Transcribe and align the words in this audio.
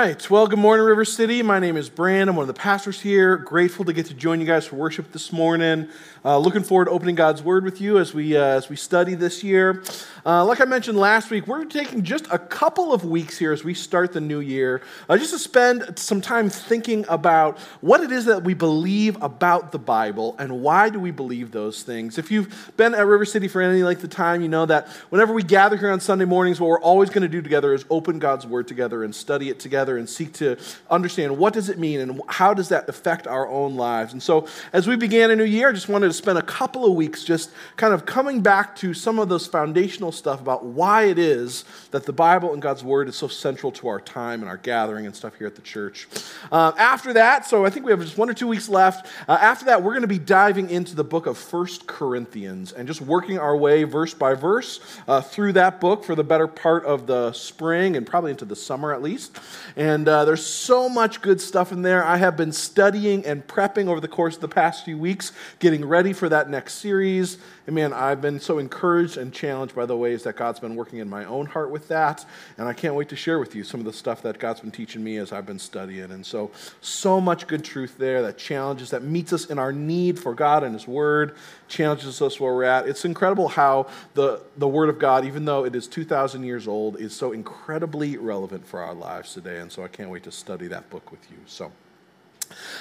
right. 0.00 0.30
Well, 0.30 0.46
good 0.46 0.58
morning, 0.58 0.86
River 0.86 1.04
City. 1.04 1.42
My 1.42 1.58
name 1.58 1.76
is 1.76 1.90
Brand. 1.90 2.30
I'm 2.30 2.36
one 2.36 2.44
of 2.44 2.46
the 2.46 2.58
pastors 2.58 2.98
here. 3.02 3.36
Grateful 3.36 3.84
to 3.84 3.92
get 3.92 4.06
to 4.06 4.14
join 4.14 4.40
you 4.40 4.46
guys 4.46 4.64
for 4.64 4.76
worship 4.76 5.12
this 5.12 5.30
morning. 5.30 5.88
Uh, 6.24 6.38
looking 6.38 6.62
forward 6.62 6.86
to 6.86 6.90
opening 6.90 7.14
God's 7.14 7.42
Word 7.42 7.64
with 7.64 7.82
you 7.82 7.98
as 7.98 8.14
we 8.14 8.34
uh, 8.34 8.42
as 8.42 8.70
we 8.70 8.76
study 8.76 9.14
this 9.14 9.44
year. 9.44 9.82
Uh, 10.24 10.44
like 10.44 10.60
I 10.60 10.64
mentioned 10.64 10.98
last 10.98 11.30
week, 11.30 11.46
we're 11.46 11.64
taking 11.66 12.02
just 12.02 12.26
a 12.30 12.38
couple 12.38 12.94
of 12.94 13.04
weeks 13.04 13.38
here 13.38 13.52
as 13.52 13.62
we 13.62 13.74
start 13.74 14.12
the 14.12 14.20
new 14.20 14.40
year, 14.40 14.80
uh, 15.08 15.18
just 15.18 15.32
to 15.32 15.38
spend 15.38 15.98
some 15.98 16.20
time 16.20 16.48
thinking 16.48 17.04
about 17.08 17.58
what 17.82 18.02
it 18.02 18.10
is 18.10 18.26
that 18.26 18.42
we 18.42 18.54
believe 18.54 19.22
about 19.22 19.72
the 19.72 19.78
Bible 19.78 20.34
and 20.38 20.62
why 20.62 20.88
do 20.88 20.98
we 21.00 21.10
believe 21.10 21.52
those 21.52 21.82
things. 21.82 22.18
If 22.18 22.30
you've 22.30 22.72
been 22.76 22.94
at 22.94 23.06
River 23.06 23.24
City 23.24 23.48
for 23.48 23.60
any 23.60 23.82
length 23.82 24.04
of 24.04 24.10
time, 24.10 24.40
you 24.40 24.48
know 24.48 24.66
that 24.66 24.88
whenever 25.10 25.32
we 25.32 25.42
gather 25.42 25.76
here 25.76 25.90
on 25.90 26.00
Sunday 26.00 26.26
mornings, 26.26 26.60
what 26.60 26.68
we're 26.68 26.80
always 26.80 27.10
going 27.10 27.22
to 27.22 27.28
do 27.28 27.42
together 27.42 27.72
is 27.74 27.84
open 27.90 28.18
God's 28.18 28.46
Word 28.46 28.66
together 28.68 29.04
and 29.04 29.14
study 29.14 29.48
it 29.50 29.58
together 29.58 29.89
and 29.96 30.08
seek 30.08 30.32
to 30.34 30.56
understand 30.90 31.36
what 31.36 31.52
does 31.52 31.68
it 31.68 31.78
mean 31.78 32.00
and 32.00 32.20
how 32.28 32.54
does 32.54 32.68
that 32.68 32.88
affect 32.88 33.26
our 33.26 33.48
own 33.48 33.76
lives. 33.76 34.12
And 34.12 34.22
so, 34.22 34.46
as 34.72 34.86
we 34.86 34.96
began 34.96 35.30
a 35.30 35.36
new 35.36 35.44
year, 35.44 35.70
I 35.70 35.72
just 35.72 35.88
wanted 35.88 36.08
to 36.08 36.12
spend 36.12 36.38
a 36.38 36.42
couple 36.42 36.84
of 36.84 36.94
weeks 36.94 37.24
just 37.24 37.50
kind 37.76 37.94
of 37.94 38.06
coming 38.06 38.40
back 38.40 38.76
to 38.76 38.94
some 38.94 39.18
of 39.18 39.28
those 39.28 39.46
foundational 39.46 40.12
stuff 40.12 40.40
about 40.40 40.64
why 40.64 41.04
it 41.04 41.18
is 41.18 41.64
that 41.90 42.04
the 42.04 42.12
Bible 42.12 42.52
and 42.52 42.62
God's 42.62 42.84
Word 42.84 43.08
is 43.08 43.16
so 43.16 43.28
central 43.28 43.72
to 43.72 43.88
our 43.88 44.00
time 44.00 44.40
and 44.40 44.48
our 44.48 44.56
gathering 44.56 45.06
and 45.06 45.14
stuff 45.14 45.36
here 45.36 45.46
at 45.46 45.56
the 45.56 45.62
church. 45.62 46.08
Uh, 46.50 46.72
after 46.78 47.12
that, 47.14 47.46
so 47.46 47.64
I 47.64 47.70
think 47.70 47.86
we 47.86 47.92
have 47.92 48.00
just 48.00 48.18
one 48.18 48.30
or 48.30 48.34
two 48.34 48.48
weeks 48.48 48.68
left. 48.68 49.06
Uh, 49.28 49.38
after 49.40 49.66
that, 49.66 49.82
we're 49.82 49.92
going 49.92 50.02
to 50.02 50.08
be 50.08 50.18
diving 50.18 50.70
into 50.70 50.94
the 50.94 51.04
book 51.04 51.26
of 51.26 51.36
First 51.38 51.86
Corinthians 51.86 52.72
and 52.72 52.86
just 52.86 53.00
working 53.00 53.38
our 53.38 53.56
way 53.56 53.84
verse 53.84 54.14
by 54.14 54.34
verse 54.34 54.80
uh, 55.08 55.20
through 55.20 55.52
that 55.54 55.80
book 55.80 56.04
for 56.04 56.14
the 56.14 56.24
better 56.24 56.46
part 56.46 56.84
of 56.84 57.06
the 57.06 57.32
spring 57.32 57.96
and 57.96 58.06
probably 58.06 58.30
into 58.30 58.44
the 58.44 58.56
summer 58.56 58.92
at 58.92 59.02
least. 59.02 59.38
And 59.80 60.06
uh, 60.10 60.26
there's 60.26 60.44
so 60.44 60.90
much 60.90 61.22
good 61.22 61.40
stuff 61.40 61.72
in 61.72 61.80
there. 61.80 62.04
I 62.04 62.18
have 62.18 62.36
been 62.36 62.52
studying 62.52 63.24
and 63.24 63.46
prepping 63.46 63.86
over 63.86 63.98
the 63.98 64.08
course 64.08 64.34
of 64.34 64.42
the 64.42 64.48
past 64.48 64.84
few 64.84 64.98
weeks, 64.98 65.32
getting 65.58 65.86
ready 65.86 66.12
for 66.12 66.28
that 66.28 66.50
next 66.50 66.74
series. 66.74 67.38
And 67.70 67.76
man, 67.76 67.92
I've 67.92 68.20
been 68.20 68.40
so 68.40 68.58
encouraged 68.58 69.16
and 69.16 69.32
challenged 69.32 69.76
by 69.76 69.86
the 69.86 69.96
ways 69.96 70.24
that 70.24 70.34
God's 70.34 70.58
been 70.58 70.74
working 70.74 70.98
in 70.98 71.08
my 71.08 71.24
own 71.24 71.46
heart 71.46 71.70
with 71.70 71.86
that. 71.86 72.26
And 72.58 72.66
I 72.66 72.72
can't 72.72 72.96
wait 72.96 73.08
to 73.10 73.14
share 73.14 73.38
with 73.38 73.54
you 73.54 73.62
some 73.62 73.78
of 73.78 73.86
the 73.86 73.92
stuff 73.92 74.22
that 74.22 74.40
God's 74.40 74.58
been 74.58 74.72
teaching 74.72 75.04
me 75.04 75.18
as 75.18 75.30
I've 75.30 75.46
been 75.46 75.60
studying. 75.60 76.10
And 76.10 76.26
so, 76.26 76.50
so 76.80 77.20
much 77.20 77.46
good 77.46 77.62
truth 77.62 77.96
there 77.96 78.22
that 78.22 78.38
challenges, 78.38 78.90
that 78.90 79.04
meets 79.04 79.32
us 79.32 79.44
in 79.44 79.60
our 79.60 79.72
need 79.72 80.18
for 80.18 80.34
God 80.34 80.64
and 80.64 80.74
His 80.74 80.88
Word, 80.88 81.36
challenges 81.68 82.20
us 82.20 82.40
where 82.40 82.52
we're 82.52 82.64
at. 82.64 82.88
It's 82.88 83.04
incredible 83.04 83.46
how 83.46 83.86
the, 84.14 84.42
the 84.56 84.66
Word 84.66 84.88
of 84.88 84.98
God, 84.98 85.24
even 85.24 85.44
though 85.44 85.64
it 85.64 85.76
is 85.76 85.86
2,000 85.86 86.42
years 86.42 86.66
old, 86.66 87.00
is 87.00 87.14
so 87.14 87.30
incredibly 87.30 88.16
relevant 88.16 88.66
for 88.66 88.80
our 88.80 88.94
lives 88.94 89.32
today. 89.32 89.60
And 89.60 89.70
so, 89.70 89.84
I 89.84 89.86
can't 89.86 90.10
wait 90.10 90.24
to 90.24 90.32
study 90.32 90.66
that 90.66 90.90
book 90.90 91.12
with 91.12 91.30
you. 91.30 91.36
So, 91.46 91.70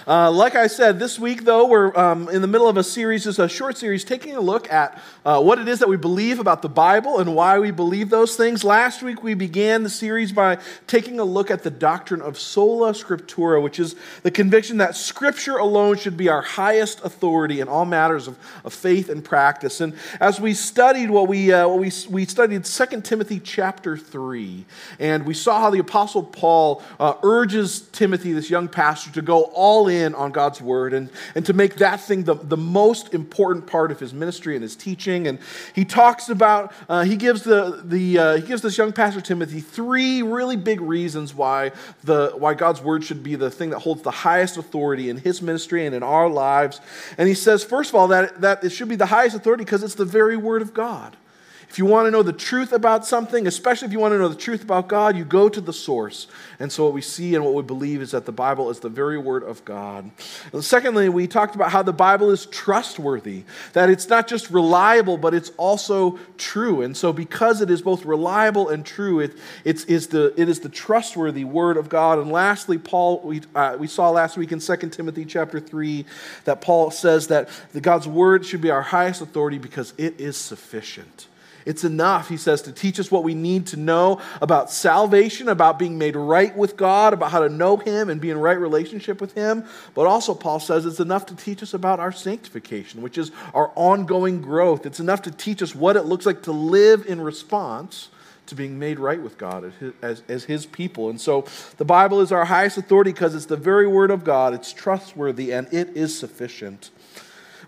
uh, 0.08 0.32
like 0.32 0.56
I 0.56 0.68
said, 0.68 1.00
this 1.00 1.20
week, 1.20 1.44
though, 1.44 1.68
we're 1.68 1.96
um, 1.98 2.30
in 2.30 2.42
the 2.42 2.48
middle 2.48 2.68
of 2.68 2.78
a 2.78 2.84
series, 2.84 3.26
just 3.26 3.40
a 3.40 3.48
short 3.48 3.78
series, 3.78 4.04
taking 4.04 4.36
a 4.36 4.42
look 4.42 4.72
at 4.72 5.00
uh, 5.26 5.42
what 5.42 5.60
it 5.60 5.68
is 5.68 5.80
that 5.80 5.90
we 5.90 5.98
believe 5.98 6.40
about 6.40 6.62
the 6.62 6.70
Bible 6.70 7.20
and 7.20 7.36
why 7.36 7.60
we 7.60 7.72
believe 7.72 8.10
those 8.10 8.36
things. 8.36 8.64
Last 8.64 9.04
week, 9.04 9.22
we 9.24 9.34
began 9.34 9.84
the 9.84 9.90
series 9.90 10.32
by 10.32 10.58
taking 10.88 11.20
a 11.20 11.24
look 11.24 11.52
at 11.52 11.64
the 11.64 11.70
doctrine 11.70 12.22
of 12.22 12.40
sola 12.40 12.94
scriptura, 12.94 13.62
which 13.62 13.80
is 13.80 13.96
the 14.24 14.32
conviction 14.32 14.78
that 14.78 14.96
Scripture 14.96 15.58
alone 15.58 15.98
should 15.98 16.18
be 16.18 16.30
our 16.30 16.42
highest 16.42 17.04
authority 17.04 17.60
in 17.60 17.68
all 17.68 17.86
matters 17.86 18.28
of, 18.28 18.38
of 18.64 18.74
faith 18.74 19.10
and 19.10 19.24
practice. 19.24 19.82
And 19.82 19.94
as 20.20 20.40
we 20.40 20.54
studied 20.54 21.10
what 21.10 21.28
we, 21.28 21.52
uh, 21.52 21.68
what 21.68 21.80
we, 21.80 21.92
we 22.10 22.26
studied 22.26 22.66
2 22.66 23.02
Timothy 23.02 23.40
chapter 23.40 23.98
3, 23.98 24.66
and 25.00 25.26
we 25.26 25.34
saw 25.34 25.60
how 25.62 25.70
the 25.70 25.80
Apostle 25.80 26.24
Paul 26.24 26.82
uh, 27.00 27.14
urges 27.24 27.82
Timothy, 27.82 28.34
this 28.34 28.50
young 28.50 28.68
pastor, 28.68 29.12
to 29.12 29.22
go 29.22 29.52
all 29.60 29.90
in 29.90 30.16
on 30.16 30.32
God's 30.32 30.62
word 30.62 30.94
and, 30.94 31.10
and 31.36 31.46
to 31.46 31.52
make 31.52 31.76
that 31.76 32.00
thing 32.00 32.24
the, 32.24 32.36
the 32.36 32.56
most 32.56 33.14
important 33.14 33.68
part 33.68 33.92
of 33.92 34.00
his 34.00 34.14
ministry 34.14 34.56
and 34.56 34.64
his 34.64 34.74
teaching. 34.74 35.28
And 35.28 35.38
he 35.76 35.84
talks 35.84 36.30
about, 36.30 36.72
uh, 36.88 37.04
he, 37.04 37.18
gives 37.18 37.44
the, 37.44 37.82
the, 37.84 38.18
uh, 38.18 38.36
he 38.38 38.44
gives 38.44 38.62
this 38.62 38.78
young 38.78 38.94
pastor 38.94 39.20
Timothy 39.20 39.60
three 39.60 40.22
really 40.22 40.56
big 40.56 40.80
reasons 40.80 41.36
why, 41.36 41.74
the, 42.06 42.32
why 42.38 42.54
God's 42.54 42.82
word 42.82 43.04
should 43.04 43.22
be 43.22 43.36
the 43.36 43.52
thing 43.52 43.72
that 43.72 43.80
holds 43.80 44.02
the 44.02 44.12
highest 44.12 44.56
authority 44.56 45.10
in 45.10 45.18
his 45.18 45.42
ministry 45.42 45.86
and 45.86 45.94
in 45.94 46.04
our 46.04 46.30
lives. 46.30 46.80
And 47.18 47.28
he 47.28 47.34
says, 47.36 47.62
first 47.62 47.90
of 47.90 47.96
all, 47.96 48.08
that, 48.08 48.40
that 48.40 48.64
it 48.64 48.70
should 48.70 48.88
be 48.88 48.96
the 48.96 49.08
highest 49.08 49.36
authority 49.36 49.66
because 49.66 49.84
it's 49.84 49.96
the 49.96 50.06
very 50.06 50.38
word 50.38 50.62
of 50.62 50.74
God. 50.74 51.18
If 51.70 51.78
you 51.78 51.86
want 51.86 52.08
to 52.08 52.12
know 52.12 52.24
the 52.24 52.34
truth 52.34 52.74
about 52.74 53.06
something, 53.06 53.46
especially 53.46 53.86
if 53.86 53.92
you 53.92 54.00
want 54.00 54.14
to 54.14 54.18
know 54.18 54.28
the 54.28 54.36
truth 54.36 54.64
about 54.64 54.88
God, 54.88 55.16
you 55.16 55.24
go 55.24 55.48
to 55.50 55.62
the 55.62 55.72
source. 55.72 56.26
And 56.60 56.72
so, 56.72 56.84
what 56.84 56.94
we 56.94 57.02
see 57.02 57.36
and 57.36 57.46
what 57.46 57.54
we 57.54 57.62
believe 57.62 58.02
is 58.02 58.10
that 58.10 58.26
the 58.26 58.32
Bible 58.32 58.72
is 58.72 58.80
the 58.80 58.90
very 58.90 59.20
word 59.20 59.44
of 59.44 59.64
God. 59.66 60.10
And 60.52 60.66
secondly, 60.66 61.10
we 61.10 61.28
talked 61.28 61.54
about 61.54 61.72
how 61.72 61.84
the 61.84 61.94
Bible 61.94 62.32
is 62.32 62.48
trustworthy, 62.48 63.44
that 63.74 63.88
it's 63.88 64.10
not 64.10 64.28
just 64.28 64.50
reliable, 64.50 65.18
but 65.18 65.36
it's 65.36 65.52
also 65.58 66.18
true. 66.40 66.82
And 66.82 66.98
so, 66.98 67.14
because 67.14 67.62
it 67.62 67.70
is 67.70 67.84
both 67.84 68.04
reliable 68.04 68.70
and 68.70 68.84
true, 68.84 69.20
it, 69.20 69.38
it's, 69.64 69.84
is 69.84 70.08
the, 70.08 70.34
it 70.42 70.50
is 70.50 70.62
the 70.62 70.70
trustworthy 70.70 71.44
word 71.44 71.78
of 71.78 71.88
God. 71.88 72.18
And 72.18 72.32
lastly, 72.32 72.80
Paul, 72.80 73.22
we, 73.22 73.42
uh, 73.54 73.78
we 73.80 73.86
saw 73.86 74.10
last 74.10 74.38
week 74.38 74.52
in 74.52 74.60
2 74.60 74.76
Timothy 74.90 75.24
chapter 75.24 75.60
3 75.60 76.04
that 76.46 76.62
Paul 76.62 76.90
says 76.90 77.28
that 77.28 77.48
the 77.74 77.82
God's 77.82 78.08
word 78.08 78.44
should 78.44 78.62
be 78.62 78.72
our 78.72 78.82
highest 78.82 79.22
authority 79.22 79.60
because 79.60 79.94
it 80.00 80.20
is 80.20 80.36
sufficient. 80.36 81.29
It's 81.66 81.84
enough, 81.84 82.30
he 82.30 82.38
says, 82.38 82.62
to 82.64 82.72
teach 82.72 83.00
us 83.00 83.12
what 83.12 83.24
we 83.24 83.34
need 83.34 83.68
to 83.68 83.78
know 83.78 84.22
about 84.42 84.72
salvation, 84.72 85.50
about 85.50 85.78
being 85.78 85.98
made 85.98 86.16
right 86.16 86.56
with 86.56 86.78
God, 86.78 87.14
about 87.14 87.32
how 87.32 87.42
to 87.42 87.50
know 87.50 87.78
Him 87.78 88.10
and 88.10 88.22
be 88.22 88.30
in 88.30 88.38
right 88.38 88.58
relationship 88.58 89.22
with 89.22 89.34
Him. 89.34 89.66
But 89.94 90.08
also, 90.08 90.34
Paul 90.34 90.60
says 90.60 90.86
it's 90.86 91.00
enough 91.00 91.26
to 91.28 91.36
teach 91.36 91.62
us 91.62 91.74
about 91.74 92.00
our 92.00 92.12
sanctification, 92.12 93.02
which 93.02 93.18
is 93.18 93.32
our 93.54 93.72
ongoing 93.76 94.42
growth. 94.42 94.86
It's 94.86 95.00
enough 95.00 95.22
to 95.24 95.32
teach 95.32 95.62
us 95.62 95.76
what 95.76 95.96
it 95.96 96.04
looks 96.04 96.26
like 96.26 96.44
to 96.44 96.52
live 96.52 97.06
in 97.06 97.22
response 97.22 98.10
to 98.50 98.56
being 98.56 98.80
made 98.80 99.00
right 99.00 99.22
with 99.22 99.38
God 99.38 99.72
as 100.02 100.24
as 100.32 100.44
his, 100.46 100.66
people. 100.66 101.10
And 101.10 101.22
so 101.22 101.46
the 101.78 101.86
Bible 101.86 102.20
is 102.20 102.32
our 102.32 102.46
highest 102.46 102.78
authority 102.78 103.12
because 103.12 103.36
it's 103.36 103.46
the 103.46 103.58
very 103.58 103.88
Word 103.88 104.12
of 104.12 104.24
God, 104.24 104.54
it's 104.54 104.74
trustworthy, 104.74 105.54
and 105.54 105.72
it 105.72 105.90
is 105.96 106.18
sufficient. 106.18 106.90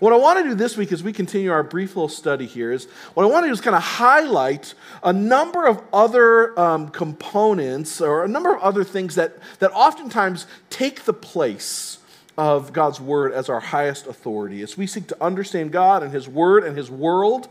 What 0.01 0.13
I 0.13 0.15
want 0.15 0.39
to 0.39 0.49
do 0.49 0.55
this 0.55 0.77
week 0.77 0.91
as 0.91 1.03
we 1.03 1.13
continue 1.13 1.51
our 1.51 1.61
brief 1.61 1.89
little 1.95 2.09
study 2.09 2.47
here 2.47 2.71
is 2.71 2.85
what 3.13 3.21
I 3.21 3.27
want 3.27 3.43
to 3.43 3.49
do 3.49 3.53
is 3.53 3.61
kind 3.61 3.75
of 3.75 3.83
highlight 3.83 4.73
a 5.03 5.13
number 5.13 5.67
of 5.67 5.79
other 5.93 6.59
um, 6.59 6.89
components 6.89 8.01
or 8.01 8.23
a 8.23 8.27
number 8.27 8.51
of 8.51 8.59
other 8.63 8.83
things 8.83 9.13
that, 9.13 9.37
that 9.59 9.71
oftentimes 9.73 10.47
take 10.71 11.03
the 11.03 11.13
place 11.13 11.99
of 12.35 12.73
God's 12.73 12.99
Word 12.99 13.31
as 13.31 13.47
our 13.47 13.59
highest 13.59 14.07
authority. 14.07 14.63
As 14.63 14.75
we 14.75 14.87
seek 14.87 15.05
to 15.05 15.23
understand 15.23 15.71
God 15.71 16.01
and 16.01 16.11
His 16.11 16.27
Word 16.27 16.63
and 16.63 16.75
His 16.75 16.89
world, 16.89 17.47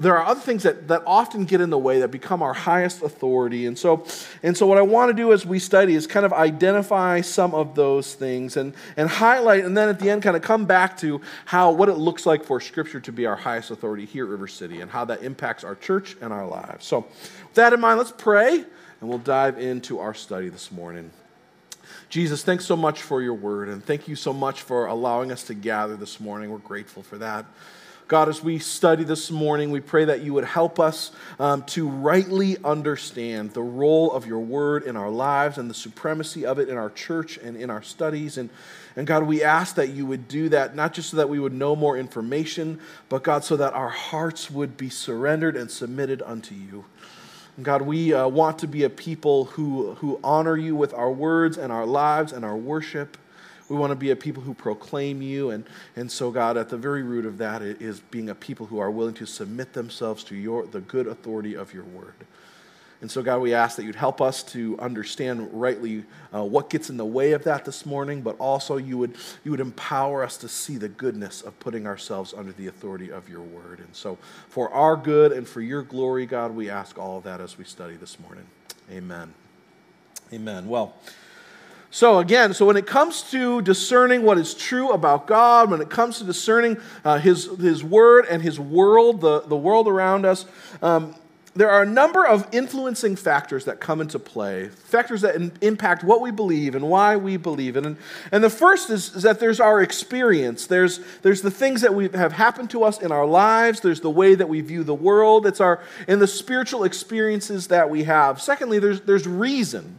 there 0.00 0.16
are 0.16 0.24
other 0.24 0.40
things 0.40 0.62
that, 0.62 0.86
that 0.86 1.02
often 1.06 1.44
get 1.44 1.60
in 1.60 1.70
the 1.70 1.78
way 1.78 1.98
that 2.00 2.12
become 2.12 2.40
our 2.40 2.52
highest 2.52 3.02
authority. 3.02 3.66
And 3.66 3.76
so, 3.76 4.06
and 4.44 4.56
so 4.56 4.64
what 4.64 4.78
I 4.78 4.82
want 4.82 5.10
to 5.10 5.14
do 5.14 5.32
as 5.32 5.44
we 5.44 5.58
study 5.58 5.96
is 5.96 6.06
kind 6.06 6.24
of 6.24 6.32
identify 6.32 7.20
some 7.20 7.52
of 7.52 7.74
those 7.74 8.14
things 8.14 8.56
and, 8.56 8.74
and 8.96 9.08
highlight, 9.08 9.64
and 9.64 9.76
then 9.76 9.88
at 9.88 9.98
the 9.98 10.08
end, 10.08 10.22
kind 10.22 10.36
of 10.36 10.42
come 10.42 10.66
back 10.66 10.96
to 10.98 11.20
how 11.46 11.72
what 11.72 11.88
it 11.88 11.96
looks 11.96 12.26
like 12.26 12.44
for 12.44 12.60
Scripture 12.60 13.00
to 13.00 13.10
be 13.10 13.26
our 13.26 13.34
highest 13.34 13.72
authority 13.72 14.04
here 14.04 14.24
at 14.24 14.30
River 14.30 14.46
City 14.46 14.80
and 14.80 14.88
how 14.88 15.04
that 15.04 15.24
impacts 15.24 15.64
our 15.64 15.74
church 15.74 16.16
and 16.20 16.32
our 16.32 16.46
lives. 16.46 16.86
So, 16.86 17.00
with 17.00 17.54
that 17.54 17.72
in 17.72 17.80
mind, 17.80 17.98
let's 17.98 18.12
pray 18.16 18.64
and 19.00 19.08
we'll 19.08 19.18
dive 19.18 19.58
into 19.58 19.98
our 19.98 20.14
study 20.14 20.48
this 20.48 20.70
morning. 20.70 21.10
Jesus, 22.08 22.44
thanks 22.44 22.64
so 22.64 22.76
much 22.76 23.02
for 23.02 23.20
your 23.20 23.34
word, 23.34 23.68
and 23.68 23.84
thank 23.84 24.06
you 24.06 24.14
so 24.14 24.32
much 24.32 24.62
for 24.62 24.86
allowing 24.86 25.32
us 25.32 25.42
to 25.44 25.54
gather 25.54 25.96
this 25.96 26.20
morning. 26.20 26.50
We're 26.50 26.58
grateful 26.58 27.02
for 27.02 27.18
that. 27.18 27.44
God, 28.08 28.30
as 28.30 28.42
we 28.42 28.58
study 28.58 29.04
this 29.04 29.30
morning, 29.30 29.70
we 29.70 29.80
pray 29.80 30.06
that 30.06 30.22
you 30.22 30.32
would 30.32 30.46
help 30.46 30.80
us 30.80 31.12
um, 31.38 31.62
to 31.64 31.86
rightly 31.86 32.56
understand 32.64 33.52
the 33.52 33.60
role 33.60 34.10
of 34.12 34.26
your 34.26 34.38
word 34.38 34.84
in 34.84 34.96
our 34.96 35.10
lives 35.10 35.58
and 35.58 35.68
the 35.68 35.74
supremacy 35.74 36.46
of 36.46 36.58
it 36.58 36.70
in 36.70 36.78
our 36.78 36.88
church 36.88 37.36
and 37.36 37.54
in 37.54 37.68
our 37.68 37.82
studies. 37.82 38.38
And, 38.38 38.48
and 38.96 39.06
God, 39.06 39.24
we 39.24 39.42
ask 39.42 39.74
that 39.74 39.90
you 39.90 40.06
would 40.06 40.26
do 40.26 40.48
that, 40.48 40.74
not 40.74 40.94
just 40.94 41.10
so 41.10 41.18
that 41.18 41.28
we 41.28 41.38
would 41.38 41.52
know 41.52 41.76
more 41.76 41.98
information, 41.98 42.80
but 43.10 43.22
God, 43.22 43.44
so 43.44 43.58
that 43.58 43.74
our 43.74 43.90
hearts 43.90 44.50
would 44.50 44.78
be 44.78 44.88
surrendered 44.88 45.54
and 45.54 45.70
submitted 45.70 46.22
unto 46.22 46.54
you. 46.54 46.86
And 47.56 47.64
God, 47.66 47.82
we 47.82 48.14
uh, 48.14 48.26
want 48.26 48.58
to 48.60 48.66
be 48.66 48.84
a 48.84 48.90
people 48.90 49.44
who, 49.44 49.96
who 49.96 50.18
honor 50.24 50.56
you 50.56 50.74
with 50.74 50.94
our 50.94 51.12
words 51.12 51.58
and 51.58 51.70
our 51.70 51.84
lives 51.84 52.32
and 52.32 52.42
our 52.42 52.56
worship. 52.56 53.18
We 53.68 53.76
want 53.76 53.90
to 53.90 53.96
be 53.96 54.10
a 54.10 54.16
people 54.16 54.42
who 54.42 54.54
proclaim 54.54 55.20
you. 55.20 55.50
And, 55.50 55.64
and 55.96 56.10
so, 56.10 56.30
God, 56.30 56.56
at 56.56 56.68
the 56.68 56.76
very 56.76 57.02
root 57.02 57.26
of 57.26 57.38
that 57.38 57.62
is 57.62 58.00
being 58.00 58.30
a 58.30 58.34
people 58.34 58.66
who 58.66 58.78
are 58.78 58.90
willing 58.90 59.14
to 59.14 59.26
submit 59.26 59.72
themselves 59.72 60.24
to 60.24 60.36
your, 60.36 60.66
the 60.66 60.80
good 60.80 61.06
authority 61.06 61.54
of 61.54 61.74
your 61.74 61.84
word. 61.84 62.14
And 63.00 63.08
so, 63.08 63.22
God, 63.22 63.40
we 63.40 63.54
ask 63.54 63.76
that 63.76 63.84
you'd 63.84 63.94
help 63.94 64.20
us 64.20 64.42
to 64.44 64.76
understand 64.80 65.48
rightly 65.52 66.04
uh, 66.34 66.42
what 66.42 66.68
gets 66.68 66.90
in 66.90 66.96
the 66.96 67.06
way 67.06 67.30
of 67.30 67.44
that 67.44 67.64
this 67.64 67.86
morning, 67.86 68.22
but 68.22 68.36
also 68.40 68.76
you 68.76 68.98
would, 68.98 69.14
you 69.44 69.52
would 69.52 69.60
empower 69.60 70.24
us 70.24 70.36
to 70.38 70.48
see 70.48 70.78
the 70.78 70.88
goodness 70.88 71.42
of 71.42 71.58
putting 71.60 71.86
ourselves 71.86 72.34
under 72.36 72.50
the 72.50 72.66
authority 72.66 73.12
of 73.12 73.28
your 73.28 73.42
word. 73.42 73.78
And 73.78 73.94
so, 73.94 74.18
for 74.48 74.72
our 74.72 74.96
good 74.96 75.30
and 75.30 75.46
for 75.46 75.60
your 75.60 75.82
glory, 75.82 76.26
God, 76.26 76.56
we 76.56 76.70
ask 76.70 76.98
all 76.98 77.18
of 77.18 77.24
that 77.24 77.40
as 77.40 77.56
we 77.56 77.62
study 77.62 77.94
this 77.94 78.18
morning. 78.18 78.46
Amen. 78.90 79.32
Amen. 80.32 80.68
Well, 80.68 80.94
So, 81.98 82.20
again, 82.20 82.54
so 82.54 82.64
when 82.64 82.76
it 82.76 82.86
comes 82.86 83.22
to 83.32 83.60
discerning 83.60 84.22
what 84.22 84.38
is 84.38 84.54
true 84.54 84.92
about 84.92 85.26
God, 85.26 85.68
when 85.68 85.80
it 85.80 85.90
comes 85.90 86.18
to 86.18 86.24
discerning 86.24 86.78
uh, 87.04 87.18
his, 87.18 87.46
his 87.58 87.82
Word 87.82 88.26
and 88.30 88.40
His 88.40 88.60
world, 88.60 89.20
the, 89.20 89.40
the 89.40 89.56
world 89.56 89.88
around 89.88 90.24
us, 90.24 90.46
um, 90.80 91.16
there 91.56 91.68
are 91.68 91.82
a 91.82 91.86
number 91.86 92.24
of 92.24 92.46
influencing 92.52 93.16
factors 93.16 93.64
that 93.64 93.80
come 93.80 94.00
into 94.00 94.20
play, 94.20 94.68
factors 94.68 95.22
that 95.22 95.34
in, 95.34 95.50
impact 95.60 96.04
what 96.04 96.20
we 96.20 96.30
believe 96.30 96.76
and 96.76 96.88
why 96.88 97.16
we 97.16 97.36
believe 97.36 97.76
it. 97.76 97.84
And, 97.84 97.96
and 98.30 98.44
the 98.44 98.50
first 98.50 98.90
is, 98.90 99.16
is, 99.16 99.24
that 99.24 99.40
there's 99.40 99.58
our 99.58 99.82
experience. 99.82 100.68
There's, 100.68 101.00
there's 101.22 101.42
the 101.42 101.50
things 101.50 101.80
that 101.80 101.96
we 101.96 102.10
have 102.10 102.30
happened 102.30 102.70
to 102.70 102.84
us 102.84 103.02
in 103.02 103.10
our 103.10 103.26
lives. 103.26 103.80
There's 103.80 104.02
the 104.02 104.08
way 104.08 104.36
that 104.36 104.48
we 104.48 104.60
view 104.60 104.84
the 104.84 104.94
world. 104.94 105.48
It's 105.48 105.60
our 105.60 105.82
in 106.06 106.20
the 106.20 106.28
spiritual 106.28 106.84
experiences 106.84 107.66
that 107.66 107.90
we 107.90 108.04
have. 108.04 108.40
Secondly, 108.40 108.78
there's, 108.78 109.00
there's 109.00 109.26
reason. 109.26 109.98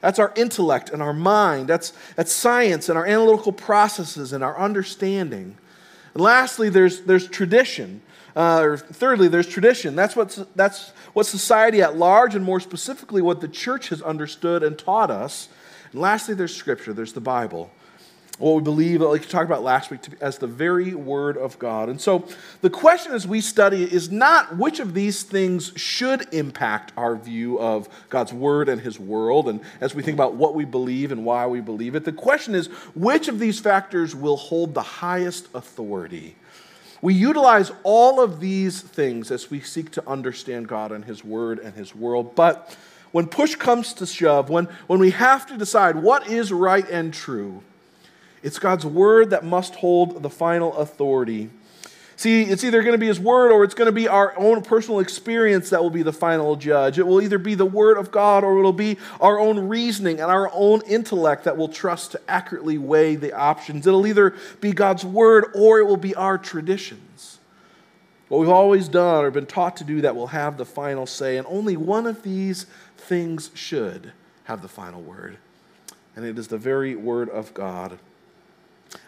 That's 0.00 0.18
our 0.18 0.32
intellect 0.36 0.90
and 0.90 1.02
our 1.02 1.12
mind. 1.12 1.68
That's, 1.68 1.92
that's 2.14 2.32
science 2.32 2.88
and 2.88 2.96
our 2.96 3.06
analytical 3.06 3.52
processes 3.52 4.32
and 4.32 4.44
our 4.44 4.58
understanding. 4.58 5.56
And 6.14 6.22
lastly, 6.22 6.68
there's, 6.68 7.02
there's 7.02 7.28
tradition. 7.28 8.02
Uh, 8.36 8.60
or 8.62 8.76
thirdly, 8.76 9.28
there's 9.28 9.48
tradition. 9.48 9.96
That's, 9.96 10.14
what's, 10.14 10.36
that's 10.54 10.90
what 11.12 11.26
society 11.26 11.82
at 11.82 11.96
large, 11.96 12.34
and 12.34 12.44
more 12.44 12.60
specifically, 12.60 13.20
what 13.22 13.40
the 13.40 13.48
church 13.48 13.88
has 13.88 14.00
understood 14.02 14.62
and 14.62 14.78
taught 14.78 15.10
us. 15.10 15.48
And 15.92 16.00
lastly, 16.00 16.34
there's 16.34 16.54
Scripture, 16.54 16.92
there's 16.92 17.14
the 17.14 17.20
Bible. 17.20 17.70
What 18.38 18.54
we 18.54 18.62
believe, 18.62 19.00
like 19.00 19.20
we 19.20 19.26
talked 19.26 19.46
about 19.46 19.62
last 19.62 19.90
week, 19.90 20.00
as 20.20 20.38
the 20.38 20.46
very 20.46 20.94
Word 20.94 21.36
of 21.36 21.58
God. 21.58 21.88
And 21.88 22.00
so 22.00 22.26
the 22.60 22.70
question 22.70 23.12
as 23.12 23.26
we 23.26 23.40
study 23.40 23.82
is 23.82 24.10
not 24.10 24.56
which 24.56 24.78
of 24.78 24.94
these 24.94 25.22
things 25.24 25.72
should 25.76 26.32
impact 26.32 26.92
our 26.96 27.16
view 27.16 27.58
of 27.58 27.88
God's 28.08 28.32
Word 28.32 28.68
and 28.68 28.80
His 28.80 28.98
world, 28.98 29.48
and 29.48 29.60
as 29.80 29.94
we 29.94 30.02
think 30.02 30.14
about 30.14 30.34
what 30.34 30.54
we 30.54 30.64
believe 30.64 31.10
and 31.10 31.24
why 31.24 31.46
we 31.46 31.60
believe 31.60 31.94
it. 31.94 32.04
The 32.04 32.12
question 32.12 32.54
is 32.54 32.68
which 32.94 33.28
of 33.28 33.38
these 33.38 33.58
factors 33.58 34.14
will 34.14 34.36
hold 34.36 34.74
the 34.74 34.82
highest 34.82 35.48
authority 35.54 36.36
we 37.00 37.14
utilize 37.14 37.70
all 37.84 38.20
of 38.20 38.40
these 38.40 38.80
things 38.80 39.30
as 39.30 39.50
we 39.50 39.60
seek 39.60 39.90
to 39.92 40.08
understand 40.08 40.68
God 40.68 40.92
and 40.92 41.04
His 41.04 41.24
Word 41.24 41.58
and 41.58 41.74
His 41.74 41.94
world. 41.94 42.34
But 42.34 42.76
when 43.12 43.26
push 43.26 43.54
comes 43.54 43.92
to 43.94 44.06
shove, 44.06 44.50
when, 44.50 44.66
when 44.86 44.98
we 44.98 45.10
have 45.12 45.46
to 45.46 45.56
decide 45.56 45.96
what 45.96 46.28
is 46.28 46.52
right 46.52 46.88
and 46.88 47.14
true, 47.14 47.62
it's 48.42 48.58
God's 48.58 48.86
Word 48.86 49.30
that 49.30 49.44
must 49.44 49.76
hold 49.76 50.22
the 50.22 50.30
final 50.30 50.76
authority. 50.76 51.50
See, 52.16 52.42
it's 52.42 52.64
either 52.64 52.82
going 52.82 52.94
to 52.94 52.98
be 52.98 53.06
His 53.06 53.20
Word 53.20 53.52
or 53.52 53.62
it's 53.62 53.74
going 53.74 53.86
to 53.86 53.92
be 53.92 54.08
our 54.08 54.36
own 54.36 54.62
personal 54.62 54.98
experience 54.98 55.70
that 55.70 55.80
will 55.80 55.90
be 55.90 56.02
the 56.02 56.12
final 56.12 56.56
judge. 56.56 56.98
It 56.98 57.06
will 57.06 57.22
either 57.22 57.38
be 57.38 57.54
the 57.54 57.64
Word 57.64 57.96
of 57.96 58.10
God 58.10 58.42
or 58.42 58.58
it'll 58.58 58.72
be 58.72 58.98
our 59.20 59.38
own 59.38 59.68
reasoning 59.68 60.20
and 60.20 60.30
our 60.30 60.50
own 60.52 60.82
intellect 60.88 61.44
that 61.44 61.56
will 61.56 61.68
trust 61.68 62.12
to 62.12 62.20
accurately 62.28 62.76
weigh 62.76 63.14
the 63.14 63.32
options. 63.32 63.86
It'll 63.86 64.06
either 64.06 64.34
be 64.60 64.72
God's 64.72 65.04
Word 65.04 65.46
or 65.54 65.78
it 65.78 65.84
will 65.84 65.96
be 65.96 66.14
our 66.16 66.38
traditions. 66.38 67.38
What 68.28 68.38
we've 68.38 68.48
always 68.48 68.88
done 68.88 69.24
or 69.24 69.30
been 69.30 69.46
taught 69.46 69.76
to 69.76 69.84
do 69.84 70.00
that 70.02 70.14
will 70.14 70.26
have 70.28 70.58
the 70.58 70.66
final 70.66 71.06
say, 71.06 71.36
and 71.36 71.46
only 71.48 71.76
one 71.76 72.06
of 72.06 72.22
these 72.22 72.66
things 72.96 73.50
should 73.54 74.12
have 74.44 74.60
the 74.60 74.68
final 74.68 75.00
word. 75.00 75.38
And 76.14 76.26
it 76.26 76.38
is 76.38 76.48
the 76.48 76.58
very 76.58 76.94
Word 76.96 77.30
of 77.30 77.54
God. 77.54 77.98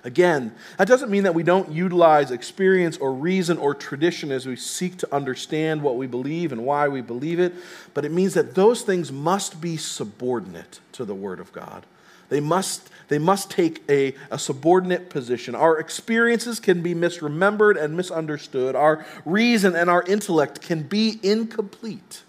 Again, 0.05 0.55
that 0.79 0.88
doesn't 0.88 1.11
mean 1.11 1.25
that 1.25 1.35
we 1.35 1.43
don't 1.43 1.71
utilize 1.71 2.31
experience 2.31 2.97
or 2.97 3.12
reason 3.12 3.59
or 3.59 3.75
tradition 3.75 4.31
as 4.32 4.47
we 4.47 4.56
seek 4.56 4.97
to 4.99 5.15
understand 5.15 5.82
what 5.82 5.97
we 5.97 6.06
believe 6.06 6.53
and 6.53 6.65
why 6.65 6.88
we 6.88 7.00
believe 7.00 7.38
it, 7.38 7.55
but 7.94 8.05
it 8.05 8.12
means 8.12 8.35
that 8.35 8.55
those 8.55 8.82
things 8.82 9.12
must 9.12 9.61
be 9.61 9.77
subordinate 9.77 10.81
to 10.93 11.05
the 11.05 11.15
Word 11.15 11.41
of 11.41 11.53
God. 11.53 11.85
They 12.31 12.41
must, 12.41 12.88
they 13.09 13.19
must 13.19 13.50
take 13.50 13.82
a, 13.91 14.15
a 14.31 14.38
subordinate 14.38 15.11
position. 15.11 15.55
Our 15.55 15.79
experiences 15.79 16.61
can 16.61 16.81
be 16.81 16.94
misremembered 16.94 17.82
and 17.82 17.97
misunderstood. 17.97 18.77
Our 18.77 19.05
reason 19.25 19.75
and 19.75 19.91
our 19.91 20.03
intellect 20.05 20.61
can 20.62 20.82
be 20.82 21.19
incomplete. 21.23 22.23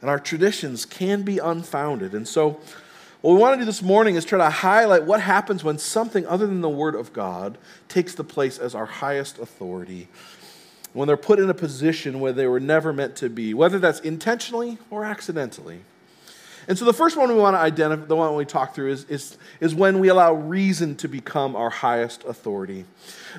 And 0.00 0.10
our 0.10 0.18
traditions 0.18 0.84
can 0.84 1.22
be 1.22 1.38
unfounded. 1.38 2.12
And 2.12 2.26
so, 2.26 2.60
what 3.22 3.34
we 3.34 3.38
want 3.38 3.54
to 3.54 3.60
do 3.60 3.64
this 3.64 3.82
morning 3.82 4.16
is 4.16 4.24
try 4.24 4.38
to 4.38 4.50
highlight 4.50 5.04
what 5.04 5.20
happens 5.20 5.62
when 5.62 5.78
something 5.78 6.26
other 6.26 6.46
than 6.46 6.60
the 6.60 6.68
Word 6.68 6.96
of 6.96 7.12
God 7.12 7.56
takes 7.88 8.16
the 8.16 8.24
place 8.24 8.58
as 8.58 8.74
our 8.74 8.84
highest 8.84 9.38
authority, 9.38 10.08
when 10.92 11.06
they're 11.06 11.16
put 11.16 11.38
in 11.38 11.48
a 11.48 11.54
position 11.54 12.18
where 12.18 12.32
they 12.32 12.48
were 12.48 12.60
never 12.60 12.92
meant 12.92 13.14
to 13.16 13.30
be, 13.30 13.54
whether 13.54 13.78
that's 13.78 14.00
intentionally 14.00 14.76
or 14.90 15.04
accidentally. 15.04 15.82
And 16.68 16.78
so 16.78 16.84
the 16.84 16.92
first 16.92 17.16
one 17.16 17.28
we 17.28 17.34
want 17.34 17.54
to 17.54 17.60
identify, 17.60 18.06
the 18.06 18.16
one 18.16 18.34
we 18.34 18.44
talk 18.44 18.74
through, 18.74 18.92
is, 18.92 19.04
is, 19.04 19.36
is 19.60 19.74
when 19.74 19.98
we 19.98 20.08
allow 20.08 20.32
reason 20.32 20.94
to 20.96 21.08
become 21.08 21.56
our 21.56 21.70
highest 21.70 22.24
authority. 22.24 22.84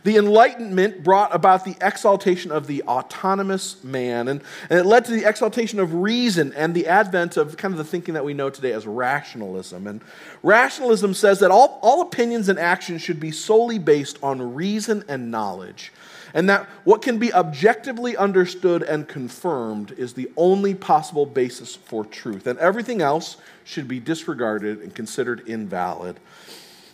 The 0.04 0.18
Enlightenment 0.18 1.04
brought 1.04 1.34
about 1.34 1.64
the 1.64 1.76
exaltation 1.80 2.52
of 2.52 2.68
the 2.68 2.84
autonomous 2.84 3.84
man, 3.84 4.28
and, 4.28 4.42
and 4.70 4.80
it 4.80 4.86
led 4.86 5.06
to 5.06 5.12
the 5.12 5.28
exaltation 5.28 5.80
of 5.80 5.94
reason 5.94 6.52
and 6.54 6.74
the 6.74 6.88
advent 6.88 7.38
of 7.38 7.56
kind 7.58 7.74
of 7.74 7.78
the 7.78 7.84
thinking 7.84 8.16
that 8.16 8.26
we 8.26 8.34
know 8.34 8.50
today 8.50 8.74
as 8.74 8.86
rationalism. 8.86 9.88
And 9.88 10.02
rationalism 10.42 11.14
says 11.14 11.40
that 11.40 11.52
all, 11.52 11.80
all 11.82 12.02
opinions 12.02 12.50
and 12.50 12.60
actions 12.60 13.02
should 13.02 13.20
be 13.20 13.32
solely 13.32 13.80
based 13.80 14.18
on 14.22 14.54
reason 14.54 15.04
and 15.08 15.32
knowledge 15.32 15.92
and 16.34 16.50
that 16.50 16.68
what 16.84 17.02
can 17.02 17.20
be 17.20 17.34
objectively 17.34 18.18
understood 18.18 18.82
and 18.84 19.08
confirmed 19.08 19.92
is 19.98 20.14
the 20.14 20.32
only 20.36 20.74
possible 20.74 21.26
basis 21.26 21.76
for 21.76 22.04
truth, 22.04 22.48
and 22.48 22.58
everything 22.60 23.02
else 23.02 23.38
should 23.64 23.88
be 23.88 24.00
disregarded 24.00 24.82
and 24.82 24.96
considered 24.96 25.48
invalid. 25.48 26.20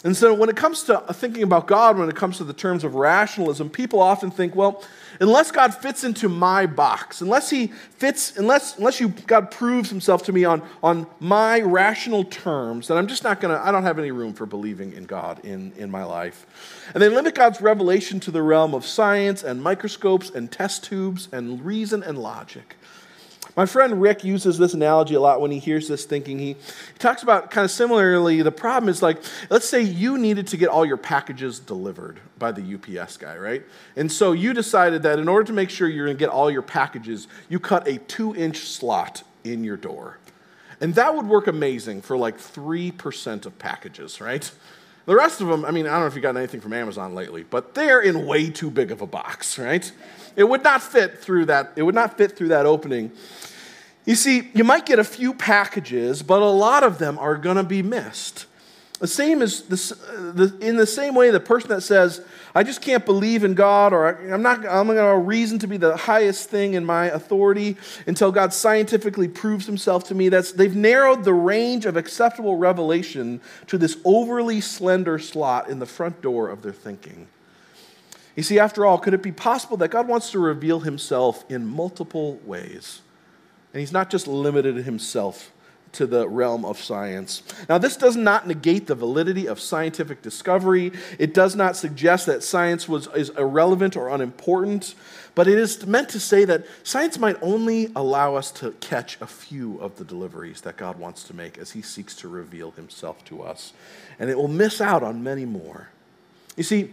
And 0.03 0.15
so, 0.15 0.33
when 0.33 0.49
it 0.49 0.55
comes 0.55 0.83
to 0.83 1.03
thinking 1.11 1.43
about 1.43 1.67
God, 1.67 1.97
when 1.97 2.07
it 2.07 2.15
comes 2.15 2.37
to 2.37 2.45
the 2.45 2.53
terms 2.53 2.83
of 2.85 2.95
rationalism, 2.95 3.69
people 3.69 3.99
often 3.99 4.31
think, 4.31 4.55
well, 4.55 4.83
unless 5.19 5.51
God 5.51 5.73
fits 5.73 6.03
into 6.03 6.29
my 6.29 6.65
box, 6.65 7.21
unless 7.21 7.49
He 7.49 7.67
fits, 7.67 8.37
unless, 8.37 8.77
unless 8.77 8.99
you, 8.99 9.09
God 9.09 9.51
proves 9.51 9.89
Himself 9.89 10.23
to 10.23 10.33
me 10.33 10.45
on, 10.45 10.61
on 10.81 11.07
my 11.19 11.61
rational 11.61 12.23
terms, 12.23 12.87
then 12.87 12.97
I'm 12.97 13.07
just 13.07 13.23
not 13.23 13.39
going 13.39 13.55
to, 13.55 13.61
I 13.65 13.71
don't 13.71 13.83
have 13.83 13.99
any 13.99 14.11
room 14.11 14.33
for 14.33 14.45
believing 14.45 14.93
in 14.93 15.05
God 15.05 15.43
in, 15.43 15.73
in 15.77 15.91
my 15.91 16.03
life. 16.03 16.45
And 16.93 17.03
they 17.03 17.09
limit 17.09 17.35
God's 17.35 17.61
revelation 17.61 18.19
to 18.21 18.31
the 18.31 18.41
realm 18.41 18.73
of 18.73 18.85
science 18.85 19.43
and 19.43 19.61
microscopes 19.61 20.29
and 20.29 20.51
test 20.51 20.83
tubes 20.83 21.27
and 21.31 21.63
reason 21.65 22.01
and 22.03 22.17
logic. 22.17 22.75
My 23.59 23.65
friend 23.65 24.01
Rick 24.01 24.23
uses 24.23 24.57
this 24.57 24.73
analogy 24.73 25.15
a 25.15 25.19
lot 25.19 25.41
when 25.41 25.51
he 25.51 25.59
hears 25.59 25.89
this 25.89 26.05
thinking. 26.05 26.39
He, 26.39 26.53
he 26.53 26.97
talks 26.97 27.23
about 27.23 27.51
kind 27.51 27.65
of 27.65 27.71
similarly, 27.71 28.41
the 28.41 28.53
problem 28.53 28.87
is 28.87 29.01
like, 29.01 29.21
let's 29.49 29.67
say 29.67 29.81
you 29.81 30.17
needed 30.17 30.47
to 30.47 30.55
get 30.55 30.69
all 30.69 30.85
your 30.85 30.95
packages 30.95 31.59
delivered 31.59 32.21
by 32.37 32.53
the 32.53 32.61
UPS 32.61 33.17
guy, 33.17 33.35
right? 33.35 33.63
And 33.97 34.09
so 34.09 34.31
you 34.31 34.53
decided 34.53 35.03
that 35.03 35.19
in 35.19 35.27
order 35.27 35.43
to 35.43 35.51
make 35.51 35.69
sure 35.69 35.89
you're 35.89 36.05
going 36.05 36.15
to 36.15 36.19
get 36.19 36.29
all 36.29 36.49
your 36.49 36.61
packages, 36.61 37.27
you 37.49 37.59
cut 37.59 37.85
a 37.85 37.97
two 37.97 38.33
inch 38.33 38.59
slot 38.59 39.23
in 39.43 39.65
your 39.65 39.75
door. 39.75 40.19
And 40.79 40.95
that 40.95 41.13
would 41.13 41.27
work 41.27 41.47
amazing 41.47 42.01
for 42.01 42.15
like 42.15 42.37
3% 42.37 43.45
of 43.45 43.59
packages, 43.59 44.21
right? 44.21 44.49
The 45.05 45.15
rest 45.15 45.41
of 45.41 45.47
them, 45.47 45.65
I 45.65 45.71
mean, 45.71 45.85
I 45.85 45.89
don't 45.89 46.01
know 46.01 46.05
if 46.05 46.15
you 46.15 46.21
got 46.21 46.37
anything 46.37 46.61
from 46.61 46.71
Amazon 46.71 47.13
lately, 47.13 47.43
but 47.43 47.73
they're 47.73 47.99
in 47.99 48.25
way 48.25 48.49
too 48.49 48.69
big 48.69 48.91
of 48.91 49.01
a 49.01 49.07
box, 49.07 49.59
right? 49.59 49.91
It 50.35 50.43
would 50.45 50.63
not 50.63 50.81
fit 50.81 51.17
through 51.19 51.45
that, 51.47 51.73
it 51.75 51.83
would 51.83 51.95
not 51.95 52.17
fit 52.17 52.37
through 52.37 52.49
that 52.49 52.65
opening. 52.65 53.11
You 54.09 54.15
see, 54.15 54.49
you 54.55 54.63
might 54.63 54.87
get 54.87 54.97
a 54.97 55.03
few 55.03 55.35
packages, 55.35 56.23
but 56.23 56.41
a 56.41 56.49
lot 56.49 56.81
of 56.81 56.97
them 56.97 57.19
are 57.19 57.37
going 57.37 57.57
to 57.57 57.63
be 57.63 57.83
missed. 57.83 58.47
The 58.99 59.05
same 59.05 59.43
as 59.43 59.61
this, 59.61 59.89
the, 59.89 60.57
in 60.61 60.77
the 60.77 60.87
same 60.87 61.13
way, 61.13 61.29
the 61.29 61.39
person 61.39 61.69
that 61.69 61.81
says, 61.81 62.19
"I 62.55 62.63
just 62.63 62.81
can't 62.81 63.05
believe 63.05 63.43
in 63.43 63.53
God," 63.53 63.93
or 63.93 64.07
"I'm 64.07 64.41
not, 64.41 64.67
I'm 64.67 64.87
going 64.87 64.97
to 64.97 65.15
reason 65.15 65.59
to 65.59 65.67
be 65.67 65.77
the 65.77 65.95
highest 65.95 66.49
thing 66.49 66.73
in 66.73 66.85
my 66.85 67.05
authority 67.05 67.77
until 68.07 68.31
God 68.31 68.51
scientifically 68.51 69.27
proves 69.27 69.67
Himself 69.67 70.05
to 70.05 70.15
me." 70.15 70.27
That's 70.27 70.53
they've 70.53 70.75
narrowed 70.75 71.23
the 71.23 71.35
range 71.35 71.85
of 71.85 71.95
acceptable 71.95 72.57
revelation 72.57 73.41
to 73.67 73.77
this 73.77 73.95
overly 74.03 74.59
slender 74.59 75.19
slot 75.19 75.69
in 75.69 75.77
the 75.77 75.85
front 75.85 76.19
door 76.23 76.49
of 76.49 76.63
their 76.63 76.73
thinking. 76.73 77.27
You 78.35 78.41
see, 78.41 78.57
after 78.57 78.87
all, 78.87 78.97
could 78.97 79.13
it 79.13 79.21
be 79.21 79.31
possible 79.31 79.77
that 79.77 79.89
God 79.89 80.07
wants 80.07 80.31
to 80.31 80.39
reveal 80.39 80.79
Himself 80.79 81.45
in 81.47 81.67
multiple 81.67 82.39
ways? 82.43 83.01
And 83.79 83.87
he's 83.87 83.93
not 83.93 84.09
just 84.09 84.27
limited 84.27 84.75
himself 84.83 85.53
to 85.93 86.05
the 86.05 86.27
realm 86.27 86.65
of 86.65 86.77
science. 86.81 87.43
Now, 87.69 87.77
this 87.77 87.95
does 87.95 88.17
not 88.17 88.45
negate 88.45 88.87
the 88.87 88.93
validity 88.93 89.47
of 89.47 89.57
scientific 89.57 90.21
discovery. 90.21 90.91
It 91.17 91.33
does 91.33 91.55
not 91.55 91.77
suggest 91.77 92.25
that 92.25 92.43
science 92.43 92.89
was, 92.89 93.07
is 93.15 93.29
irrelevant 93.29 93.95
or 93.95 94.09
unimportant, 94.09 94.95
but 95.33 95.47
it 95.47 95.57
is 95.57 95.87
meant 95.87 96.09
to 96.09 96.19
say 96.19 96.43
that 96.43 96.65
science 96.83 97.17
might 97.17 97.37
only 97.41 97.89
allow 97.95 98.35
us 98.35 98.51
to 98.51 98.71
catch 98.81 99.17
a 99.21 99.25
few 99.25 99.77
of 99.79 99.95
the 99.95 100.03
deliveries 100.03 100.59
that 100.59 100.75
God 100.75 100.99
wants 100.99 101.23
to 101.23 101.33
make 101.33 101.57
as 101.57 101.71
he 101.71 101.81
seeks 101.81 102.13
to 102.15 102.27
reveal 102.27 102.71
himself 102.71 103.23
to 103.27 103.43
us. 103.43 103.71
And 104.19 104.29
it 104.29 104.37
will 104.37 104.49
miss 104.49 104.81
out 104.81 105.03
on 105.03 105.23
many 105.23 105.45
more. 105.45 105.87
You 106.57 106.63
see, 106.63 106.91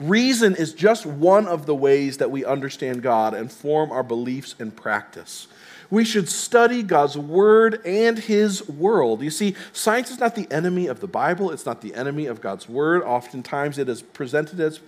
reason 0.00 0.56
is 0.56 0.74
just 0.74 1.06
one 1.06 1.46
of 1.46 1.66
the 1.66 1.76
ways 1.76 2.18
that 2.18 2.32
we 2.32 2.44
understand 2.44 3.04
God 3.04 3.34
and 3.34 3.52
form 3.52 3.92
our 3.92 4.02
beliefs 4.02 4.56
and 4.58 4.74
practice. 4.74 5.46
We 5.92 6.06
should 6.06 6.30
study 6.30 6.82
God's 6.82 7.18
Word 7.18 7.82
and 7.84 8.18
His 8.18 8.66
world. 8.66 9.20
You 9.20 9.28
see, 9.28 9.54
science 9.74 10.10
is 10.10 10.18
not 10.18 10.34
the 10.34 10.50
enemy 10.50 10.86
of 10.86 11.00
the 11.00 11.06
Bible, 11.06 11.50
it's 11.50 11.66
not 11.66 11.82
the 11.82 11.94
enemy 11.94 12.24
of 12.24 12.40
God's 12.40 12.66
Word. 12.66 13.02
Oftentimes 13.02 13.76
it 13.76 13.90
is 13.90 14.00
presented 14.00 14.58
as, 14.58 14.80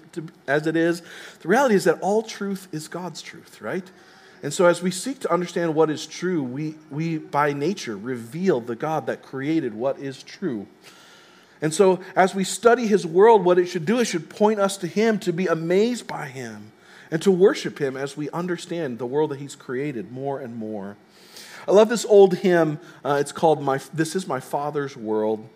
as 0.46 0.66
it 0.66 0.76
is. 0.76 1.02
The 1.40 1.49
reality 1.49 1.75
is 1.75 1.84
that 1.84 2.00
all 2.00 2.23
truth 2.23 2.68
is 2.73 2.88
God's 2.88 3.20
truth, 3.20 3.61
right? 3.61 3.84
And 4.42 4.50
so, 4.50 4.64
as 4.64 4.82
we 4.82 4.90
seek 4.90 5.20
to 5.20 5.30
understand 5.30 5.75
what 5.75 5.90
is 5.90 6.06
true, 6.06 6.42
we, 6.42 6.76
we 6.90 7.18
by 7.18 7.52
nature 7.52 7.99
reveal 7.99 8.62
the 8.62 8.75
God 8.75 9.04
that 9.04 9.20
created 9.20 9.75
what 9.75 9.99
is 9.99 10.23
true. 10.23 10.66
And 11.61 11.75
so, 11.75 12.00
as 12.16 12.34
we 12.34 12.44
study 12.44 12.87
his 12.87 13.06
world, 13.06 13.44
what 13.44 13.58
it 13.58 13.66
should 13.66 13.84
do 13.84 13.99
is 13.99 14.08
should 14.08 14.30
point 14.30 14.58
us 14.58 14.78
to 14.78 14.87
him, 14.87 15.18
to 15.18 15.34
be 15.34 15.49
amazed 15.49 16.06
by 16.06 16.28
him, 16.28 16.73
and 17.14 17.23
to 17.23 17.30
worship 17.30 17.78
him 17.78 17.97
as 17.97 18.16
we 18.16 18.28
understand 18.30 18.99
the 18.99 19.06
world 19.06 19.30
that 19.30 19.38
he's 19.38 19.54
created 19.54 20.11
more 20.11 20.40
and 20.40 20.56
more. 20.56 20.97
I 21.68 21.71
love 21.71 21.88
this 21.88 22.04
old 22.04 22.38
hymn. 22.38 22.80
Uh, 23.04 23.18
it's 23.21 23.30
called 23.30 23.62
my, 23.62 23.78
This 23.92 24.16
is 24.16 24.26
My 24.26 24.40
Father's 24.40 24.97
World. 24.97 25.49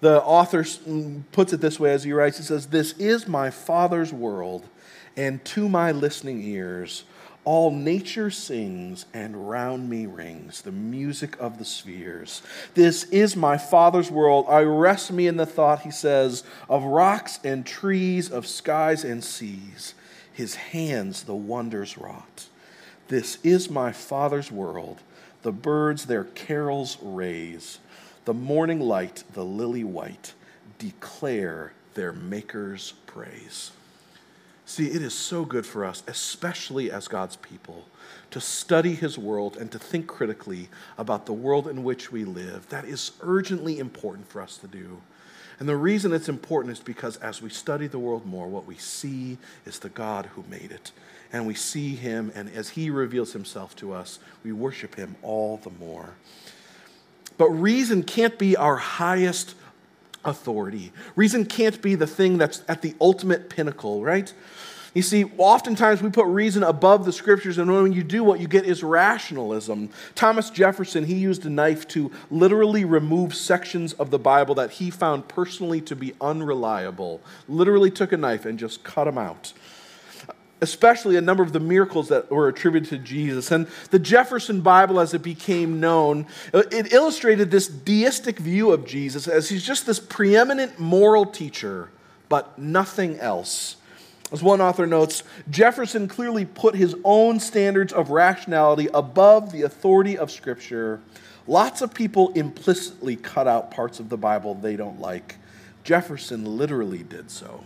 The 0.00 0.22
author 0.22 0.62
mm, 0.62 1.24
puts 1.32 1.52
it 1.52 1.60
this 1.60 1.80
way 1.80 1.90
as 1.90 2.04
he 2.04 2.12
writes 2.12 2.38
He 2.38 2.44
says, 2.44 2.68
This 2.68 2.92
is 3.00 3.26
my 3.26 3.50
Father's 3.50 4.12
world, 4.12 4.68
and 5.16 5.44
to 5.46 5.68
my 5.68 5.90
listening 5.90 6.40
ears, 6.40 7.02
all 7.44 7.72
nature 7.72 8.30
sings, 8.30 9.06
and 9.12 9.48
round 9.50 9.90
me 9.90 10.06
rings 10.06 10.62
the 10.62 10.70
music 10.70 11.36
of 11.40 11.58
the 11.58 11.64
spheres. 11.64 12.42
This 12.74 13.02
is 13.06 13.34
my 13.34 13.58
Father's 13.58 14.08
world. 14.08 14.46
I 14.48 14.60
rest 14.60 15.10
me 15.10 15.26
in 15.26 15.36
the 15.36 15.46
thought, 15.46 15.80
he 15.80 15.90
says, 15.90 16.44
of 16.68 16.84
rocks 16.84 17.40
and 17.42 17.66
trees, 17.66 18.30
of 18.30 18.46
skies 18.46 19.02
and 19.02 19.24
seas. 19.24 19.94
His 20.32 20.54
hands 20.54 21.24
the 21.24 21.34
wonders 21.34 21.98
wrought. 21.98 22.46
This 23.08 23.38
is 23.42 23.70
my 23.70 23.92
Father's 23.92 24.50
world. 24.50 25.00
The 25.42 25.52
birds 25.52 26.06
their 26.06 26.24
carols 26.24 26.96
raise. 27.02 27.78
The 28.24 28.34
morning 28.34 28.80
light, 28.80 29.24
the 29.32 29.44
lily 29.44 29.84
white, 29.84 30.34
declare 30.78 31.72
their 31.94 32.12
Maker's 32.12 32.94
praise. 33.06 33.72
See, 34.64 34.86
it 34.86 35.02
is 35.02 35.12
so 35.12 35.44
good 35.44 35.66
for 35.66 35.84
us, 35.84 36.02
especially 36.06 36.90
as 36.90 37.08
God's 37.08 37.36
people, 37.36 37.84
to 38.30 38.40
study 38.40 38.94
His 38.94 39.18
world 39.18 39.56
and 39.56 39.70
to 39.72 39.78
think 39.78 40.06
critically 40.06 40.68
about 40.96 41.26
the 41.26 41.32
world 41.32 41.68
in 41.68 41.82
which 41.82 42.10
we 42.10 42.24
live. 42.24 42.68
That 42.68 42.84
is 42.84 43.12
urgently 43.20 43.78
important 43.78 44.28
for 44.28 44.40
us 44.40 44.56
to 44.58 44.68
do. 44.68 45.02
And 45.58 45.68
the 45.68 45.76
reason 45.76 46.12
it's 46.12 46.28
important 46.28 46.72
is 46.72 46.80
because 46.80 47.16
as 47.18 47.40
we 47.42 47.50
study 47.50 47.86
the 47.86 47.98
world 47.98 48.26
more, 48.26 48.48
what 48.48 48.66
we 48.66 48.76
see 48.76 49.38
is 49.66 49.78
the 49.78 49.88
God 49.88 50.26
who 50.34 50.44
made 50.48 50.70
it. 50.70 50.92
And 51.32 51.46
we 51.46 51.54
see 51.54 51.94
Him, 51.94 52.30
and 52.34 52.50
as 52.50 52.70
He 52.70 52.90
reveals 52.90 53.32
Himself 53.32 53.74
to 53.76 53.92
us, 53.92 54.18
we 54.44 54.52
worship 54.52 54.94
Him 54.94 55.16
all 55.22 55.58
the 55.58 55.70
more. 55.70 56.10
But 57.38 57.50
reason 57.50 58.02
can't 58.02 58.38
be 58.38 58.56
our 58.56 58.76
highest 58.76 59.54
authority. 60.24 60.92
Reason 61.16 61.44
can't 61.44 61.80
be 61.80 61.94
the 61.94 62.06
thing 62.06 62.38
that's 62.38 62.62
at 62.68 62.82
the 62.82 62.94
ultimate 63.00 63.48
pinnacle, 63.48 64.02
right? 64.02 64.32
You 64.94 65.02
see, 65.02 65.24
oftentimes 65.38 66.02
we 66.02 66.10
put 66.10 66.26
reason 66.26 66.62
above 66.62 67.06
the 67.06 67.12
scriptures, 67.12 67.56
and 67.56 67.72
when 67.72 67.92
you 67.92 68.04
do, 68.04 68.22
what 68.22 68.40
you 68.40 68.48
get 68.48 68.66
is 68.66 68.82
rationalism. 68.82 69.88
Thomas 70.14 70.50
Jefferson, 70.50 71.04
he 71.04 71.14
used 71.14 71.46
a 71.46 71.50
knife 71.50 71.88
to 71.88 72.10
literally 72.30 72.84
remove 72.84 73.34
sections 73.34 73.94
of 73.94 74.10
the 74.10 74.18
Bible 74.18 74.54
that 74.56 74.72
he 74.72 74.90
found 74.90 75.28
personally 75.28 75.80
to 75.82 75.96
be 75.96 76.12
unreliable. 76.20 77.22
Literally 77.48 77.90
took 77.90 78.12
a 78.12 78.18
knife 78.18 78.44
and 78.44 78.58
just 78.58 78.84
cut 78.84 79.04
them 79.04 79.16
out 79.16 79.52
especially 80.62 81.16
a 81.16 81.20
number 81.20 81.42
of 81.42 81.52
the 81.52 81.60
miracles 81.60 82.08
that 82.08 82.30
were 82.30 82.46
attributed 82.46 82.88
to 82.88 82.96
Jesus. 82.96 83.50
And 83.50 83.66
the 83.90 83.98
Jefferson 83.98 84.60
Bible, 84.60 85.00
as 85.00 85.12
it 85.12 85.20
became 85.20 85.80
known, 85.80 86.24
uh, 86.54 86.62
it 86.70 86.92
illustrated 86.92 87.50
this 87.50 87.66
deistic 87.66 88.38
view 88.38 88.70
of 88.70 88.86
Jesus 88.86 89.26
as 89.26 89.48
he's 89.48 89.66
just 89.66 89.86
this 89.86 89.98
preeminent 89.98 90.78
moral 90.78 91.26
teacher, 91.26 91.90
but 92.28 92.56
nothing 92.56 93.18
else. 93.18 93.76
As 94.32 94.42
one 94.42 94.62
author 94.62 94.86
notes, 94.86 95.22
Jefferson 95.50 96.08
clearly 96.08 96.46
put 96.46 96.74
his 96.74 96.96
own 97.04 97.38
standards 97.38 97.92
of 97.92 98.10
rationality 98.10 98.88
above 98.94 99.52
the 99.52 99.62
authority 99.62 100.16
of 100.16 100.30
Scripture. 100.30 101.00
Lots 101.46 101.82
of 101.82 101.92
people 101.92 102.32
implicitly 102.32 103.16
cut 103.16 103.46
out 103.46 103.70
parts 103.70 104.00
of 104.00 104.08
the 104.08 104.16
Bible 104.16 104.54
they 104.54 104.74
don't 104.74 105.00
like. 105.00 105.36
Jefferson 105.84 106.56
literally 106.56 107.02
did 107.02 107.30
so. 107.30 107.62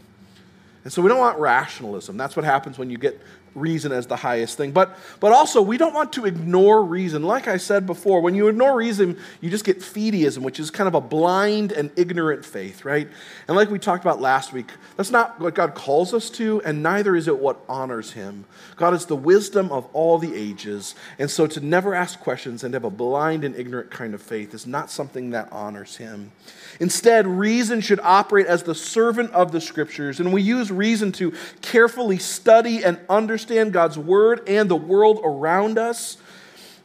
And 0.82 0.92
so 0.92 1.02
we 1.02 1.08
don't 1.08 1.18
want 1.18 1.38
rationalism. 1.38 2.16
That's 2.16 2.34
what 2.34 2.44
happens 2.44 2.78
when 2.78 2.90
you 2.90 2.96
get 2.96 3.20
reason 3.56 3.90
as 3.90 4.06
the 4.06 4.16
highest 4.16 4.56
thing. 4.56 4.70
But, 4.70 4.96
but 5.18 5.32
also, 5.32 5.62
we 5.62 5.78
don't 5.78 5.94
want 5.94 6.12
to 6.12 6.26
ignore 6.26 6.84
reason. 6.84 7.22
Like 7.22 7.48
I 7.48 7.56
said 7.56 7.86
before, 7.86 8.20
when 8.20 8.34
you 8.34 8.48
ignore 8.48 8.76
reason, 8.76 9.18
you 9.40 9.50
just 9.50 9.64
get 9.64 9.78
fideism, 9.78 10.42
which 10.42 10.60
is 10.60 10.70
kind 10.70 10.86
of 10.86 10.94
a 10.94 11.00
blind 11.00 11.72
and 11.72 11.90
ignorant 11.96 12.44
faith, 12.44 12.84
right? 12.84 13.08
And 13.48 13.56
like 13.56 13.70
we 13.70 13.78
talked 13.78 14.04
about 14.04 14.20
last 14.20 14.52
week, 14.52 14.70
that's 14.96 15.10
not 15.10 15.40
what 15.40 15.54
God 15.54 15.74
calls 15.74 16.12
us 16.12 16.28
to, 16.30 16.60
and 16.64 16.82
neither 16.82 17.16
is 17.16 17.26
it 17.26 17.38
what 17.38 17.58
honors 17.68 18.12
Him. 18.12 18.44
God 18.76 18.92
is 18.92 19.06
the 19.06 19.16
wisdom 19.16 19.72
of 19.72 19.86
all 19.92 20.18
the 20.18 20.34
ages. 20.34 20.94
And 21.18 21.30
so 21.30 21.46
to 21.46 21.60
never 21.60 21.94
ask 21.94 22.20
questions 22.20 22.62
and 22.62 22.74
have 22.74 22.84
a 22.84 22.90
blind 22.90 23.44
and 23.44 23.56
ignorant 23.56 23.90
kind 23.90 24.14
of 24.14 24.20
faith 24.20 24.52
is 24.52 24.66
not 24.66 24.90
something 24.90 25.30
that 25.30 25.48
honors 25.50 25.96
Him. 25.96 26.32
Instead, 26.78 27.26
reason 27.26 27.80
should 27.80 28.00
operate 28.00 28.46
as 28.46 28.62
the 28.62 28.74
servant 28.74 29.32
of 29.32 29.50
the 29.50 29.60
Scriptures, 29.60 30.20
and 30.20 30.32
we 30.32 30.42
use 30.42 30.70
reason 30.70 31.10
to 31.12 31.32
carefully 31.62 32.18
study 32.18 32.84
and 32.84 32.98
understand 33.08 33.45
understand 33.46 33.72
God's 33.72 33.96
word 33.96 34.48
and 34.48 34.68
the 34.68 34.76
world 34.76 35.20
around 35.22 35.78
us. 35.78 36.16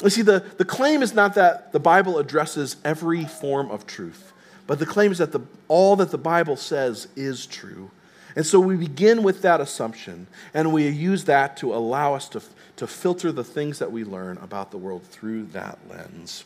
You 0.04 0.10
see, 0.10 0.22
the, 0.22 0.44
the 0.58 0.66
claim 0.66 1.02
is 1.02 1.14
not 1.14 1.34
that 1.36 1.72
the 1.72 1.80
Bible 1.80 2.20
addresses 2.20 2.76
every 2.86 3.26
form 3.26 3.72
of 3.72 3.88
truth, 3.88 4.32
but 4.68 4.78
the 4.80 4.86
claim 4.86 5.12
is 5.12 5.18
that 5.18 5.32
the, 5.32 5.42
all 5.68 5.96
that 5.96 6.12
the 6.12 6.18
Bible 6.18 6.56
says 6.56 7.08
is 7.16 7.46
true. 7.48 7.90
And 8.36 8.46
so 8.46 8.60
we 8.60 8.78
begin 8.78 9.24
with 9.24 9.42
that 9.42 9.60
assumption, 9.60 10.28
and 10.54 10.72
we 10.72 10.88
use 10.88 11.26
that 11.26 11.58
to 11.58 11.74
allow 11.74 12.14
us 12.14 12.30
to, 12.30 12.42
to 12.78 12.88
filter 12.88 13.32
the 13.32 13.44
things 13.44 13.80
that 13.80 13.92
we 13.92 14.04
learn 14.04 14.38
about 14.38 14.72
the 14.72 14.78
world 14.78 15.04
through 15.04 15.48
that 15.48 15.80
lens. 15.90 16.46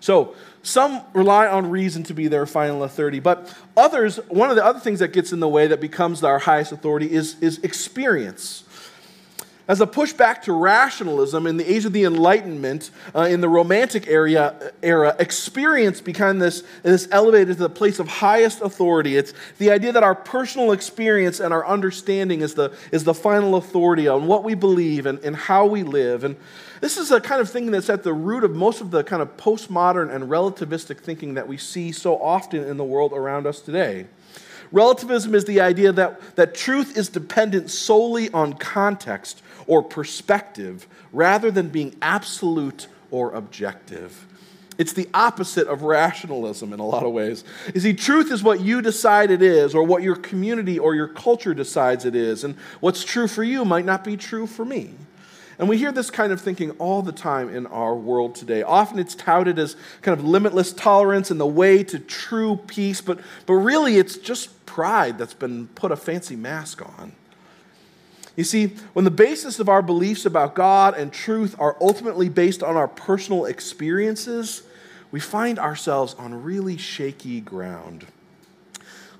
So, 0.00 0.34
some 0.64 1.02
rely 1.12 1.46
on 1.46 1.70
reason 1.70 2.02
to 2.04 2.14
be 2.14 2.26
their 2.28 2.44
final 2.44 2.82
authority, 2.82 3.20
but 3.20 3.54
others, 3.76 4.16
one 4.28 4.50
of 4.50 4.56
the 4.56 4.64
other 4.64 4.80
things 4.80 4.98
that 4.98 5.12
gets 5.12 5.32
in 5.32 5.40
the 5.40 5.48
way 5.48 5.68
that 5.68 5.80
becomes 5.80 6.24
our 6.24 6.40
highest 6.40 6.72
authority 6.72 7.10
is, 7.10 7.36
is 7.40 7.58
experience. 7.58 8.64
As 9.72 9.80
a 9.80 9.86
pushback 9.86 10.42
to 10.42 10.52
rationalism 10.52 11.46
in 11.46 11.56
the 11.56 11.64
age 11.64 11.86
of 11.86 11.94
the 11.94 12.04
Enlightenment, 12.04 12.90
uh, 13.14 13.22
in 13.22 13.40
the 13.40 13.48
Romantic 13.48 14.06
area, 14.06 14.70
era, 14.82 15.16
experience 15.18 15.98
became 15.98 16.40
this, 16.40 16.62
this 16.82 17.08
elevated 17.10 17.56
to 17.56 17.62
the 17.62 17.70
place 17.70 17.98
of 17.98 18.06
highest 18.06 18.60
authority. 18.60 19.16
It's 19.16 19.32
the 19.56 19.70
idea 19.70 19.90
that 19.92 20.02
our 20.02 20.14
personal 20.14 20.72
experience 20.72 21.40
and 21.40 21.54
our 21.54 21.66
understanding 21.66 22.42
is 22.42 22.52
the, 22.52 22.76
is 22.90 23.04
the 23.04 23.14
final 23.14 23.54
authority 23.54 24.08
on 24.08 24.26
what 24.26 24.44
we 24.44 24.52
believe 24.52 25.06
and, 25.06 25.18
and 25.20 25.34
how 25.34 25.64
we 25.64 25.84
live. 25.84 26.22
And 26.22 26.36
this 26.82 26.98
is 26.98 27.10
a 27.10 27.18
kind 27.18 27.40
of 27.40 27.48
thing 27.48 27.70
that's 27.70 27.88
at 27.88 28.02
the 28.02 28.12
root 28.12 28.44
of 28.44 28.54
most 28.54 28.82
of 28.82 28.90
the 28.90 29.02
kind 29.02 29.22
of 29.22 29.38
postmodern 29.38 30.14
and 30.14 30.24
relativistic 30.24 30.98
thinking 30.98 31.32
that 31.32 31.48
we 31.48 31.56
see 31.56 31.92
so 31.92 32.20
often 32.20 32.62
in 32.62 32.76
the 32.76 32.84
world 32.84 33.14
around 33.14 33.46
us 33.46 33.62
today. 33.62 34.04
Relativism 34.70 35.34
is 35.34 35.44
the 35.44 35.60
idea 35.60 35.92
that, 35.92 36.36
that 36.36 36.54
truth 36.54 36.96
is 36.96 37.08
dependent 37.08 37.70
solely 37.70 38.30
on 38.30 38.54
context 38.54 39.42
or 39.66 39.82
perspective 39.82 40.86
rather 41.12 41.50
than 41.50 41.68
being 41.68 41.96
absolute 42.02 42.88
or 43.10 43.32
objective. 43.32 44.26
It's 44.78 44.94
the 44.94 45.08
opposite 45.12 45.68
of 45.68 45.82
rationalism 45.82 46.72
in 46.72 46.80
a 46.80 46.86
lot 46.86 47.04
of 47.04 47.12
ways. 47.12 47.44
You 47.74 47.80
see, 47.80 47.92
truth 47.92 48.32
is 48.32 48.42
what 48.42 48.60
you 48.60 48.80
decide 48.80 49.30
it 49.30 49.42
is, 49.42 49.74
or 49.74 49.84
what 49.84 50.02
your 50.02 50.16
community 50.16 50.78
or 50.78 50.94
your 50.94 51.08
culture 51.08 51.54
decides 51.54 52.04
it 52.04 52.16
is, 52.16 52.42
and 52.42 52.56
what's 52.80 53.04
true 53.04 53.28
for 53.28 53.44
you 53.44 53.64
might 53.64 53.84
not 53.84 54.02
be 54.02 54.16
true 54.16 54.46
for 54.46 54.64
me. 54.64 54.94
And 55.58 55.68
we 55.68 55.76
hear 55.76 55.92
this 55.92 56.10
kind 56.10 56.32
of 56.32 56.40
thinking 56.40 56.72
all 56.72 57.02
the 57.02 57.12
time 57.12 57.54
in 57.54 57.66
our 57.66 57.94
world 57.94 58.34
today. 58.34 58.62
Often 58.62 58.98
it's 58.98 59.14
touted 59.14 59.58
as 59.58 59.76
kind 60.00 60.18
of 60.18 60.24
limitless 60.24 60.72
tolerance 60.72 61.30
and 61.30 61.38
the 61.38 61.46
way 61.46 61.84
to 61.84 61.98
true 61.98 62.56
peace, 62.66 63.00
but, 63.00 63.20
but 63.46 63.54
really 63.54 63.98
it's 63.98 64.16
just 64.16 64.64
pride 64.66 65.18
that's 65.18 65.34
been 65.34 65.68
put 65.68 65.92
a 65.92 65.96
fancy 65.96 66.34
mask 66.34 66.82
on. 66.98 67.12
You 68.36 68.44
see, 68.44 68.68
when 68.94 69.04
the 69.04 69.10
basis 69.10 69.60
of 69.60 69.68
our 69.68 69.82
beliefs 69.82 70.24
about 70.24 70.54
God 70.54 70.96
and 70.96 71.12
truth 71.12 71.54
are 71.58 71.76
ultimately 71.80 72.28
based 72.28 72.62
on 72.62 72.76
our 72.76 72.88
personal 72.88 73.44
experiences, 73.44 74.62
we 75.10 75.20
find 75.20 75.58
ourselves 75.58 76.14
on 76.14 76.42
really 76.42 76.78
shaky 76.78 77.40
ground. 77.40 78.06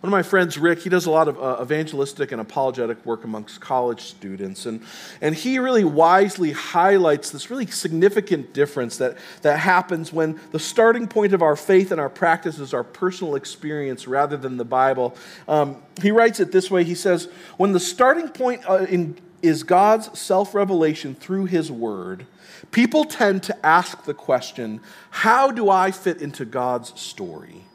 One 0.02 0.08
of 0.08 0.18
my 0.18 0.24
friends, 0.24 0.58
Rick, 0.58 0.80
he 0.80 0.88
does 0.88 1.06
a 1.06 1.12
lot 1.12 1.28
of 1.28 1.40
uh, 1.40 1.62
evangelistic 1.62 2.32
and 2.32 2.40
apologetic 2.40 3.06
work 3.06 3.22
amongst 3.22 3.60
college 3.60 4.00
students. 4.00 4.66
And, 4.66 4.82
and 5.20 5.32
he 5.32 5.60
really 5.60 5.84
wisely 5.84 6.50
highlights 6.50 7.30
this 7.30 7.50
really 7.50 7.66
significant 7.66 8.52
difference 8.52 8.96
that, 8.96 9.16
that 9.42 9.60
happens 9.60 10.12
when 10.12 10.40
the 10.50 10.58
starting 10.58 11.06
point 11.06 11.32
of 11.34 11.40
our 11.40 11.54
faith 11.54 11.92
and 11.92 12.00
our 12.00 12.08
practice 12.08 12.58
is 12.58 12.74
our 12.74 12.82
personal 12.82 13.36
experience 13.36 14.08
rather 14.08 14.36
than 14.36 14.56
the 14.56 14.64
Bible. 14.64 15.16
Um, 15.46 15.80
he 16.00 16.10
writes 16.10 16.40
it 16.40 16.50
this 16.50 16.68
way 16.68 16.82
He 16.82 16.96
says, 16.96 17.28
When 17.56 17.70
the 17.70 17.78
starting 17.78 18.28
point 18.28 18.68
uh, 18.68 18.86
in 18.88 19.16
is 19.40 19.62
God's 19.62 20.18
self 20.18 20.52
revelation 20.52 21.14
through 21.14 21.44
His 21.44 21.70
Word, 21.70 22.26
people 22.72 23.04
tend 23.04 23.44
to 23.44 23.66
ask 23.66 24.02
the 24.02 24.14
question 24.14 24.80
how 25.10 25.52
do 25.52 25.70
I 25.70 25.92
fit 25.92 26.20
into 26.20 26.44
God's 26.44 26.98
story? 27.00 27.66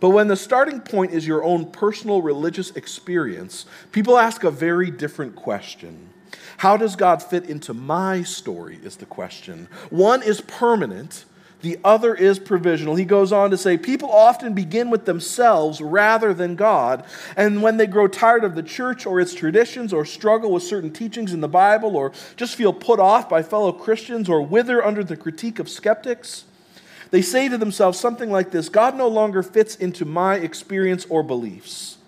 But 0.00 0.10
when 0.10 0.28
the 0.28 0.36
starting 0.36 0.80
point 0.80 1.12
is 1.12 1.26
your 1.26 1.42
own 1.42 1.70
personal 1.70 2.22
religious 2.22 2.70
experience, 2.72 3.66
people 3.92 4.18
ask 4.18 4.44
a 4.44 4.50
very 4.50 4.90
different 4.90 5.36
question. 5.36 6.10
How 6.58 6.76
does 6.76 6.96
God 6.96 7.22
fit 7.22 7.48
into 7.48 7.74
my 7.74 8.22
story? 8.22 8.78
Is 8.82 8.96
the 8.96 9.06
question. 9.06 9.68
One 9.90 10.22
is 10.22 10.40
permanent, 10.40 11.24
the 11.62 11.78
other 11.82 12.14
is 12.14 12.38
provisional. 12.38 12.94
He 12.94 13.04
goes 13.04 13.32
on 13.32 13.50
to 13.50 13.56
say, 13.56 13.78
People 13.78 14.10
often 14.10 14.52
begin 14.52 14.90
with 14.90 15.04
themselves 15.04 15.80
rather 15.80 16.34
than 16.34 16.54
God. 16.54 17.04
And 17.36 17.62
when 17.62 17.76
they 17.76 17.86
grow 17.86 18.08
tired 18.08 18.44
of 18.44 18.54
the 18.54 18.62
church 18.62 19.06
or 19.06 19.20
its 19.20 19.34
traditions, 19.34 19.92
or 19.92 20.04
struggle 20.04 20.52
with 20.52 20.62
certain 20.62 20.92
teachings 20.92 21.32
in 21.32 21.40
the 21.40 21.48
Bible, 21.48 21.96
or 21.96 22.12
just 22.36 22.56
feel 22.56 22.72
put 22.72 23.00
off 23.00 23.28
by 23.28 23.42
fellow 23.42 23.72
Christians, 23.72 24.28
or 24.28 24.42
wither 24.42 24.84
under 24.84 25.02
the 25.02 25.16
critique 25.16 25.58
of 25.58 25.68
skeptics, 25.68 26.44
they 27.10 27.22
say 27.22 27.48
to 27.48 27.58
themselves 27.58 27.98
something 27.98 28.30
like 28.30 28.50
this 28.50 28.68
God 28.68 28.96
no 28.96 29.08
longer 29.08 29.42
fits 29.42 29.76
into 29.76 30.04
my 30.04 30.36
experience 30.36 31.06
or 31.08 31.22
beliefs. 31.22 31.98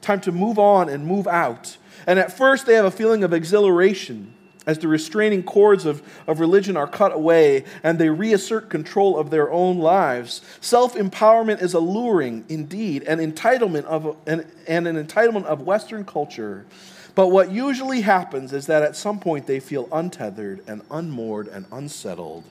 Time 0.00 0.20
to 0.22 0.32
move 0.32 0.58
on 0.58 0.88
and 0.88 1.06
move 1.06 1.26
out. 1.26 1.76
And 2.06 2.18
at 2.18 2.36
first, 2.36 2.66
they 2.66 2.74
have 2.74 2.84
a 2.84 2.90
feeling 2.90 3.24
of 3.24 3.32
exhilaration 3.32 4.34
as 4.66 4.78
the 4.78 4.88
restraining 4.88 5.42
cords 5.42 5.84
of, 5.84 6.02
of 6.26 6.40
religion 6.40 6.76
are 6.76 6.86
cut 6.86 7.12
away 7.12 7.64
and 7.82 7.98
they 7.98 8.08
reassert 8.08 8.70
control 8.70 9.18
of 9.18 9.30
their 9.30 9.50
own 9.50 9.78
lives. 9.78 10.40
Self 10.60 10.94
empowerment 10.94 11.62
is 11.62 11.74
alluring 11.74 12.44
indeed, 12.48 13.02
an 13.04 13.18
entitlement 13.18 13.84
of, 13.84 14.16
an, 14.26 14.50
and 14.66 14.86
an 14.86 15.04
entitlement 15.04 15.44
of 15.44 15.62
Western 15.62 16.04
culture. 16.04 16.64
But 17.14 17.28
what 17.28 17.50
usually 17.50 18.00
happens 18.00 18.52
is 18.52 18.66
that 18.66 18.82
at 18.82 18.96
some 18.96 19.20
point 19.20 19.46
they 19.46 19.60
feel 19.60 19.88
untethered 19.92 20.62
and 20.66 20.82
unmoored 20.90 21.46
and 21.48 21.66
unsettled. 21.70 22.44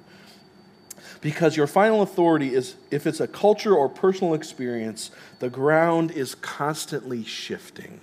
Because 1.23 1.55
your 1.55 1.67
final 1.67 2.01
authority 2.01 2.53
is, 2.53 2.75
if 2.91 3.07
it's 3.07 3.21
a 3.21 3.27
culture 3.27 3.73
or 3.73 3.87
personal 3.87 4.33
experience, 4.33 5.09
the 5.39 5.49
ground 5.49 6.11
is 6.11 6.35
constantly 6.35 7.23
shifting. 7.23 8.01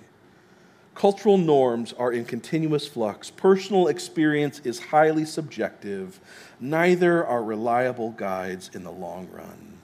Cultural 0.95 1.37
norms 1.37 1.93
are 1.93 2.11
in 2.11 2.25
continuous 2.25 2.87
flux. 2.87 3.29
Personal 3.29 3.87
experience 3.87 4.59
is 4.63 4.79
highly 4.79 5.23
subjective. 5.23 6.19
Neither 6.59 7.23
are 7.23 7.43
reliable 7.43 8.09
guides 8.09 8.71
in 8.73 8.83
the 8.83 8.91
long 8.91 9.29
run. 9.31 9.77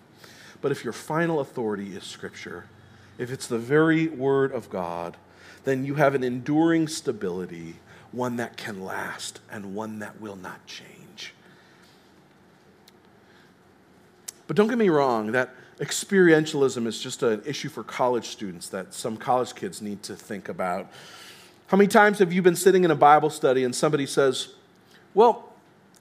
But 0.59 0.71
if 0.71 0.83
your 0.83 0.93
final 0.93 1.39
authority 1.39 1.95
is 1.95 2.03
Scripture, 2.03 2.65
if 3.19 3.31
it's 3.31 3.45
the 3.45 3.59
very 3.59 4.07
Word 4.07 4.51
of 4.51 4.67
God, 4.71 5.15
then 5.63 5.85
you 5.85 5.93
have 5.95 6.15
an 6.15 6.23
enduring 6.23 6.87
stability, 6.87 7.75
one 8.11 8.37
that 8.37 8.57
can 8.57 8.83
last 8.83 9.41
and 9.51 9.75
one 9.75 9.99
that 9.99 10.19
will 10.19 10.35
not 10.35 10.65
change. 10.65 10.96
But 14.47 14.55
don't 14.55 14.67
get 14.67 14.77
me 14.77 14.89
wrong, 14.89 15.33
that 15.33 15.53
experientialism 15.79 16.87
is 16.87 16.99
just 16.99 17.21
an 17.21 17.41
issue 17.45 17.69
for 17.69 17.83
college 17.83 18.29
students 18.29 18.69
that 18.69 18.93
some 18.93 19.17
college 19.17 19.53
kids 19.53 19.81
need 19.81 20.01
to 20.03 20.15
think 20.15 20.49
about. 20.49 20.89
How 21.67 21.77
many 21.77 21.87
times 21.87 22.19
have 22.19 22.33
you 22.33 22.41
been 22.41 22.55
sitting 22.55 22.83
in 22.83 22.91
a 22.91 22.95
Bible 22.95 23.29
study 23.29 23.63
and 23.63 23.75
somebody 23.75 24.05
says, 24.05 24.53
Well, 25.13 25.53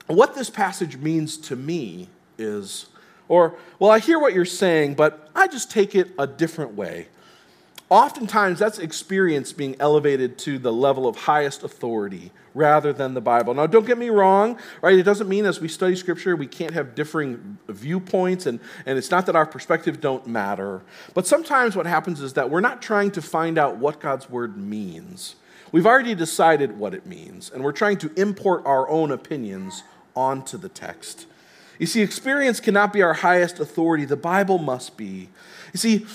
what 0.07 0.35
this 0.35 0.49
passage 0.49 0.97
means 0.97 1.37
to 1.39 1.57
me 1.57 2.09
is, 2.39 2.87
or, 3.29 3.57
Well, 3.79 3.91
I 3.91 3.99
hear 3.99 4.19
what 4.19 4.33
you're 4.33 4.45
saying, 4.45 4.95
but 4.95 5.29
I 5.35 5.49
just 5.49 5.71
take 5.71 5.95
it 5.95 6.13
a 6.19 6.27
different 6.27 6.75
way. 6.75 7.09
Oftentimes, 7.89 8.59
that's 8.59 8.79
experience 8.79 9.53
being 9.53 9.77
elevated 9.79 10.39
to 10.39 10.59
the 10.59 10.73
level 10.73 11.07
of 11.07 11.17
highest 11.17 11.63
authority 11.63 12.33
rather 12.53 12.93
than 12.93 13.15
the 13.15 13.21
Bible. 13.21 13.55
Now, 13.55 13.67
don't 13.67 13.87
get 13.87 13.97
me 13.97 14.09
wrong, 14.09 14.59
right? 14.83 14.99
It 14.99 15.05
doesn't 15.05 15.29
mean 15.29 15.47
as 15.47 15.61
we 15.61 15.69
study 15.69 15.95
Scripture 15.95 16.35
we 16.35 16.49
can't 16.49 16.73
have 16.75 16.97
differing 16.97 17.59
viewpoints, 17.69 18.47
and, 18.47 18.59
and 18.87 18.99
it's 18.99 19.11
not 19.11 19.27
that 19.27 19.37
our 19.37 19.47
perspectives 19.47 19.99
don't 19.99 20.27
matter. 20.27 20.83
But 21.15 21.29
sometimes 21.29 21.77
what 21.77 21.87
happens 21.87 22.21
is 22.21 22.33
that 22.33 22.51
we're 22.51 22.61
not 22.61 22.83
trying 22.83 23.13
to 23.13 23.23
find 23.23 23.57
out 23.57 23.77
what 23.77 24.01
God's 24.01 24.29
Word 24.29 24.57
means. 24.57 25.37
We've 25.71 25.87
already 25.87 26.15
decided 26.15 26.79
what 26.79 26.93
it 26.95 27.07
means, 27.07 27.53
and 27.53 27.63
we're 27.63 27.73
trying 27.73 27.99
to 27.99 28.13
import 28.17 28.65
our 28.65 28.89
own 28.89 29.13
opinions 29.13 29.85
onto 30.17 30.57
the 30.57 30.69
text. 30.69 31.27
You 31.79 31.87
see, 31.87 32.01
experience 32.01 32.59
cannot 32.59 32.93
be 32.93 33.03
our 33.03 33.15
highest 33.15 33.61
authority, 33.61 34.07
the 34.07 34.17
Bible 34.17 34.59
must 34.59 34.97
be. 34.97 35.29
You 35.73 35.79
see, 35.79 36.07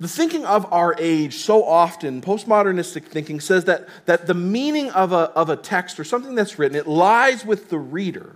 the 0.00 0.08
thinking 0.08 0.46
of 0.46 0.72
our 0.72 0.96
age 0.98 1.34
so 1.34 1.62
often 1.62 2.22
postmodernistic 2.22 3.04
thinking 3.04 3.38
says 3.38 3.66
that, 3.66 3.86
that 4.06 4.26
the 4.26 4.34
meaning 4.34 4.90
of 4.90 5.12
a, 5.12 5.30
of 5.36 5.50
a 5.50 5.56
text 5.56 6.00
or 6.00 6.04
something 6.04 6.34
that's 6.34 6.58
written 6.58 6.76
it 6.76 6.86
lies 6.86 7.44
with 7.44 7.68
the 7.68 7.78
reader. 7.78 8.34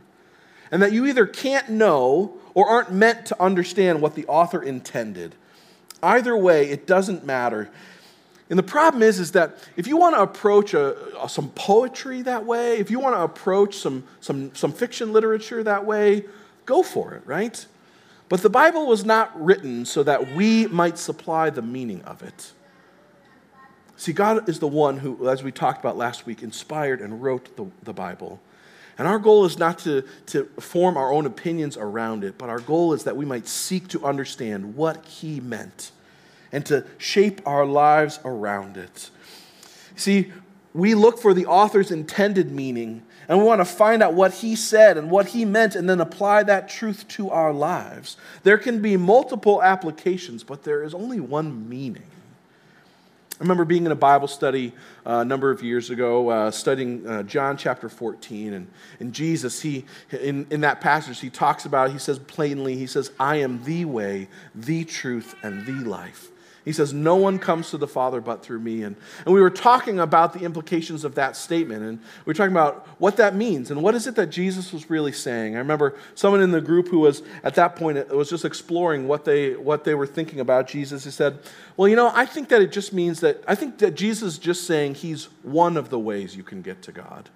And 0.70 0.82
that 0.82 0.92
you 0.92 1.06
either 1.06 1.26
can't 1.26 1.70
know 1.70 2.34
or 2.52 2.68
aren't 2.68 2.92
meant 2.92 3.26
to 3.26 3.42
understand 3.42 4.02
what 4.02 4.14
the 4.14 4.26
author 4.26 4.62
intended. 4.62 5.34
Either 6.02 6.36
way 6.36 6.68
it 6.70 6.86
doesn't 6.86 7.24
matter. 7.24 7.70
And 8.50 8.58
the 8.58 8.62
problem 8.62 9.02
is, 9.02 9.18
is 9.18 9.32
that 9.32 9.56
if 9.76 9.86
you 9.86 9.96
want 9.96 10.16
to 10.16 10.22
approach 10.22 10.74
a, 10.74 11.18
a, 11.18 11.28
some 11.30 11.48
poetry 11.50 12.20
that 12.22 12.44
way, 12.44 12.76
if 12.76 12.90
you 12.90 13.00
want 13.00 13.16
to 13.16 13.22
approach 13.22 13.76
some, 13.76 14.04
some, 14.20 14.54
some 14.54 14.70
fiction 14.70 15.14
literature 15.14 15.62
that 15.62 15.86
way, 15.86 16.24
go 16.66 16.82
for 16.82 17.14
it, 17.14 17.22
right? 17.26 17.64
But 18.34 18.42
the 18.42 18.50
Bible 18.50 18.88
was 18.88 19.04
not 19.04 19.30
written 19.40 19.84
so 19.84 20.02
that 20.02 20.34
we 20.34 20.66
might 20.66 20.98
supply 20.98 21.50
the 21.50 21.62
meaning 21.62 22.02
of 22.02 22.20
it. 22.20 22.50
See, 23.94 24.12
God 24.12 24.48
is 24.48 24.58
the 24.58 24.66
one 24.66 24.96
who, 24.96 25.28
as 25.28 25.44
we 25.44 25.52
talked 25.52 25.78
about 25.78 25.96
last 25.96 26.26
week, 26.26 26.42
inspired 26.42 27.00
and 27.00 27.22
wrote 27.22 27.56
the, 27.56 27.66
the 27.84 27.92
Bible. 27.92 28.40
And 28.98 29.06
our 29.06 29.20
goal 29.20 29.44
is 29.44 29.56
not 29.56 29.78
to, 29.84 30.02
to 30.26 30.46
form 30.58 30.96
our 30.96 31.12
own 31.12 31.26
opinions 31.26 31.76
around 31.76 32.24
it, 32.24 32.36
but 32.36 32.48
our 32.48 32.58
goal 32.58 32.92
is 32.92 33.04
that 33.04 33.16
we 33.16 33.24
might 33.24 33.46
seek 33.46 33.86
to 33.86 34.04
understand 34.04 34.74
what 34.74 35.06
He 35.06 35.38
meant 35.38 35.92
and 36.50 36.66
to 36.66 36.84
shape 36.98 37.40
our 37.46 37.64
lives 37.64 38.18
around 38.24 38.76
it. 38.76 39.10
See, 39.94 40.32
we 40.72 40.96
look 40.96 41.20
for 41.20 41.34
the 41.34 41.46
author's 41.46 41.92
intended 41.92 42.50
meaning 42.50 43.04
and 43.28 43.38
we 43.38 43.44
want 43.44 43.60
to 43.60 43.64
find 43.64 44.02
out 44.02 44.14
what 44.14 44.34
he 44.34 44.56
said 44.56 44.96
and 44.96 45.10
what 45.10 45.28
he 45.28 45.44
meant 45.44 45.74
and 45.74 45.88
then 45.88 46.00
apply 46.00 46.42
that 46.44 46.68
truth 46.68 47.06
to 47.08 47.30
our 47.30 47.52
lives. 47.52 48.16
There 48.42 48.58
can 48.58 48.82
be 48.82 48.96
multiple 48.96 49.62
applications, 49.62 50.44
but 50.44 50.62
there 50.62 50.82
is 50.82 50.94
only 50.94 51.20
one 51.20 51.68
meaning. 51.68 52.04
I 53.40 53.42
remember 53.42 53.64
being 53.64 53.84
in 53.84 53.90
a 53.90 53.96
Bible 53.96 54.28
study 54.28 54.72
uh, 55.04 55.18
a 55.18 55.24
number 55.24 55.50
of 55.50 55.60
years 55.60 55.90
ago, 55.90 56.28
uh, 56.28 56.50
studying 56.52 57.04
uh, 57.04 57.24
John 57.24 57.56
chapter 57.56 57.88
14. 57.88 58.52
And, 58.52 58.68
and 59.00 59.12
Jesus, 59.12 59.60
he, 59.60 59.86
in, 60.12 60.46
in 60.50 60.60
that 60.60 60.80
passage, 60.80 61.18
he 61.18 61.30
talks 61.30 61.64
about, 61.64 61.90
he 61.90 61.98
says 61.98 62.20
plainly, 62.20 62.76
he 62.76 62.86
says, 62.86 63.10
I 63.18 63.36
am 63.36 63.64
the 63.64 63.86
way, 63.86 64.28
the 64.54 64.84
truth, 64.84 65.34
and 65.42 65.66
the 65.66 65.88
life. 65.88 66.30
He 66.64 66.72
says, 66.72 66.94
No 66.94 67.16
one 67.16 67.38
comes 67.38 67.70
to 67.70 67.76
the 67.76 67.86
Father 67.86 68.20
but 68.20 68.42
through 68.42 68.60
me. 68.60 68.82
And, 68.82 68.96
and 69.24 69.34
we 69.34 69.40
were 69.40 69.50
talking 69.50 69.98
about 69.98 70.32
the 70.32 70.40
implications 70.40 71.04
of 71.04 71.14
that 71.16 71.36
statement. 71.36 71.82
And 71.82 71.98
we 72.24 72.30
were 72.30 72.34
talking 72.34 72.52
about 72.52 72.86
what 72.98 73.16
that 73.18 73.34
means 73.34 73.70
and 73.70 73.82
what 73.82 73.94
is 73.94 74.06
it 74.06 74.14
that 74.16 74.28
Jesus 74.28 74.72
was 74.72 74.88
really 74.88 75.12
saying. 75.12 75.56
I 75.56 75.58
remember 75.58 75.94
someone 76.14 76.40
in 76.40 76.52
the 76.52 76.60
group 76.62 76.88
who 76.88 77.00
was 77.00 77.22
at 77.42 77.54
that 77.56 77.76
point 77.76 78.08
was 78.08 78.30
just 78.30 78.44
exploring 78.44 79.06
what 79.06 79.24
they, 79.24 79.56
what 79.56 79.84
they 79.84 79.94
were 79.94 80.06
thinking 80.06 80.40
about 80.40 80.66
Jesus. 80.66 81.04
He 81.04 81.10
said, 81.10 81.38
Well, 81.76 81.88
you 81.88 81.96
know, 81.96 82.10
I 82.14 82.24
think 82.24 82.48
that 82.48 82.62
it 82.62 82.72
just 82.72 82.92
means 82.92 83.20
that, 83.20 83.44
I 83.46 83.54
think 83.54 83.78
that 83.78 83.94
Jesus 83.94 84.34
is 84.34 84.38
just 84.38 84.66
saying 84.66 84.94
he's 84.94 85.26
one 85.42 85.76
of 85.76 85.90
the 85.90 85.98
ways 85.98 86.34
you 86.34 86.42
can 86.42 86.62
get 86.62 86.80
to 86.82 86.92
God. 86.92 87.28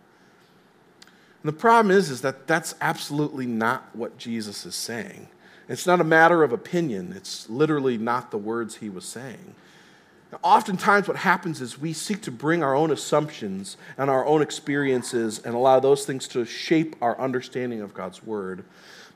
And 1.43 1.49
the 1.49 1.57
problem 1.57 1.95
is, 1.95 2.11
is 2.11 2.23
that 2.23 2.47
that's 2.47 2.75
absolutely 2.81 3.47
not 3.47 3.95
what 3.95 4.17
Jesus 4.19 4.65
is 4.65 4.75
saying. 4.75 5.29
It's 5.69 5.87
not 5.87 6.01
a 6.01 6.05
matter 6.05 6.43
of 6.43 6.53
opinion, 6.53 7.13
it's 7.15 7.49
literally 7.51 7.99
not 7.99 8.31
the 8.31 8.39
words 8.39 8.77
he 8.77 8.89
was 8.89 9.05
saying. 9.05 9.55
Now, 10.33 10.39
oftentimes, 10.43 11.09
what 11.09 11.19
happens 11.19 11.61
is 11.61 11.79
we 11.79 11.93
seek 11.93 12.23
to 12.23 12.31
bring 12.31 12.63
our 12.63 12.75
own 12.75 12.91
assumptions 12.91 13.77
and 13.97 14.11
our 14.11 14.27
own 14.27 14.43
experiences 14.43 15.39
and 15.39 15.55
allow 15.55 15.81
those 15.81 16.05
things 16.05 16.29
to 16.29 16.45
shape 16.45 16.97
our 17.01 17.19
understanding 17.19 17.81
of 17.81 17.95
God's 17.95 18.23
Word. 18.23 18.65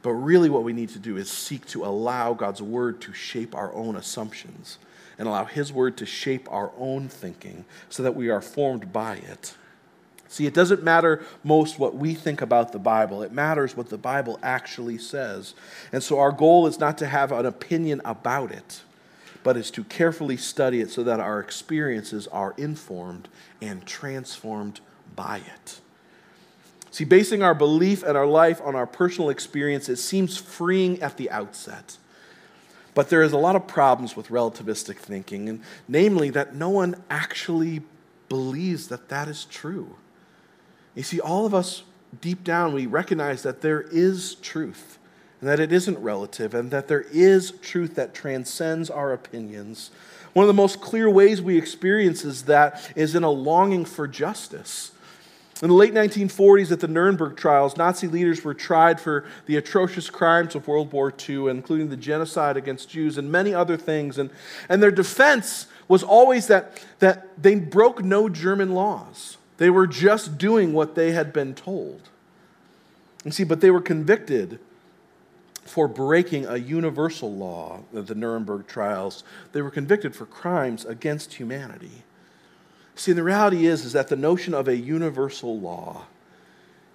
But 0.02 0.12
really, 0.12 0.48
what 0.48 0.64
we 0.64 0.72
need 0.72 0.88
to 0.90 0.98
do 0.98 1.16
is 1.16 1.30
seek 1.30 1.66
to 1.66 1.84
allow 1.84 2.32
God's 2.32 2.62
Word 2.62 3.00
to 3.02 3.12
shape 3.12 3.54
our 3.54 3.72
own 3.74 3.96
assumptions 3.96 4.78
and 5.18 5.28
allow 5.28 5.44
His 5.44 5.72
Word 5.72 5.98
to 5.98 6.06
shape 6.06 6.50
our 6.50 6.72
own 6.78 7.08
thinking 7.08 7.66
so 7.90 8.02
that 8.02 8.16
we 8.16 8.30
are 8.30 8.40
formed 8.40 8.92
by 8.92 9.16
it. 9.16 9.54
See, 10.32 10.46
it 10.46 10.54
doesn't 10.54 10.82
matter 10.82 11.22
most 11.44 11.78
what 11.78 11.94
we 11.94 12.14
think 12.14 12.40
about 12.40 12.72
the 12.72 12.78
Bible, 12.78 13.22
it 13.22 13.32
matters 13.32 13.76
what 13.76 13.90
the 13.90 13.98
Bible 13.98 14.38
actually 14.42 14.96
says. 14.96 15.52
And 15.92 16.02
so 16.02 16.18
our 16.18 16.32
goal 16.32 16.66
is 16.66 16.80
not 16.80 16.96
to 16.98 17.06
have 17.06 17.32
an 17.32 17.44
opinion 17.44 18.00
about 18.02 18.50
it, 18.50 18.80
but 19.42 19.58
is 19.58 19.70
to 19.72 19.84
carefully 19.84 20.38
study 20.38 20.80
it 20.80 20.90
so 20.90 21.04
that 21.04 21.20
our 21.20 21.38
experiences 21.38 22.28
are 22.28 22.54
informed 22.56 23.28
and 23.60 23.84
transformed 23.84 24.80
by 25.14 25.42
it. 25.54 25.80
See, 26.90 27.04
basing 27.04 27.42
our 27.42 27.54
belief 27.54 28.02
and 28.02 28.16
our 28.16 28.26
life 28.26 28.58
on 28.64 28.74
our 28.74 28.86
personal 28.86 29.28
experience, 29.28 29.90
it 29.90 29.96
seems 29.96 30.38
freeing 30.38 31.02
at 31.02 31.18
the 31.18 31.30
outset. 31.30 31.98
But 32.94 33.10
there 33.10 33.22
is 33.22 33.32
a 33.32 33.38
lot 33.38 33.54
of 33.54 33.66
problems 33.66 34.16
with 34.16 34.28
relativistic 34.28 34.96
thinking, 34.96 35.50
and 35.50 35.60
namely 35.86 36.30
that 36.30 36.54
no 36.54 36.70
one 36.70 36.96
actually 37.10 37.82
believes 38.30 38.88
that 38.88 39.10
that 39.10 39.28
is 39.28 39.44
true. 39.44 39.96
You 40.94 41.02
see, 41.02 41.20
all 41.20 41.46
of 41.46 41.54
us 41.54 41.82
deep 42.20 42.44
down, 42.44 42.74
we 42.74 42.86
recognize 42.86 43.42
that 43.42 43.62
there 43.62 43.80
is 43.80 44.34
truth 44.36 44.98
and 45.40 45.48
that 45.48 45.60
it 45.60 45.72
isn't 45.72 45.98
relative 45.98 46.54
and 46.54 46.70
that 46.70 46.88
there 46.88 47.04
is 47.12 47.52
truth 47.62 47.94
that 47.96 48.14
transcends 48.14 48.90
our 48.90 49.12
opinions. 49.12 49.90
One 50.34 50.44
of 50.44 50.48
the 50.48 50.54
most 50.54 50.80
clear 50.80 51.10
ways 51.10 51.42
we 51.42 51.58
experience 51.58 52.24
is 52.24 52.42
that 52.44 52.92
is 52.94 53.14
in 53.14 53.24
a 53.24 53.30
longing 53.30 53.84
for 53.84 54.06
justice. 54.06 54.92
In 55.62 55.68
the 55.68 55.74
late 55.74 55.94
1940s, 55.94 56.72
at 56.72 56.80
the 56.80 56.88
Nuremberg 56.88 57.36
trials, 57.36 57.76
Nazi 57.76 58.08
leaders 58.08 58.42
were 58.42 58.54
tried 58.54 59.00
for 59.00 59.24
the 59.46 59.56
atrocious 59.56 60.10
crimes 60.10 60.56
of 60.56 60.66
World 60.66 60.92
War 60.92 61.12
II, 61.28 61.48
including 61.48 61.88
the 61.88 61.96
genocide 61.96 62.56
against 62.56 62.88
Jews 62.88 63.16
and 63.16 63.30
many 63.30 63.54
other 63.54 63.76
things. 63.76 64.18
And, 64.18 64.30
and 64.68 64.82
their 64.82 64.90
defense 64.90 65.68
was 65.86 66.02
always 66.02 66.48
that, 66.48 66.84
that 66.98 67.40
they 67.40 67.54
broke 67.54 68.02
no 68.02 68.28
German 68.28 68.74
laws. 68.74 69.36
They 69.58 69.70
were 69.70 69.86
just 69.86 70.38
doing 70.38 70.72
what 70.72 70.94
they 70.94 71.12
had 71.12 71.32
been 71.32 71.54
told. 71.54 72.08
You 73.24 73.30
see, 73.30 73.44
but 73.44 73.60
they 73.60 73.70
were 73.70 73.80
convicted 73.80 74.58
for 75.64 75.86
breaking 75.86 76.46
a 76.46 76.56
universal 76.56 77.32
law 77.32 77.80
of 77.94 78.08
the 78.08 78.14
Nuremberg 78.14 78.66
trials. 78.66 79.22
They 79.52 79.62
were 79.62 79.70
convicted 79.70 80.16
for 80.16 80.26
crimes 80.26 80.84
against 80.84 81.34
humanity. 81.34 82.02
See, 82.94 83.12
the 83.12 83.22
reality 83.22 83.66
is, 83.66 83.84
is 83.84 83.92
that 83.92 84.08
the 84.08 84.16
notion 84.16 84.54
of 84.54 84.68
a 84.68 84.76
universal 84.76 85.58
law, 85.58 86.06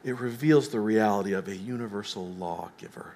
it 0.03 0.19
reveals 0.19 0.69
the 0.69 0.79
reality 0.79 1.33
of 1.33 1.47
a 1.47 1.55
universal 1.55 2.27
lawgiver. 2.27 3.13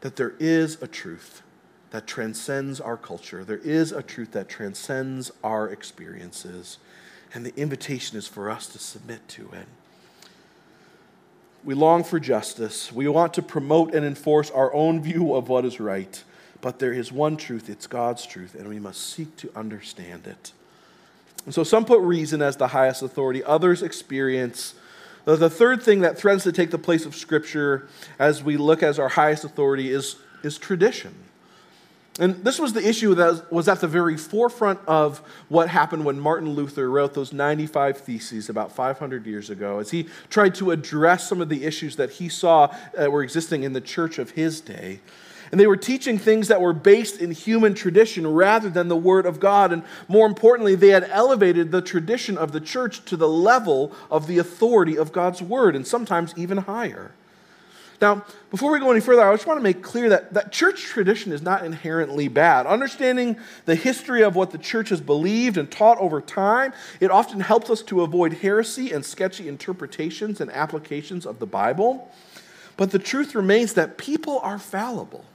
That 0.00 0.16
there 0.16 0.34
is 0.38 0.82
a 0.82 0.86
truth 0.86 1.42
that 1.90 2.06
transcends 2.06 2.80
our 2.80 2.96
culture. 2.96 3.44
There 3.44 3.58
is 3.58 3.92
a 3.92 4.02
truth 4.02 4.32
that 4.32 4.48
transcends 4.48 5.30
our 5.42 5.68
experiences. 5.68 6.78
And 7.32 7.46
the 7.46 7.54
invitation 7.56 8.18
is 8.18 8.26
for 8.26 8.50
us 8.50 8.66
to 8.68 8.78
submit 8.78 9.26
to 9.28 9.50
it. 9.52 9.66
We 11.62 11.74
long 11.74 12.04
for 12.04 12.18
justice. 12.18 12.90
We 12.92 13.06
want 13.08 13.34
to 13.34 13.42
promote 13.42 13.94
and 13.94 14.04
enforce 14.04 14.50
our 14.50 14.72
own 14.72 15.02
view 15.02 15.34
of 15.34 15.48
what 15.48 15.64
is 15.64 15.78
right. 15.78 16.22
But 16.60 16.78
there 16.78 16.92
is 16.92 17.12
one 17.12 17.36
truth, 17.36 17.70
it's 17.70 17.86
God's 17.86 18.26
truth, 18.26 18.54
and 18.54 18.68
we 18.68 18.78
must 18.78 19.00
seek 19.00 19.36
to 19.36 19.50
understand 19.54 20.26
it. 20.26 20.52
And 21.44 21.54
so 21.54 21.64
some 21.64 21.84
put 21.84 22.00
reason 22.00 22.42
as 22.42 22.56
the 22.56 22.68
highest 22.68 23.02
authority, 23.02 23.42
others 23.42 23.82
experience. 23.82 24.74
The 25.24 25.50
third 25.50 25.82
thing 25.82 26.00
that 26.00 26.18
threatens 26.18 26.44
to 26.44 26.52
take 26.52 26.70
the 26.70 26.78
place 26.78 27.06
of 27.06 27.14
Scripture 27.14 27.88
as 28.18 28.42
we 28.42 28.56
look 28.56 28.82
as 28.82 28.98
our 28.98 29.08
highest 29.08 29.44
authority 29.44 29.90
is, 29.90 30.16
is 30.42 30.58
tradition. 30.58 31.14
And 32.18 32.44
this 32.44 32.58
was 32.58 32.72
the 32.72 32.86
issue 32.86 33.14
that 33.14 33.52
was 33.52 33.68
at 33.68 33.80
the 33.80 33.86
very 33.86 34.16
forefront 34.16 34.80
of 34.86 35.18
what 35.48 35.68
happened 35.68 36.04
when 36.04 36.18
Martin 36.18 36.50
Luther 36.50 36.90
wrote 36.90 37.14
those 37.14 37.32
95 37.32 37.98
Theses 37.98 38.48
about 38.48 38.72
500 38.72 39.26
years 39.26 39.48
ago, 39.48 39.78
as 39.78 39.90
he 39.90 40.08
tried 40.28 40.54
to 40.56 40.72
address 40.72 41.28
some 41.28 41.40
of 41.40 41.48
the 41.48 41.64
issues 41.64 41.96
that 41.96 42.10
he 42.10 42.28
saw 42.28 42.74
uh, 43.00 43.10
were 43.10 43.22
existing 43.22 43.62
in 43.62 43.72
the 43.72 43.80
church 43.80 44.18
of 44.18 44.32
his 44.32 44.60
day. 44.60 45.00
And 45.50 45.60
they 45.60 45.66
were 45.66 45.76
teaching 45.76 46.18
things 46.18 46.48
that 46.48 46.60
were 46.60 46.72
based 46.72 47.20
in 47.20 47.30
human 47.32 47.74
tradition 47.74 48.26
rather 48.26 48.70
than 48.70 48.88
the 48.88 48.96
Word 48.96 49.26
of 49.26 49.40
God. 49.40 49.72
And 49.72 49.82
more 50.06 50.26
importantly, 50.26 50.74
they 50.74 50.90
had 50.90 51.08
elevated 51.10 51.72
the 51.72 51.82
tradition 51.82 52.38
of 52.38 52.52
the 52.52 52.60
church 52.60 53.04
to 53.06 53.16
the 53.16 53.28
level 53.28 53.92
of 54.10 54.26
the 54.26 54.38
authority 54.38 54.96
of 54.96 55.12
God's 55.12 55.42
Word, 55.42 55.74
and 55.74 55.86
sometimes 55.86 56.34
even 56.36 56.58
higher. 56.58 57.12
Now, 58.00 58.24
before 58.50 58.72
we 58.72 58.78
go 58.78 58.90
any 58.90 59.00
further, 59.00 59.22
I 59.22 59.34
just 59.34 59.46
want 59.46 59.58
to 59.58 59.62
make 59.62 59.82
clear 59.82 60.08
that, 60.08 60.32
that 60.32 60.52
church 60.52 60.84
tradition 60.84 61.32
is 61.32 61.42
not 61.42 61.64
inherently 61.64 62.28
bad. 62.28 62.66
Understanding 62.66 63.36
the 63.66 63.74
history 63.74 64.22
of 64.22 64.34
what 64.34 64.52
the 64.52 64.58
church 64.58 64.88
has 64.88 65.02
believed 65.02 65.58
and 65.58 65.70
taught 65.70 65.98
over 65.98 66.22
time, 66.22 66.72
it 66.98 67.10
often 67.10 67.40
helps 67.40 67.68
us 67.68 67.82
to 67.82 68.00
avoid 68.00 68.34
heresy 68.34 68.90
and 68.90 69.04
sketchy 69.04 69.48
interpretations 69.48 70.40
and 70.40 70.50
applications 70.50 71.26
of 71.26 71.40
the 71.40 71.46
Bible. 71.46 72.10
But 72.78 72.90
the 72.90 72.98
truth 72.98 73.34
remains 73.34 73.74
that 73.74 73.98
people 73.98 74.38
are 74.38 74.58
fallible. 74.58 75.26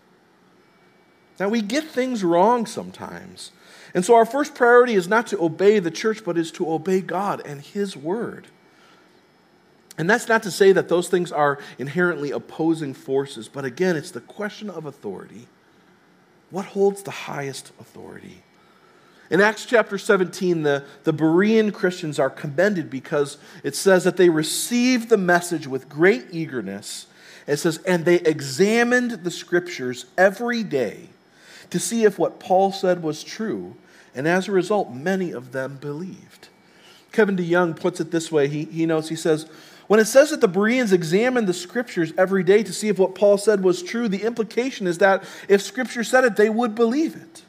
Now, 1.40 1.50
we 1.50 1.62
get 1.62 1.84
things 1.84 2.24
wrong 2.24 2.66
sometimes. 2.66 3.52
And 3.94 4.04
so, 4.04 4.16
our 4.16 4.26
first 4.26 4.56
priority 4.56 4.96
is 4.96 5.08
not 5.08 5.28
to 5.28 5.40
obey 5.40 5.78
the 5.78 5.92
church, 5.92 6.24
but 6.26 6.38
is 6.38 6.52
to 6.54 6.72
obey 6.72 7.02
God 7.02 7.42
and 7.46 7.62
His 7.62 7.96
word. 7.96 8.48
And 9.98 10.10
that's 10.10 10.28
not 10.28 10.44
to 10.44 10.52
say 10.52 10.72
that 10.74 10.90
those 10.90 11.08
things 11.08 11.32
are 11.32 11.60
inherently 11.78 12.32
opposing 12.32 12.94
forces, 12.94 13.48
but 13.48 13.64
again, 13.64 13.96
it's 13.96 14.12
the 14.12 14.22
question 14.22 14.70
of 14.70 14.86
authority. 14.86 15.48
What 16.52 16.66
holds 16.66 17.04
the 17.04 17.12
highest 17.12 17.72
authority? 17.80 18.44
In 19.30 19.42
Acts 19.42 19.66
chapter 19.66 19.98
17, 19.98 20.64
the, 20.64 20.84
the 21.04 21.14
Berean 21.14 21.74
Christians 21.74 22.20
are 22.20 22.30
commended 22.30 22.90
because 22.90 23.38
it 23.64 23.76
says 23.76 24.04
that 24.04 24.18
they 24.18 24.30
received 24.30 25.10
the 25.10 25.18
message 25.18 25.66
with 25.66 25.90
great 25.90 26.28
eagerness. 26.32 27.08
It 27.48 27.58
says, 27.58 27.80
and 27.80 28.06
they 28.06 28.20
examined 28.20 29.12
the 29.12 29.32
scriptures 29.32 30.06
every 30.18 30.62
day 30.62 31.10
to 31.72 31.80
see 31.80 32.04
if 32.04 32.20
what 32.20 32.40
Paul 32.40 32.72
said 32.72 33.02
was 33.02 33.24
true, 33.24 33.76
and 34.14 34.28
as 34.28 34.48
a 34.48 34.52
result, 34.52 34.92
many 34.94 35.32
of 35.32 35.52
them 35.52 35.78
believed. 35.78 36.50
Kevin 37.12 37.36
DeYoung 37.36 37.80
puts 37.80 38.00
it 38.00 38.12
this 38.12 38.32
way 38.32 38.48
he, 38.48 38.66
he 38.66 38.86
notes, 38.86 39.10
he 39.10 39.16
says, 39.16 39.48
when 39.88 40.00
it 40.00 40.06
says 40.06 40.32
that 40.32 40.42
the 40.42 40.48
Bereans 40.48 40.92
examined 40.92 41.48
the 41.48 41.54
scriptures 41.54 42.12
every 42.18 42.44
day 42.44 42.64
to 42.64 42.74
see 42.74 42.90
if 42.90 42.98
what 42.98 43.16
Paul 43.16 43.38
said 43.38 43.64
was 43.64 43.84
true, 43.84 44.08
the 44.08 44.24
implication 44.24 44.88
is 44.88 44.98
that 44.98 45.24
if 45.48 45.62
scripture 45.62 46.04
said 46.04 46.24
it, 46.24 46.36
they 46.36 46.50
would 46.50 46.74
believe 46.74 47.16
it. 47.16 47.44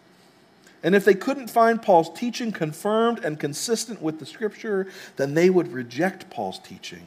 And 0.83 0.94
if 0.94 1.05
they 1.05 1.14
couldn't 1.14 1.49
find 1.49 1.83
Paul's 1.83 2.11
teaching 2.16 2.53
confirmed 2.53 3.25
and 3.25 3.40
consistent 3.40 4.03
with 4.03 4.18
the 4.18 4.27
scripture, 4.27 4.87
then 5.16 5.35
they 5.35 5.51
would 5.51 5.72
reject 5.72 6.31
Paul's 6.31 6.59
teaching. 6.59 7.07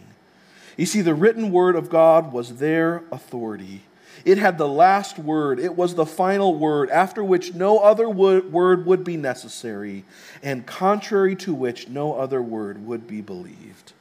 You 0.76 0.86
see, 0.86 1.02
the 1.02 1.14
written 1.14 1.52
word 1.52 1.76
of 1.76 1.90
God 1.90 2.34
was 2.34 2.58
their 2.58 3.04
authority. 3.12 3.84
It 4.26 4.38
had 4.38 4.58
the 4.58 4.68
last 4.68 5.18
word, 5.18 5.60
it 5.60 5.78
was 5.78 5.96
the 5.96 6.06
final 6.06 6.56
word, 6.56 6.90
after 6.90 7.24
which 7.24 7.54
no 7.54 7.80
other 7.80 8.10
word 8.10 8.86
would 8.86 9.04
be 9.04 9.16
necessary, 9.16 10.04
and 10.44 10.66
contrary 10.66 11.36
to 11.38 11.54
which 11.54 11.88
no 11.88 12.16
other 12.16 12.42
word 12.42 12.86
would 12.86 13.08
be 13.08 13.22
believed. 13.22 13.94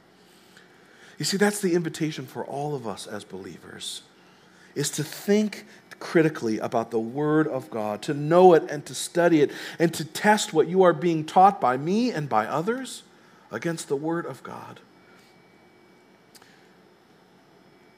You 1.19 1.25
see, 1.25 1.37
that's 1.37 1.59
the 1.59 1.75
invitation 1.75 2.25
for 2.25 2.43
all 2.43 2.73
of 2.73 2.87
us 2.87 3.05
as 3.05 3.23
believers, 3.23 4.01
is 4.73 4.89
to 4.91 5.03
think 5.03 5.65
critically 5.99 6.59
about 6.59 6.91
the 6.91 6.99
Word 6.99 7.45
of 7.45 7.69
God, 7.69 8.01
to 8.03 8.13
know 8.13 8.53
it 8.53 8.63
and 8.71 8.85
to 8.85 8.95
study 8.95 9.41
it, 9.41 9.51
and 9.77 9.93
to 9.93 10.05
test 10.05 10.53
what 10.53 10.69
you 10.69 10.81
are 10.83 10.93
being 10.93 11.25
taught 11.25 11.59
by 11.59 11.75
me 11.75 12.09
and 12.09 12.29
by 12.29 12.47
others 12.47 13.03
against 13.51 13.89
the 13.89 13.97
Word 13.97 14.25
of 14.25 14.41
God. 14.43 14.79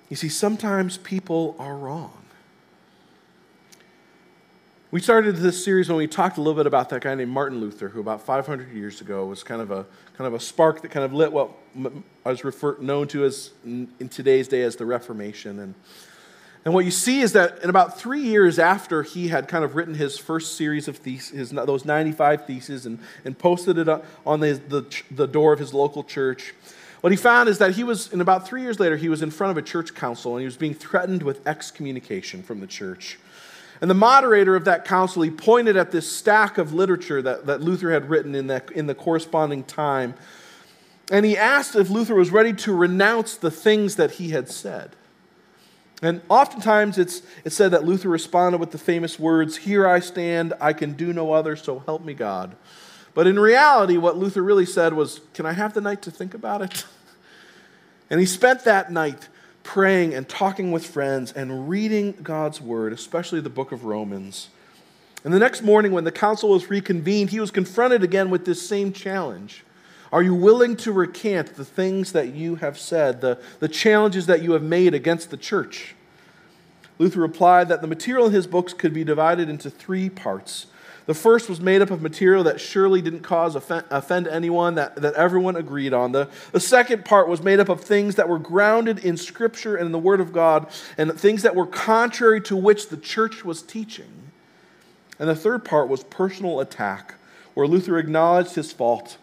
You 0.10 0.16
see, 0.16 0.30
sometimes 0.30 0.98
people 0.98 1.56
are 1.60 1.78
wrong. 1.78 2.21
We 4.92 5.00
started 5.00 5.38
this 5.38 5.64
series 5.64 5.88
when 5.88 5.98
we 5.98 6.06
talked 6.06 6.36
a 6.36 6.42
little 6.42 6.54
bit 6.54 6.68
about 6.68 6.90
that 6.90 7.02
guy 7.02 7.16
named 7.16 7.32
Martin 7.32 7.62
Luther, 7.62 7.88
who 7.88 8.02
about 8.02 8.26
500 8.26 8.74
years 8.74 9.00
ago 9.00 9.26
was 9.26 9.42
kind 9.42 9.62
of 9.62 9.72
a 9.72 9.86
kind 10.18 10.28
of 10.28 10.34
a 10.34 10.40
spark 10.40 10.82
that 10.82 10.92
kind 10.92 11.06
of 11.06 11.14
lit 11.14 11.32
what 11.32 11.52
was 12.26 12.44
referred, 12.44 12.82
known 12.82 13.08
to 13.08 13.24
as 13.24 13.52
in 13.64 14.10
today's 14.10 14.50
day 14.50 14.64
as 14.64 14.76
the 14.76 14.86
Reformation. 14.86 15.60
And 15.60 15.76
and 16.66 16.74
what 16.74 16.84
you 16.84 16.92
see 16.92 17.22
is 17.22 17.32
that 17.32 17.64
in 17.64 17.70
about 17.70 17.98
three 17.98 18.20
years 18.20 18.60
after 18.60 19.02
he 19.02 19.30
had 19.30 19.48
kind 19.48 19.64
of 19.64 19.76
written 19.76 19.94
his 19.94 20.18
first 20.18 20.58
series 20.58 20.90
of 20.90 20.98
theses, 20.98 21.52
those 21.52 21.86
95 21.86 22.46
theses, 22.46 22.86
and, 22.86 23.00
and 23.24 23.40
posted 23.40 23.78
it 23.78 23.88
on 24.26 24.42
the, 24.42 24.62
the, 24.68 24.86
the 25.10 25.26
door 25.26 25.54
of 25.54 25.60
his 25.60 25.74
local 25.74 26.04
church, 26.04 26.54
what 27.00 27.12
he 27.12 27.18
found 27.18 27.50
is 27.50 27.58
that 27.58 27.72
he 27.72 27.84
was, 27.84 28.14
in 28.14 28.22
about 28.22 28.48
three 28.48 28.62
years 28.62 28.80
later, 28.80 28.96
he 28.96 29.10
was 29.10 29.24
in 29.24 29.32
front 29.32 29.50
of 29.50 29.58
a 29.58 29.62
church 29.64 29.96
council 29.96 30.34
and 30.34 30.42
he 30.42 30.46
was 30.46 30.58
being 30.58 30.76
threatened 30.76 31.24
with 31.24 31.48
excommunication 31.48 32.44
from 32.44 32.60
the 32.60 32.68
church. 32.68 33.18
And 33.82 33.90
the 33.90 33.96
moderator 33.96 34.56
of 34.56 34.66
that 34.66 34.86
council, 34.86 35.24
he 35.24 35.32
pointed 35.32 35.76
at 35.76 35.92
this 35.92 36.10
stack 36.10 36.60
of 36.60 36.72
literature 36.72 37.22
that, 37.24 37.48
that 37.48 37.62
Luther 37.62 37.92
had 37.92 38.10
written 38.10 38.36
in, 38.36 38.48
that, 38.48 38.72
in 38.72 38.86
the 38.86 38.94
corresponding 38.94 39.64
time. 39.64 40.14
And 41.12 41.26
he 41.26 41.36
asked 41.36 41.76
if 41.76 41.90
Luther 41.90 42.14
was 42.14 42.30
ready 42.30 42.54
to 42.54 42.74
renounce 42.74 43.36
the 43.36 43.50
things 43.50 43.96
that 43.96 44.12
he 44.12 44.30
had 44.30 44.50
said. 44.50 44.96
And 46.04 46.22
oftentimes 46.30 46.98
it's, 46.98 47.24
it's 47.44 47.56
said 47.56 47.72
that 47.72 47.84
Luther 47.84 48.10
responded 48.10 48.60
with 48.60 48.72
the 48.72 48.78
famous 48.78 49.20
words, 49.20 49.58
Here 49.58 49.88
I 49.88 50.00
stand, 50.00 50.54
I 50.62 50.74
can 50.74 50.94
do 50.94 51.12
no 51.12 51.34
other, 51.34 51.56
so 51.56 51.80
help 51.80 52.04
me 52.04 52.14
God. 52.14 52.56
But 53.14 53.28
in 53.28 53.38
reality, 53.38 53.98
what 53.98 54.16
Luther 54.16 54.42
really 54.42 54.66
said 54.66 54.94
was, 54.94 55.22
Can 55.34 55.46
I 55.46 55.54
have 55.54 55.74
the 55.74 55.82
night 55.82 56.04
to 56.04 56.12
think 56.12 56.34
about 56.34 56.62
it? 56.62 56.86
And 58.10 58.20
he 58.20 58.26
spent 58.26 58.66
that 58.66 58.92
night 58.92 59.30
praying 59.64 60.14
and 60.14 60.28
talking 60.28 60.72
with 60.72 60.86
friends 60.86 61.32
and 61.32 61.70
reading 61.70 62.14
God's 62.24 62.60
word, 62.60 62.94
especially 62.94 63.42
the 63.42 63.50
book 63.50 63.72
of 63.72 63.86
Romans. 63.86 64.50
And 65.24 65.34
the 65.34 65.40
next 65.40 65.62
morning, 65.62 65.92
when 65.92 66.04
the 66.04 66.12
council 66.12 66.50
was 66.50 66.70
reconvened, 66.70 67.30
he 67.30 67.40
was 67.40 67.52
confronted 67.52 68.04
again 68.04 68.30
with 68.30 68.46
this 68.46 68.68
same 68.68 68.92
challenge. 68.92 69.64
Are 70.12 70.24
you 70.24 70.36
willing 70.36 70.76
to 70.78 70.92
recant 70.92 71.56
the 71.56 71.64
things 71.64 72.12
that 72.12 72.34
you 72.34 72.56
have 72.56 72.78
said, 72.78 73.22
the, 73.22 73.40
the 73.60 73.70
challenges 73.70 74.26
that 74.26 74.42
you 74.42 74.52
have 74.54 74.64
made 74.64 74.94
against 74.94 75.30
the 75.30 75.38
church? 75.38 75.96
Luther 77.00 77.22
replied 77.22 77.70
that 77.70 77.82
the 77.82 77.88
material 77.88 78.28
in 78.28 78.34
his 78.34 78.46
books 78.46 78.74
could 78.74 78.94
be 78.94 79.04
divided 79.04 79.50
into 79.50 79.70
three 79.70 80.10
parts. 80.10 80.68
The 81.08 81.14
first 81.14 81.50
was 81.50 81.60
made 81.60 81.82
up 81.82 81.90
of 81.90 82.02
material 82.02 82.44
that 82.44 82.62
surely 82.62 83.02
didn't 83.02 83.22
cause 83.22 83.56
offend, 83.56 83.86
offend 83.90 84.28
anyone, 84.28 84.76
that, 84.76 84.96
that 84.98 85.16
everyone 85.16 85.56
agreed 85.56 85.94
on. 85.94 86.12
The, 86.12 86.30
the 86.52 86.60
second 86.60 87.06
part 87.06 87.28
was 87.28 87.42
made 87.42 87.60
up 87.60 87.70
of 87.70 87.82
things 87.82 88.16
that 88.16 88.30
were 88.30 88.40
grounded 88.40 89.00
in 89.00 89.18
Scripture 89.18 89.76
and 89.76 89.88
in 89.88 89.92
the 89.92 90.00
Word 90.00 90.20
of 90.20 90.32
God, 90.32 90.68
and 90.98 91.12
things 91.20 91.42
that 91.42 91.56
were 91.56 91.66
contrary 91.66 92.40
to 92.42 92.56
which 92.56 92.90
the 92.90 92.98
church 92.98 93.44
was 93.44 93.64
teaching. 93.64 94.12
And 95.18 95.28
the 95.28 95.36
third 95.36 95.66
part 95.66 95.88
was 95.88 96.04
personal 96.04 96.60
attack, 96.60 97.16
where 97.54 97.68
Luther 97.68 97.98
acknowledged 97.98 98.56
his 98.56 98.72
fault. 98.72 99.18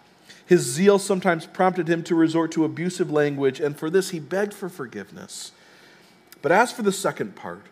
His 0.44 0.62
zeal 0.62 0.98
sometimes 0.98 1.46
prompted 1.46 1.88
him 1.88 2.02
to 2.04 2.14
resort 2.14 2.52
to 2.52 2.64
abusive 2.64 3.10
language, 3.10 3.60
and 3.60 3.78
for 3.78 3.90
this 3.90 4.10
he 4.10 4.18
begged 4.18 4.54
for 4.54 4.68
forgiveness. 4.68 5.52
But 6.40 6.52
as 6.52 6.72
for 6.72 6.82
the 6.82 6.92
second 6.92 7.36
part, 7.36 7.66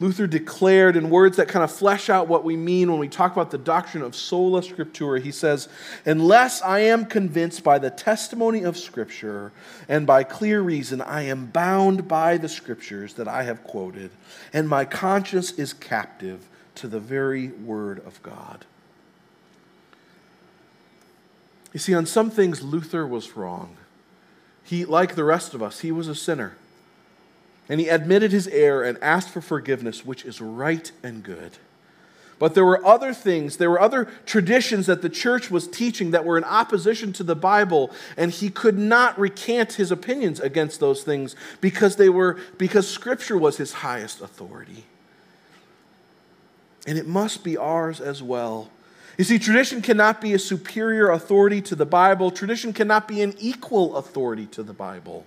Luther 0.00 0.28
declared 0.28 0.96
in 0.96 1.10
words 1.10 1.38
that 1.38 1.48
kind 1.48 1.64
of 1.64 1.72
flesh 1.72 2.08
out 2.08 2.28
what 2.28 2.44
we 2.44 2.56
mean 2.56 2.90
when 2.90 3.00
we 3.00 3.08
talk 3.08 3.32
about 3.32 3.50
the 3.50 3.58
doctrine 3.58 4.04
of 4.04 4.14
sola 4.14 4.60
scriptura. 4.60 5.20
He 5.20 5.32
says, 5.32 5.68
Unless 6.06 6.62
I 6.62 6.80
am 6.80 7.04
convinced 7.04 7.64
by 7.64 7.78
the 7.78 7.90
testimony 7.90 8.62
of 8.62 8.76
Scripture 8.76 9.50
and 9.88 10.06
by 10.06 10.22
clear 10.22 10.60
reason, 10.60 11.00
I 11.00 11.22
am 11.22 11.46
bound 11.46 12.06
by 12.06 12.36
the 12.36 12.48
Scriptures 12.48 13.14
that 13.14 13.26
I 13.26 13.42
have 13.42 13.64
quoted, 13.64 14.10
and 14.52 14.68
my 14.68 14.84
conscience 14.84 15.50
is 15.52 15.72
captive 15.72 16.46
to 16.76 16.86
the 16.86 17.00
very 17.00 17.48
Word 17.48 17.98
of 18.06 18.22
God. 18.22 18.66
You 21.72 21.80
see, 21.80 21.94
on 21.94 22.06
some 22.06 22.30
things, 22.30 22.62
Luther 22.62 23.06
was 23.06 23.36
wrong. 23.36 23.76
He, 24.62 24.84
like 24.84 25.16
the 25.16 25.24
rest 25.24 25.54
of 25.54 25.62
us, 25.62 25.80
he 25.80 25.90
was 25.90 26.08
a 26.08 26.14
sinner. 26.14 26.56
And 27.68 27.80
he 27.80 27.88
admitted 27.88 28.32
his 28.32 28.48
error 28.48 28.82
and 28.82 28.98
asked 29.02 29.28
for 29.28 29.40
forgiveness, 29.40 30.04
which 30.04 30.24
is 30.24 30.40
right 30.40 30.90
and 31.02 31.22
good. 31.22 31.58
But 32.38 32.54
there 32.54 32.64
were 32.64 32.84
other 32.86 33.12
things, 33.12 33.56
there 33.56 33.70
were 33.70 33.80
other 33.80 34.08
traditions 34.24 34.86
that 34.86 35.02
the 35.02 35.08
church 35.08 35.50
was 35.50 35.66
teaching 35.66 36.12
that 36.12 36.24
were 36.24 36.38
in 36.38 36.44
opposition 36.44 37.12
to 37.14 37.24
the 37.24 37.34
Bible, 37.34 37.90
and 38.16 38.30
he 38.30 38.48
could 38.48 38.78
not 38.78 39.18
recant 39.18 39.72
his 39.72 39.90
opinions 39.90 40.38
against 40.38 40.78
those 40.78 41.02
things 41.02 41.34
because 41.60 41.96
they 41.96 42.08
were 42.08 42.38
because 42.56 42.88
scripture 42.88 43.36
was 43.36 43.56
his 43.56 43.72
highest 43.72 44.20
authority. 44.20 44.84
And 46.86 46.96
it 46.96 47.06
must 47.06 47.42
be 47.42 47.56
ours 47.56 48.00
as 48.00 48.22
well. 48.22 48.70
You 49.18 49.24
see, 49.24 49.40
tradition 49.40 49.82
cannot 49.82 50.20
be 50.20 50.32
a 50.32 50.38
superior 50.38 51.10
authority 51.10 51.60
to 51.62 51.74
the 51.74 51.84
Bible. 51.84 52.30
Tradition 52.30 52.72
cannot 52.72 53.08
be 53.08 53.20
an 53.20 53.34
equal 53.40 53.96
authority 53.96 54.46
to 54.46 54.62
the 54.62 54.72
Bible. 54.72 55.26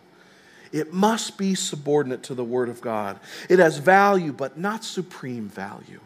It 0.72 0.94
must 0.94 1.38
be 1.38 1.56
subordinate 1.56 2.24
to 2.24 2.34
the 2.34 2.44
Word 2.44 2.70
of 2.70 2.82
God. 2.82 3.20
It 3.50 3.60
has 3.60 3.78
value, 3.78 4.32
but 4.32 4.58
not 4.58 4.84
supreme 4.84 5.50
value. 5.50 6.00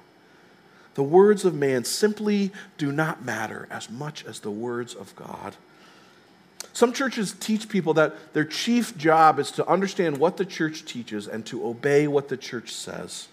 The 0.95 1.03
words 1.03 1.45
of 1.45 1.53
man 1.53 1.83
simply 1.83 2.51
do 2.77 2.91
not 2.91 3.23
matter 3.23 3.67
as 3.69 3.89
much 3.89 4.25
as 4.25 4.39
the 4.39 4.51
words 4.51 4.95
of 4.95 5.15
God. 5.15 5.55
Some 6.73 6.93
churches 6.93 7.35
teach 7.39 7.69
people 7.69 7.93
that 7.93 8.33
their 8.33 8.45
chief 8.45 8.97
job 8.97 9.39
is 9.39 9.51
to 9.51 9.67
understand 9.67 10.17
what 10.17 10.37
the 10.37 10.45
church 10.45 10.85
teaches 10.85 11.27
and 11.27 11.45
to 11.45 11.65
obey 11.65 12.07
what 12.07 12.29
the 12.29 12.37
church 12.37 12.73
says. 12.73 13.27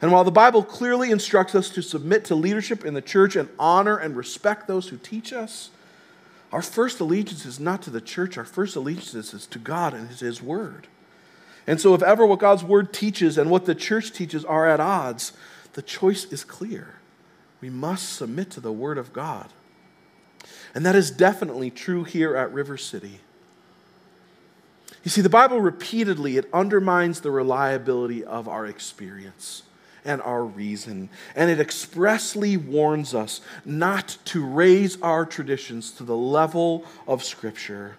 And 0.00 0.12
while 0.12 0.24
the 0.24 0.30
Bible 0.30 0.62
clearly 0.62 1.10
instructs 1.10 1.54
us 1.54 1.70
to 1.70 1.82
submit 1.82 2.24
to 2.26 2.34
leadership 2.34 2.84
in 2.84 2.94
the 2.94 3.02
church 3.02 3.36
and 3.36 3.48
honor 3.58 3.96
and 3.96 4.16
respect 4.16 4.66
those 4.66 4.88
who 4.88 4.96
teach 4.96 5.32
us, 5.32 5.70
our 6.52 6.62
first 6.62 7.00
allegiance 7.00 7.44
is 7.44 7.58
not 7.58 7.82
to 7.82 7.90
the 7.90 8.00
church, 8.00 8.38
our 8.38 8.44
first 8.44 8.76
allegiance 8.76 9.34
is 9.34 9.46
to 9.46 9.58
God 9.58 9.92
and 9.94 10.08
His 10.08 10.40
Word. 10.40 10.86
And 11.66 11.80
so, 11.80 11.94
if 11.94 12.02
ever 12.02 12.24
what 12.26 12.38
God's 12.38 12.62
Word 12.62 12.92
teaches 12.92 13.38
and 13.38 13.50
what 13.50 13.64
the 13.64 13.74
church 13.74 14.12
teaches 14.12 14.44
are 14.44 14.68
at 14.68 14.80
odds, 14.80 15.32
the 15.72 15.82
choice 15.82 16.24
is 16.26 16.44
clear. 16.44 16.96
We 17.60 17.70
must 17.70 18.12
submit 18.12 18.50
to 18.52 18.60
the 18.60 18.72
Word 18.72 18.98
of 18.98 19.12
God. 19.12 19.48
And 20.74 20.84
that 20.86 20.94
is 20.94 21.10
definitely 21.10 21.70
true 21.70 22.04
here 22.04 22.36
at 22.36 22.52
River 22.52 22.76
City. 22.76 23.20
You 25.02 25.10
see, 25.10 25.20
the 25.20 25.28
Bible 25.28 25.60
repeatedly 25.60 26.36
it 26.36 26.48
undermines 26.52 27.20
the 27.20 27.30
reliability 27.30 28.24
of 28.24 28.48
our 28.48 28.64
experience 28.66 29.63
and 30.04 30.20
our 30.22 30.44
reason. 30.44 31.08
And 31.34 31.50
it 31.50 31.60
expressly 31.60 32.56
warns 32.56 33.14
us 33.14 33.40
not 33.64 34.18
to 34.26 34.44
raise 34.44 35.00
our 35.00 35.24
traditions 35.24 35.90
to 35.92 36.04
the 36.04 36.16
level 36.16 36.84
of 37.06 37.24
Scripture. 37.24 37.96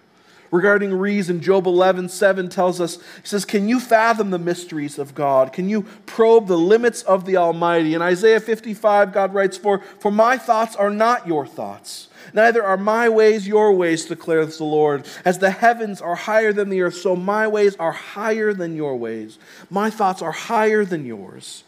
Regarding 0.50 0.94
reason, 0.94 1.40
Job 1.40 1.66
11, 1.66 2.08
7 2.08 2.48
tells 2.48 2.80
us, 2.80 2.96
He 2.96 3.26
says, 3.26 3.44
Can 3.44 3.68
you 3.68 3.80
fathom 3.80 4.30
the 4.30 4.38
mysteries 4.38 4.98
of 4.98 5.14
God? 5.14 5.52
Can 5.52 5.68
you 5.68 5.82
probe 6.06 6.46
the 6.46 6.58
limits 6.58 7.02
of 7.02 7.24
the 7.26 7.36
Almighty? 7.36 7.94
In 7.94 8.02
Isaiah 8.02 8.40
55, 8.40 9.12
God 9.12 9.34
writes, 9.34 9.58
For, 9.58 9.80
for 9.98 10.10
my 10.10 10.38
thoughts 10.38 10.76
are 10.76 10.90
not 10.90 11.26
your 11.26 11.46
thoughts. 11.46 12.08
Neither 12.32 12.62
are 12.62 12.76
my 12.76 13.08
ways 13.08 13.46
your 13.46 13.72
ways, 13.72 14.04
declares 14.04 14.58
the 14.58 14.64
Lord. 14.64 15.06
As 15.24 15.38
the 15.38 15.50
heavens 15.50 16.00
are 16.00 16.14
higher 16.14 16.52
than 16.52 16.70
the 16.70 16.82
earth, 16.82 16.96
so 16.96 17.16
my 17.16 17.46
ways 17.48 17.76
are 17.76 17.92
higher 17.92 18.52
than 18.52 18.76
your 18.76 18.96
ways. 18.96 19.38
My 19.70 19.90
thoughts 19.90 20.22
are 20.22 20.32
higher 20.32 20.84
than 20.84 21.04
yours. 21.06 21.64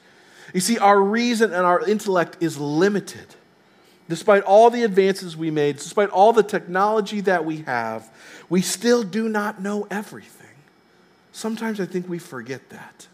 You 0.55 0.61
see, 0.61 0.79
our 0.79 1.01
reason 1.01 1.53
and 1.53 1.65
our 1.65 1.87
intellect 1.87 2.39
is 2.41 2.59
limited. 2.59 3.35
Despite 4.09 4.43
all 4.45 4.71
the 4.71 4.85
advances 4.85 5.37
we 5.37 5.51
made, 5.51 5.77
despite 5.77 6.09
all 6.09 6.33
the 6.33 6.43
technology 6.43 7.21
that 7.23 7.45
we 7.45 7.59
have, 7.59 8.11
we 8.49 8.63
still 8.63 9.03
do 9.03 9.29
not 9.29 9.61
know 9.61 9.87
everything. 9.91 10.47
Sometimes 11.33 11.79
I 11.79 11.85
think 11.85 12.09
we 12.09 12.19
forget 12.19 12.71
that. 12.71 13.07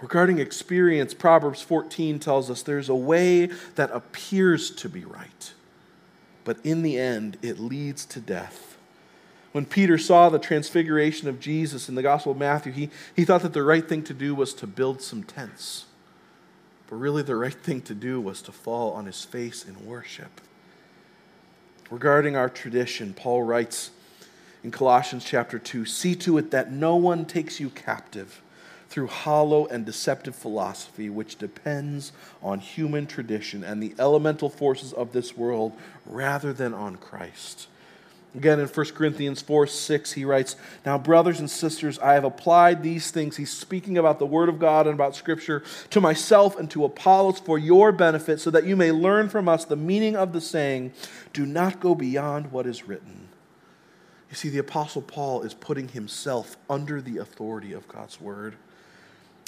Regarding 0.00 0.40
experience, 0.40 1.14
Proverbs 1.14 1.62
14 1.62 2.18
tells 2.18 2.50
us 2.50 2.62
there's 2.62 2.88
a 2.88 2.94
way 2.94 3.46
that 3.76 3.90
appears 3.92 4.72
to 4.72 4.88
be 4.88 5.04
right, 5.04 5.52
but 6.42 6.58
in 6.64 6.82
the 6.82 6.98
end, 6.98 7.38
it 7.40 7.60
leads 7.60 8.04
to 8.06 8.20
death. 8.20 8.71
When 9.52 9.66
Peter 9.66 9.98
saw 9.98 10.30
the 10.30 10.38
transfiguration 10.38 11.28
of 11.28 11.38
Jesus 11.38 11.88
in 11.88 11.94
the 11.94 12.02
Gospel 12.02 12.32
of 12.32 12.38
Matthew, 12.38 12.72
he, 12.72 12.90
he 13.14 13.24
thought 13.24 13.42
that 13.42 13.52
the 13.52 13.62
right 13.62 13.86
thing 13.86 14.02
to 14.04 14.14
do 14.14 14.34
was 14.34 14.54
to 14.54 14.66
build 14.66 15.02
some 15.02 15.22
tents. 15.22 15.84
But 16.88 16.96
really, 16.96 17.22
the 17.22 17.36
right 17.36 17.52
thing 17.52 17.82
to 17.82 17.94
do 17.94 18.20
was 18.20 18.40
to 18.42 18.52
fall 18.52 18.92
on 18.92 19.06
his 19.06 19.24
face 19.24 19.64
in 19.64 19.86
worship. 19.86 20.40
Regarding 21.90 22.36
our 22.36 22.48
tradition, 22.48 23.12
Paul 23.12 23.42
writes 23.42 23.90
in 24.64 24.70
Colossians 24.70 25.24
chapter 25.24 25.58
2 25.58 25.84
See 25.84 26.14
to 26.16 26.38
it 26.38 26.50
that 26.50 26.72
no 26.72 26.96
one 26.96 27.26
takes 27.26 27.60
you 27.60 27.68
captive 27.68 28.40
through 28.88 29.06
hollow 29.06 29.66
and 29.66 29.84
deceptive 29.84 30.34
philosophy, 30.34 31.10
which 31.10 31.36
depends 31.36 32.12
on 32.42 32.58
human 32.58 33.06
tradition 33.06 33.64
and 33.64 33.82
the 33.82 33.94
elemental 33.98 34.48
forces 34.48 34.92
of 34.92 35.12
this 35.12 35.36
world 35.36 35.72
rather 36.06 36.52
than 36.52 36.72
on 36.72 36.96
Christ. 36.96 37.68
Again, 38.34 38.60
in 38.60 38.66
1 38.66 38.86
Corinthians 38.90 39.42
4 39.42 39.66
6, 39.66 40.12
he 40.12 40.24
writes, 40.24 40.56
Now, 40.86 40.96
brothers 40.96 41.38
and 41.38 41.50
sisters, 41.50 41.98
I 41.98 42.14
have 42.14 42.24
applied 42.24 42.82
these 42.82 43.10
things. 43.10 43.36
He's 43.36 43.52
speaking 43.52 43.98
about 43.98 44.18
the 44.18 44.26
Word 44.26 44.48
of 44.48 44.58
God 44.58 44.86
and 44.86 44.94
about 44.94 45.14
Scripture 45.14 45.62
to 45.90 46.00
myself 46.00 46.58
and 46.58 46.70
to 46.70 46.84
Apollos 46.86 47.40
for 47.40 47.58
your 47.58 47.92
benefit, 47.92 48.40
so 48.40 48.50
that 48.50 48.64
you 48.64 48.74
may 48.74 48.90
learn 48.90 49.28
from 49.28 49.48
us 49.48 49.66
the 49.66 49.76
meaning 49.76 50.16
of 50.16 50.32
the 50.32 50.40
saying, 50.40 50.92
Do 51.34 51.44
not 51.44 51.78
go 51.78 51.94
beyond 51.94 52.52
what 52.52 52.66
is 52.66 52.88
written. 52.88 53.28
You 54.30 54.36
see, 54.36 54.48
the 54.48 54.58
Apostle 54.58 55.02
Paul 55.02 55.42
is 55.42 55.52
putting 55.52 55.88
himself 55.88 56.56
under 56.70 57.02
the 57.02 57.18
authority 57.18 57.74
of 57.74 57.86
God's 57.86 58.18
Word. 58.18 58.56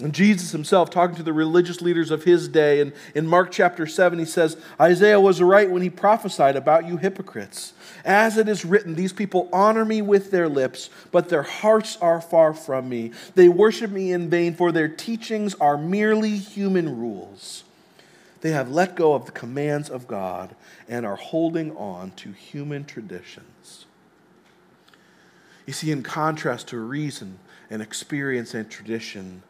And 0.02 0.12
Jesus 0.12 0.50
himself, 0.50 0.90
talking 0.90 1.14
to 1.16 1.22
the 1.22 1.32
religious 1.32 1.80
leaders 1.80 2.10
of 2.10 2.24
his 2.24 2.48
day, 2.48 2.80
and 2.80 2.92
in 3.14 3.28
Mark 3.28 3.52
chapter 3.52 3.86
7, 3.86 4.18
he 4.18 4.24
says, 4.24 4.56
Isaiah 4.80 5.20
was 5.20 5.40
right 5.40 5.70
when 5.70 5.82
he 5.82 5.90
prophesied 5.90 6.56
about 6.56 6.88
you 6.88 6.96
hypocrites. 6.96 7.74
As 8.04 8.36
it 8.36 8.48
is 8.48 8.64
written, 8.64 8.96
these 8.96 9.12
people 9.12 9.48
honor 9.52 9.84
me 9.84 10.02
with 10.02 10.32
their 10.32 10.48
lips, 10.48 10.90
but 11.12 11.28
their 11.28 11.44
hearts 11.44 11.96
are 11.98 12.20
far 12.20 12.54
from 12.54 12.88
me. 12.88 13.12
They 13.36 13.48
worship 13.48 13.92
me 13.92 14.10
in 14.10 14.28
vain, 14.28 14.56
for 14.56 14.72
their 14.72 14.88
teachings 14.88 15.54
are 15.54 15.78
merely 15.78 16.36
human 16.36 16.98
rules. 16.98 17.62
They 18.40 18.50
have 18.50 18.70
let 18.70 18.96
go 18.96 19.14
of 19.14 19.26
the 19.26 19.32
commands 19.32 19.88
of 19.88 20.08
God 20.08 20.56
and 20.88 21.06
are 21.06 21.16
holding 21.16 21.74
on 21.76 22.10
to 22.16 22.32
human 22.32 22.84
traditions. 22.84 23.86
You 25.66 25.72
see, 25.72 25.92
in 25.92 26.02
contrast 26.02 26.68
to 26.68 26.78
reason 26.78 27.38
and 27.70 27.80
experience 27.80 28.54
and 28.54 28.68
tradition, 28.68 29.44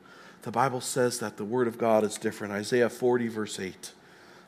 the 0.44 0.50
Bible 0.50 0.83
says 0.83 1.18
that 1.20 1.38
the 1.38 1.44
Word 1.44 1.66
of 1.66 1.78
God 1.78 2.04
is 2.04 2.18
different. 2.18 2.52
Isaiah 2.52 2.90
40, 2.90 3.28
verse 3.28 3.59
8. 3.59 3.92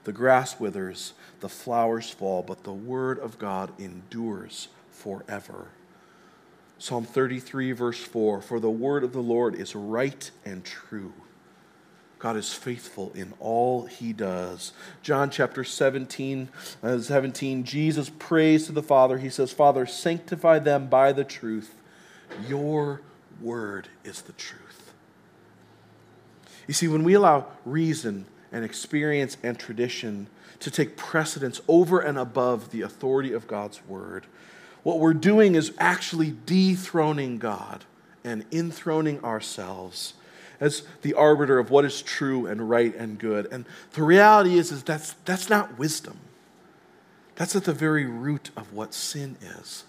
The 0.04 0.12
grass 0.12 0.60
withers, 0.60 1.14
the 1.40 1.48
flowers 1.48 2.10
fall, 2.10 2.42
but 2.42 2.64
the 2.64 2.72
Word 2.72 3.18
of 3.18 3.38
God 3.38 3.72
endures 3.78 4.68
forever. 4.90 5.68
Psalm 6.78 7.06
33, 7.06 7.72
verse 7.72 7.98
4 7.98 8.42
For 8.42 8.60
the 8.60 8.70
Word 8.70 9.04
of 9.04 9.14
the 9.14 9.22
Lord 9.22 9.54
is 9.54 9.74
right 9.74 10.30
and 10.44 10.62
true. 10.64 11.14
God 12.18 12.36
is 12.36 12.52
faithful 12.52 13.10
in 13.14 13.32
all 13.40 13.86
he 13.86 14.12
does. 14.12 14.72
John 15.02 15.30
chapter 15.30 15.64
17, 15.64 16.50
uh, 16.82 16.98
17, 16.98 17.64
Jesus 17.64 18.10
prays 18.18 18.66
to 18.66 18.72
the 18.72 18.82
Father. 18.82 19.16
He 19.16 19.30
says, 19.30 19.50
Father, 19.50 19.86
sanctify 19.86 20.58
them 20.58 20.88
by 20.88 21.12
the 21.12 21.24
truth. 21.24 21.74
Your 22.46 23.00
word 23.40 23.88
is 24.04 24.22
the 24.22 24.32
truth. 24.32 24.65
You 26.66 26.74
see, 26.74 26.88
when 26.88 27.04
we 27.04 27.14
allow 27.14 27.46
reason 27.64 28.26
and 28.52 28.64
experience 28.64 29.36
and 29.42 29.58
tradition 29.58 30.28
to 30.60 30.70
take 30.70 30.96
precedence 30.96 31.60
over 31.68 32.00
and 32.00 32.18
above 32.18 32.70
the 32.70 32.82
authority 32.82 33.32
of 33.32 33.46
God's 33.46 33.84
word. 33.86 34.26
What 34.82 34.98
we're 34.98 35.14
doing 35.14 35.54
is 35.54 35.72
actually 35.78 36.34
dethroning 36.46 37.38
God 37.38 37.84
and 38.24 38.44
enthroning 38.52 39.22
ourselves 39.24 40.14
as 40.58 40.82
the 41.02 41.14
arbiter 41.14 41.58
of 41.58 41.70
what 41.70 41.84
is 41.84 42.00
true 42.00 42.46
and 42.46 42.70
right 42.70 42.94
and 42.94 43.18
good. 43.18 43.46
And 43.52 43.66
the 43.92 44.02
reality 44.02 44.58
is, 44.58 44.72
is 44.72 44.82
that's, 44.82 45.12
that's 45.24 45.50
not 45.50 45.78
wisdom. 45.78 46.18
That's 47.34 47.54
at 47.54 47.64
the 47.64 47.74
very 47.74 48.06
root 48.06 48.50
of 48.56 48.72
what 48.72 48.94
sin 48.94 49.36
is. 49.42 49.84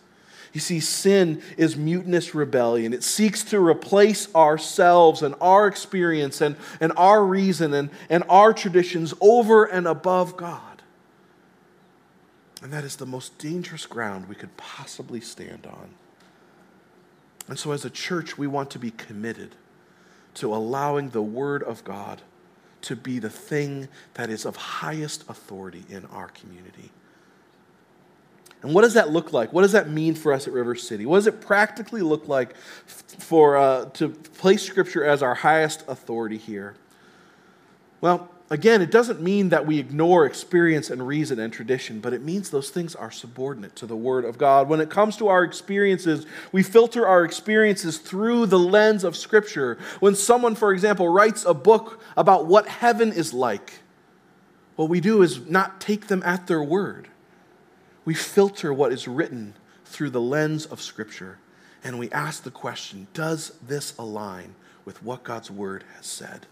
You 0.53 0.59
see, 0.59 0.79
sin 0.79 1.41
is 1.57 1.75
mutinous 1.75 2.33
rebellion. 2.33 2.93
It 2.93 3.03
seeks 3.03 3.43
to 3.45 3.59
replace 3.59 4.33
ourselves 4.33 5.21
and 5.21 5.35
our 5.41 5.67
experience 5.67 6.41
and, 6.41 6.55
and 6.79 6.93
our 6.95 7.23
reason 7.23 7.73
and, 7.73 7.89
and 8.09 8.23
our 8.29 8.53
traditions 8.53 9.13
over 9.21 9.65
and 9.65 9.87
above 9.87 10.37
God. 10.37 10.81
And 12.61 12.73
that 12.73 12.83
is 12.83 12.95
the 12.95 13.05
most 13.05 13.37
dangerous 13.37 13.85
ground 13.85 14.27
we 14.27 14.35
could 14.35 14.55
possibly 14.57 15.21
stand 15.21 15.67
on. 15.67 15.89
And 17.47 17.57
so, 17.57 17.71
as 17.71 17.85
a 17.85 17.89
church, 17.89 18.37
we 18.37 18.47
want 18.47 18.71
to 18.71 18.79
be 18.79 18.91
committed 18.91 19.55
to 20.35 20.53
allowing 20.53 21.09
the 21.09 21.21
Word 21.21 21.63
of 21.63 21.83
God 21.83 22.21
to 22.81 22.95
be 22.95 23.19
the 23.19 23.29
thing 23.29 23.87
that 24.15 24.29
is 24.29 24.45
of 24.45 24.55
highest 24.55 25.23
authority 25.29 25.83
in 25.89 26.05
our 26.05 26.27
community. 26.29 26.91
And 28.63 28.73
what 28.73 28.81
does 28.81 28.95
that 28.95 29.11
look 29.11 29.33
like? 29.33 29.53
What 29.53 29.61
does 29.61 29.73
that 29.73 29.89
mean 29.89 30.15
for 30.15 30.33
us 30.33 30.47
at 30.47 30.53
River 30.53 30.75
City? 30.75 31.05
What 31.05 31.17
does 31.17 31.27
it 31.27 31.41
practically 31.41 32.01
look 32.01 32.27
like 32.27 32.55
for 32.87 33.57
uh, 33.57 33.85
to 33.91 34.09
place 34.09 34.63
Scripture 34.63 35.03
as 35.03 35.21
our 35.21 35.35
highest 35.35 35.83
authority 35.87 36.37
here? 36.37 36.75
Well, 38.01 38.29
again, 38.49 38.81
it 38.81 38.89
doesn't 38.89 39.21
mean 39.21 39.49
that 39.49 39.67
we 39.67 39.77
ignore 39.77 40.25
experience 40.25 40.89
and 40.89 41.05
reason 41.05 41.39
and 41.39 41.53
tradition, 41.53 41.99
but 41.99 42.13
it 42.13 42.23
means 42.23 42.49
those 42.49 42.71
things 42.71 42.95
are 42.95 43.11
subordinate 43.11 43.75
to 43.75 43.85
the 43.85 43.95
Word 43.95 44.25
of 44.25 44.39
God. 44.39 44.67
When 44.67 44.81
it 44.81 44.89
comes 44.89 45.17
to 45.17 45.27
our 45.27 45.43
experiences, 45.43 46.25
we 46.51 46.63
filter 46.63 47.05
our 47.05 47.23
experiences 47.23 47.99
through 47.99 48.47
the 48.47 48.59
lens 48.59 49.03
of 49.03 49.15
Scripture. 49.15 49.77
When 49.99 50.15
someone, 50.15 50.55
for 50.55 50.73
example, 50.73 51.07
writes 51.07 51.45
a 51.45 51.53
book 51.53 52.01
about 52.15 52.47
what 52.47 52.67
heaven 52.67 53.13
is 53.13 53.35
like, 53.35 53.73
what 54.75 54.89
we 54.89 54.99
do 54.99 55.21
is 55.21 55.47
not 55.47 55.79
take 55.79 56.07
them 56.07 56.23
at 56.23 56.47
their 56.47 56.63
word 56.63 57.07
we 58.07 58.13
filter 58.13 58.73
what 58.73 58.93
is 58.93 59.05
written 59.05 59.53
through 59.83 60.09
the 60.09 60.21
lens 60.21 60.65
of 60.65 60.81
Scripture 60.81 61.39
and 61.83 61.99
we 61.99 62.09
ask 62.11 62.43
the 62.43 62.49
question 62.49 63.07
Does 63.13 63.51
this 63.61 63.93
align 63.99 64.55
with 64.85 65.03
what 65.03 65.25
God's 65.25 65.51
Word 65.51 65.83
has 65.97 66.05
said? 66.05 66.45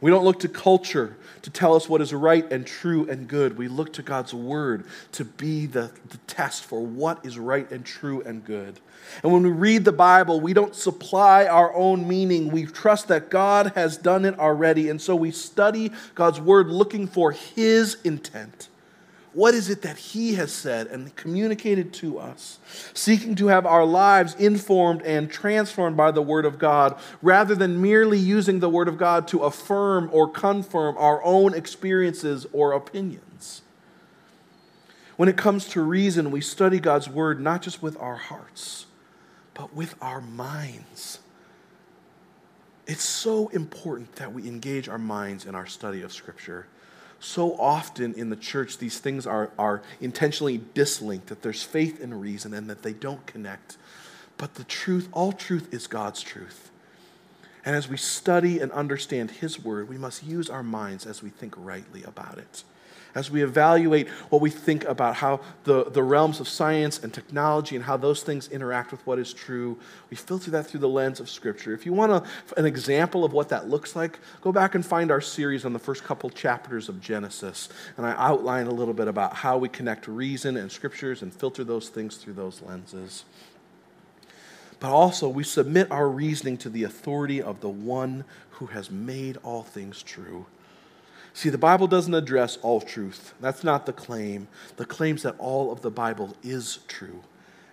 We 0.00 0.10
don't 0.10 0.24
look 0.24 0.40
to 0.40 0.48
culture 0.48 1.16
to 1.42 1.50
tell 1.50 1.76
us 1.76 1.88
what 1.88 2.00
is 2.00 2.12
right 2.12 2.50
and 2.50 2.66
true 2.66 3.08
and 3.08 3.28
good. 3.28 3.56
We 3.56 3.68
look 3.68 3.92
to 3.92 4.02
God's 4.02 4.34
Word 4.34 4.86
to 5.12 5.24
be 5.24 5.66
the, 5.66 5.92
the 6.08 6.18
test 6.26 6.64
for 6.64 6.84
what 6.84 7.24
is 7.24 7.38
right 7.38 7.70
and 7.70 7.86
true 7.86 8.20
and 8.22 8.44
good. 8.44 8.80
And 9.22 9.32
when 9.32 9.44
we 9.44 9.50
read 9.50 9.84
the 9.84 9.92
Bible, 9.92 10.40
we 10.40 10.52
don't 10.52 10.74
supply 10.74 11.46
our 11.46 11.72
own 11.74 12.08
meaning. 12.08 12.50
We 12.50 12.66
trust 12.66 13.06
that 13.06 13.30
God 13.30 13.70
has 13.76 13.96
done 13.96 14.24
it 14.24 14.36
already. 14.40 14.88
And 14.88 15.00
so 15.00 15.14
we 15.14 15.30
study 15.30 15.92
God's 16.16 16.40
Word 16.40 16.70
looking 16.70 17.06
for 17.06 17.30
His 17.30 17.98
intent. 18.02 18.68
What 19.36 19.52
is 19.52 19.68
it 19.68 19.82
that 19.82 19.98
He 19.98 20.36
has 20.36 20.50
said 20.50 20.86
and 20.86 21.14
communicated 21.14 21.92
to 21.94 22.18
us? 22.18 22.58
Seeking 22.94 23.34
to 23.34 23.48
have 23.48 23.66
our 23.66 23.84
lives 23.84 24.34
informed 24.36 25.02
and 25.02 25.30
transformed 25.30 25.94
by 25.94 26.10
the 26.10 26.22
Word 26.22 26.46
of 26.46 26.58
God, 26.58 26.98
rather 27.20 27.54
than 27.54 27.82
merely 27.82 28.18
using 28.18 28.60
the 28.60 28.70
Word 28.70 28.88
of 28.88 28.96
God 28.96 29.28
to 29.28 29.40
affirm 29.40 30.08
or 30.10 30.26
confirm 30.26 30.96
our 30.96 31.22
own 31.22 31.52
experiences 31.52 32.46
or 32.54 32.72
opinions. 32.72 33.60
When 35.18 35.28
it 35.28 35.36
comes 35.36 35.68
to 35.68 35.82
reason, 35.82 36.30
we 36.30 36.40
study 36.40 36.80
God's 36.80 37.06
Word 37.10 37.38
not 37.38 37.60
just 37.60 37.82
with 37.82 37.98
our 37.98 38.16
hearts, 38.16 38.86
but 39.52 39.74
with 39.74 39.96
our 40.00 40.22
minds. 40.22 41.18
It's 42.86 43.04
so 43.04 43.48
important 43.48 44.16
that 44.16 44.32
we 44.32 44.48
engage 44.48 44.88
our 44.88 44.96
minds 44.96 45.44
in 45.44 45.54
our 45.54 45.66
study 45.66 46.00
of 46.00 46.14
Scripture 46.14 46.68
so 47.18 47.58
often 47.58 48.14
in 48.14 48.30
the 48.30 48.36
church, 48.36 48.78
these 48.78 48.98
things 48.98 49.26
are, 49.26 49.50
are 49.58 49.82
intentionally 50.00 50.60
dislinked, 50.74 51.28
that 51.28 51.42
there's 51.42 51.62
faith 51.62 52.02
and 52.02 52.20
reason 52.20 52.52
and 52.54 52.68
that 52.68 52.82
they 52.82 52.92
don't 52.92 53.26
connect. 53.26 53.76
But 54.38 54.54
the 54.54 54.64
truth, 54.64 55.08
all 55.12 55.32
truth 55.32 55.72
is 55.72 55.86
God's 55.86 56.22
truth. 56.22 56.70
And 57.64 57.74
as 57.74 57.88
we 57.88 57.96
study 57.96 58.60
and 58.60 58.70
understand 58.72 59.30
His 59.32 59.62
word, 59.62 59.88
we 59.88 59.98
must 59.98 60.22
use 60.22 60.48
our 60.48 60.62
minds 60.62 61.06
as 61.06 61.22
we 61.22 61.30
think 61.30 61.54
rightly 61.56 62.04
about 62.04 62.38
it 62.38 62.62
as 63.16 63.30
we 63.30 63.42
evaluate 63.42 64.08
what 64.28 64.42
we 64.42 64.50
think 64.50 64.84
about 64.84 65.16
how 65.16 65.40
the, 65.64 65.84
the 65.90 66.02
realms 66.02 66.38
of 66.38 66.46
science 66.46 67.02
and 67.02 67.14
technology 67.14 67.74
and 67.74 67.86
how 67.86 67.96
those 67.96 68.22
things 68.22 68.46
interact 68.48 68.92
with 68.92 69.04
what 69.06 69.18
is 69.18 69.32
true, 69.32 69.78
we 70.10 70.16
filter 70.16 70.50
that 70.50 70.66
through 70.66 70.80
the 70.80 70.88
lens 70.88 71.18
of 71.18 71.30
Scripture. 71.30 71.72
If 71.72 71.86
you 71.86 71.94
want 71.94 72.12
a, 72.12 72.22
an 72.58 72.66
example 72.66 73.24
of 73.24 73.32
what 73.32 73.48
that 73.48 73.70
looks 73.70 73.96
like, 73.96 74.18
go 74.42 74.52
back 74.52 74.74
and 74.74 74.84
find 74.84 75.10
our 75.10 75.22
series 75.22 75.64
on 75.64 75.72
the 75.72 75.78
first 75.78 76.04
couple 76.04 76.28
chapters 76.28 76.90
of 76.90 77.00
Genesis. 77.00 77.70
And 77.96 78.04
I 78.04 78.14
outline 78.18 78.66
a 78.66 78.72
little 78.72 78.94
bit 78.94 79.08
about 79.08 79.32
how 79.32 79.56
we 79.56 79.70
connect 79.70 80.06
reason 80.06 80.58
and 80.58 80.70
Scriptures 80.70 81.22
and 81.22 81.32
filter 81.32 81.64
those 81.64 81.88
things 81.88 82.18
through 82.18 82.34
those 82.34 82.60
lenses 82.60 83.24
but 84.78 84.90
also 84.90 85.26
we 85.26 85.42
submit 85.42 85.90
our 85.90 86.06
reasoning 86.06 86.58
to 86.58 86.68
the 86.68 86.84
authority 86.84 87.40
of 87.40 87.62
the 87.62 87.68
one 87.68 88.24
who 88.50 88.66
has 88.66 88.90
made 88.90 89.38
all 89.42 89.62
things 89.62 90.02
true. 90.02 90.44
See, 91.36 91.50
the 91.50 91.58
Bible 91.58 91.86
doesn't 91.86 92.14
address 92.14 92.56
all 92.62 92.80
truth. 92.80 93.34
That's 93.42 93.62
not 93.62 93.84
the 93.84 93.92
claim. 93.92 94.48
The 94.76 94.86
claim's 94.86 95.22
that 95.24 95.34
all 95.38 95.70
of 95.70 95.82
the 95.82 95.90
Bible 95.90 96.34
is 96.42 96.78
true. 96.88 97.20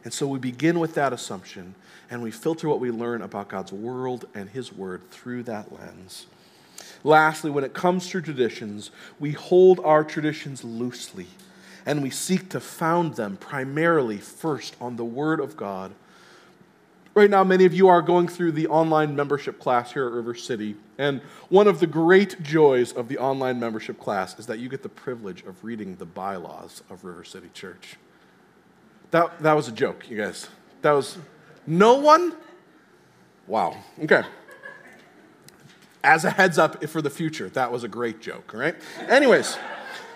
And 0.03 0.11
so 0.11 0.27
we 0.27 0.37
begin 0.37 0.81
with 0.81 0.95
that 0.95 1.13
assumption 1.13 1.73
and 2.11 2.21
we 2.21 2.29
filter 2.29 2.67
what 2.67 2.81
we 2.81 2.91
learn 2.91 3.21
about 3.21 3.47
God's 3.47 3.71
world 3.71 4.25
and 4.35 4.49
His 4.49 4.73
Word 4.73 5.09
through 5.11 5.43
that 5.43 5.71
lens. 5.71 6.25
Lastly, 7.05 7.49
when 7.51 7.63
it 7.63 7.73
comes 7.73 8.09
to 8.09 8.19
traditions, 8.19 8.91
we 9.17 9.31
hold 9.31 9.79
our 9.79 10.03
traditions 10.03 10.65
loosely 10.65 11.27
and 11.85 12.03
we 12.03 12.09
seek 12.09 12.49
to 12.49 12.59
found 12.59 13.15
them 13.15 13.37
primarily 13.37 14.17
first 14.17 14.75
on 14.81 14.97
the 14.97 15.05
Word 15.05 15.39
of 15.39 15.55
God 15.55 15.93
Right 17.15 17.29
now, 17.29 17.43
many 17.43 17.65
of 17.65 17.73
you 17.75 17.89
are 17.89 18.01
going 18.01 18.27
through 18.27 18.53
the 18.53 18.67
online 18.67 19.15
membership 19.15 19.59
class 19.59 19.91
here 19.93 20.07
at 20.07 20.13
River 20.13 20.33
City. 20.33 20.75
And 20.97 21.21
one 21.49 21.67
of 21.67 21.79
the 21.79 21.85
great 21.85 22.41
joys 22.41 22.91
of 22.91 23.07
the 23.07 23.19
online 23.19 23.59
membership 23.59 23.99
class 23.99 24.39
is 24.39 24.47
that 24.47 24.57
you 24.57 24.67
get 24.67 24.81
the 24.81 24.89
privilege 24.89 25.43
of 25.43 25.63
reading 25.63 25.95
the 25.97 26.05
bylaws 26.05 26.81
of 26.89 27.03
River 27.03 27.23
City 27.23 27.49
Church. 27.53 27.97
That, 29.11 29.39
that 29.43 29.53
was 29.53 29.67
a 29.67 29.71
joke, 29.71 30.09
you 30.09 30.17
guys. 30.17 30.47
That 30.81 30.93
was 30.93 31.19
no 31.67 31.95
one? 31.95 32.35
Wow. 33.45 33.77
Okay. 34.01 34.23
As 36.03 36.25
a 36.25 36.31
heads 36.31 36.57
up 36.57 36.83
for 36.85 37.01
the 37.01 37.11
future, 37.11 37.47
that 37.49 37.71
was 37.71 37.83
a 37.83 37.87
great 37.87 38.21
joke, 38.21 38.53
right? 38.55 38.75
Anyways, 39.07 39.55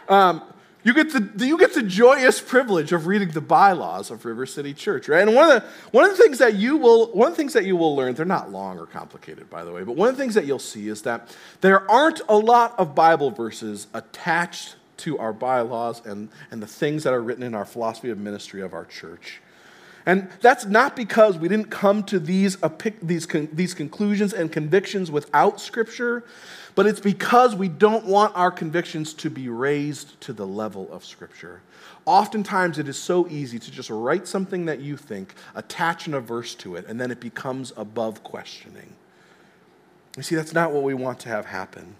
um, 0.10 0.42
you 0.88 0.94
get, 0.94 1.12
the, 1.12 1.46
you 1.46 1.58
get 1.58 1.74
the 1.74 1.84
joyous 1.84 2.40
privilege 2.40 2.94
of 2.94 3.08
reading 3.08 3.32
the 3.32 3.42
bylaws 3.42 4.10
of 4.10 4.24
River 4.24 4.46
City 4.46 4.74
Church, 4.74 5.10
right? 5.10 5.22
And 5.22 5.36
one 5.36 5.52
of, 5.52 5.62
the, 5.62 5.70
one 5.92 6.06
of 6.06 6.12
the 6.16 6.24
things 6.24 6.38
that 6.38 6.56
you 6.56 6.78
will 6.78 7.12
one 7.12 7.28
of 7.28 7.34
the 7.34 7.38
things 7.38 7.52
that 7.54 7.66
you 7.66 7.76
will 7.76 7.94
learn, 7.94 8.14
they're 8.14 8.26
not 8.26 8.54
long 8.54 8.80
or 8.80 8.86
complicated, 8.86 9.50
by 9.50 9.66
the 9.66 9.74
way, 9.74 9.84
but 9.84 9.98
one 9.98 10.08
of 10.08 10.16
the 10.16 10.24
things 10.24 10.34
that 10.36 10.46
you'll 10.46 10.60
see 10.60 10.88
is 10.88 11.02
that 11.02 11.36
there 11.60 11.90
aren't 11.92 12.22
a 12.30 12.38
lot 12.38 12.74
of 12.80 12.96
Bible 12.96 13.32
verses 13.32 13.88
attached 13.94 14.78
to 14.98 15.18
our 15.18 15.34
bylaws 15.34 16.06
and, 16.06 16.30
and 16.52 16.64
the 16.64 16.68
things 16.68 17.04
that 17.04 17.14
are 17.14 17.22
written 17.22 17.44
in 17.44 17.54
our 17.54 17.66
philosophy 17.66 18.10
of 18.10 18.18
ministry 18.18 18.62
of 18.62 18.74
our 18.74 18.86
church. 18.86 19.42
And 20.08 20.30
that's 20.40 20.66
not 20.66 20.96
because 20.96 21.38
we 21.38 21.50
didn't 21.50 21.70
come 21.70 22.02
to 22.06 22.18
these, 22.18 22.58
these, 23.04 23.28
these 23.52 23.74
conclusions 23.74 24.32
and 24.32 24.50
convictions 24.50 25.12
without 25.12 25.60
Scripture, 25.60 26.24
but 26.76 26.88
it's 26.88 27.02
because 27.02 27.58
we 27.58 27.68
don't 27.68 28.06
want 28.06 28.34
our 28.34 28.50
convictions 28.50 29.14
to 29.16 29.30
be 29.30 29.50
raised 29.50 30.20
to 30.22 30.32
the 30.32 30.48
level 30.48 30.90
of 30.94 31.04
Scripture. 31.04 31.62
Oftentimes, 32.06 32.80
it 32.80 32.88
is 32.88 32.98
so 32.98 33.28
easy 33.28 33.60
to 33.60 33.70
just 33.70 33.90
write 33.90 34.30
something 34.30 34.64
that 34.66 34.80
you 34.80 34.96
think, 34.96 35.34
attach 35.56 36.08
a 36.08 36.22
verse 36.22 36.56
to 36.56 36.78
it, 36.78 36.86
and 36.88 37.02
then 37.02 37.12
it 37.12 37.20
becomes 37.20 37.74
above 37.76 38.24
questioning. 38.24 38.94
You 40.16 40.24
see, 40.24 40.36
that's 40.36 40.54
not 40.54 40.72
what 40.72 40.84
we 40.84 40.94
want 40.94 41.20
to 41.20 41.30
have 41.30 41.48
happen. 41.48 41.98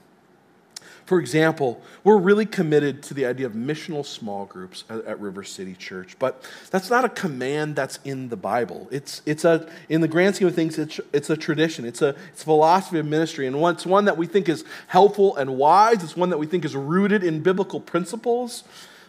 For 1.08 1.22
example, 1.22 1.82
we're 2.04 2.18
really 2.18 2.46
committed 2.46 3.02
to 3.04 3.14
the 3.14 3.26
idea 3.26 3.46
of 3.46 3.54
missional 3.54 4.06
small 4.06 4.46
groups 4.46 4.84
at, 4.90 5.06
at, 5.06 5.20
River 5.22 5.42
City 5.42 5.74
Church, 5.74 6.18
but 6.20 6.44
that's 6.70 6.90
not 6.90 7.06
a 7.06 7.10
command 7.10 7.78
that's 7.78 8.00
in 8.04 8.28
the 8.28 8.36
Bible. 8.36 8.90
It's, 8.92 9.22
it's 9.26 9.46
a, 9.46 9.70
in 9.88 10.02
the 10.02 10.10
grand 10.10 10.36
scheme 10.36 10.50
of 10.50 10.54
things, 10.54 10.78
it's, 10.78 11.00
it's 11.14 11.30
a 11.30 11.38
tradition, 11.38 11.86
it's 11.86 12.02
a, 12.02 12.10
it's 12.34 12.42
a 12.42 12.44
philosophy 12.44 13.00
of 13.00 13.06
ministry, 13.06 13.48
and 13.48 13.56
it's 13.56 13.86
one 13.86 14.04
that 14.04 14.18
we 14.18 14.28
think 14.28 14.50
is 14.50 14.66
helpful 14.88 15.38
and 15.38 15.58
wise, 15.58 16.04
it's 16.04 16.18
one 16.18 16.30
that 16.30 16.40
we 16.40 16.46
think 16.46 16.66
is 16.66 16.76
rooted 16.76 17.24
in 17.24 17.40
biblical 17.42 17.80
principles, 17.80 18.66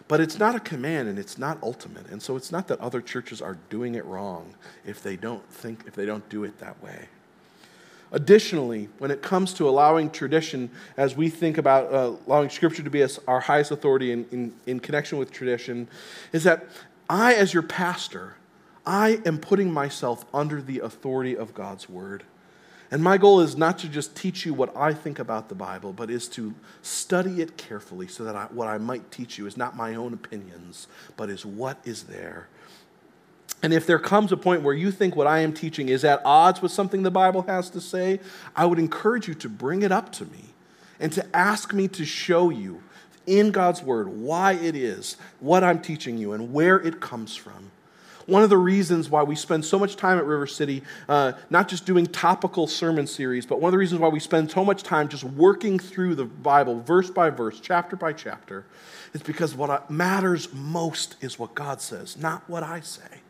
but 0.07 0.21
it's 0.21 0.39
not 0.39 0.55
a 0.55 0.61
command 0.61 1.09
and 1.09 1.19
it's 1.19 1.37
not 1.37 1.61
ultimate. 1.65 2.09
And 2.11 2.23
so 2.23 2.37
it's 2.37 2.53
not 2.53 2.69
that 2.69 2.81
other 2.81 3.01
churches 3.01 3.43
are 3.43 3.59
doing 3.71 3.97
it 3.97 4.05
wrong 4.05 4.55
if 4.87 5.03
they 5.03 5.17
don't 5.17 5.45
think, 5.51 5.83
if 5.89 5.97
they 5.97 6.07
don't 6.07 6.27
do 6.29 6.45
it 6.45 6.61
that 6.61 6.81
way. 6.81 7.09
Additionally, 8.11 8.89
when 8.99 9.11
it 9.11 9.21
comes 9.21 9.53
to 9.55 9.69
allowing 9.69 10.11
tradition, 10.11 10.71
as 10.97 11.15
we 11.15 11.29
think 11.29 11.59
about 11.59 11.93
uh, 11.93 12.17
allowing 12.27 12.49
Scripture 12.49 12.83
to 12.83 12.91
be 12.91 13.07
our 13.27 13.41
highest 13.41 13.71
authority 13.71 14.13
in, 14.13 14.25
in, 14.31 14.53
in 14.67 14.81
connection 14.81 15.19
with 15.19 15.31
tradition, 15.31 15.89
is 16.33 16.45
that 16.45 16.65
I, 17.11 17.35
as 17.35 17.53
your 17.53 17.63
pastor, 17.63 18.37
I 18.87 19.21
am 19.27 19.39
putting 19.39 19.71
myself 19.71 20.25
under 20.33 20.63
the 20.63 20.81
authority 20.81 21.37
of 21.37 21.53
God's 21.53 21.89
Word. 21.89 22.25
And 22.91 23.03
my 23.03 23.19
goal 23.19 23.41
is 23.41 23.55
not 23.55 23.79
to 23.81 23.89
just 23.89 24.17
teach 24.17 24.47
you 24.47 24.55
what 24.55 24.75
I 24.75 24.95
think 24.95 25.19
about 25.19 25.51
the 25.51 25.55
Bible, 25.55 25.93
but 25.93 26.11
is 26.11 26.27
to 26.29 26.55
study 26.81 27.43
it 27.43 27.59
carefully 27.59 28.07
so 28.09 28.25
that 28.25 28.35
I, 28.35 28.45
what 28.45 28.67
I 28.67 28.79
might 28.79 29.11
teach 29.11 29.37
you 29.37 29.47
is 29.47 29.59
not 29.59 29.77
my 29.77 29.95
own 29.95 30.15
opinions, 30.15 30.87
but 31.19 31.29
is 31.29 31.45
what 31.45 31.79
is 31.85 32.05
there 32.05 32.49
and 33.63 33.73
if 33.73 33.87
there 33.87 33.99
comes 33.99 34.31
a 34.31 34.37
point 34.37 34.63
where 34.63 34.75
you 34.75 34.91
think 34.91 35.17
what 35.17 35.27
I 35.27 35.41
am 35.41 35.53
teaching 35.53 35.89
is 35.89 36.05
at 36.05 36.23
odds 36.25 36.63
with 36.63 36.71
something 36.71 37.03
the 37.03 37.11
Bible 37.11 37.43
has 37.43 37.71
to 37.71 37.81
say, 37.81 38.21
I 38.55 38.67
would 38.67 38.79
encourage 38.79 39.27
you 39.27 39.35
to 39.35 39.49
bring 39.49 39.83
it 39.83 39.91
up 39.91 40.13
to 40.13 40.25
me 40.27 40.51
and 41.01 41.13
to 41.13 41.37
ask 41.37 41.73
me 41.73 41.89
to 41.89 42.05
show 42.05 42.51
you 42.51 42.83
in 43.27 43.51
God's 43.51 43.83
Word 43.83 44.09
why 44.09 44.53
it 44.53 44.77
is, 44.77 45.17
what 45.41 45.65
I'm 45.65 45.81
teaching 45.81 46.19
you, 46.19 46.33
and 46.33 46.53
where 46.53 46.77
it 46.77 47.01
comes 47.01 47.35
from. 47.35 47.71
One 48.27 48.43
of 48.43 48.51
the 48.51 48.59
reasons 48.59 49.09
why 49.09 49.23
we 49.23 49.35
spend 49.35 49.65
so 49.65 49.79
much 49.79 49.97
time 49.97 50.19
at 50.19 50.25
River 50.25 50.47
City, 50.47 50.83
uh, 51.09 51.33
not 51.49 51.67
just 51.67 51.87
doing 51.87 52.07
topical 52.07 52.67
sermon 52.67 53.07
series, 53.07 53.47
but 53.47 53.61
one 53.61 53.71
of 53.71 53.73
the 53.73 53.79
reasons 53.79 54.01
why 54.01 54.09
we 54.09 54.21
spend 54.21 54.51
so 54.51 54.65
much 54.65 54.83
time 54.83 55.09
just 55.09 55.25
working 55.25 55.79
through 55.79 56.15
the 56.15 56.27
Bible, 56.27 56.81
verse 56.81 57.11
by 57.11 57.31
verse, 57.31 57.59
chapter 57.59 57.97
by 57.97 58.13
chapter, 58.13 58.67
is 59.15 59.23
because 59.23 59.55
what 59.55 59.91
matters 59.91 60.53
most 60.53 61.17
is 61.23 61.39
what 61.39 61.55
God 61.55 61.81
says, 61.81 62.19
not 62.19 62.49
what 62.49 62.63
I 62.63 62.81
say. 62.81 63.23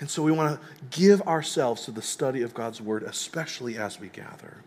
And 0.00 0.08
so 0.08 0.22
we 0.22 0.32
want 0.32 0.60
to 0.60 0.66
give 0.98 1.22
ourselves 1.22 1.84
to 1.86 1.90
the 1.90 2.02
study 2.02 2.42
of 2.42 2.54
God's 2.54 2.80
word, 2.80 3.02
especially 3.02 3.76
as 3.76 3.98
we 3.98 4.08
gather. 4.08 4.58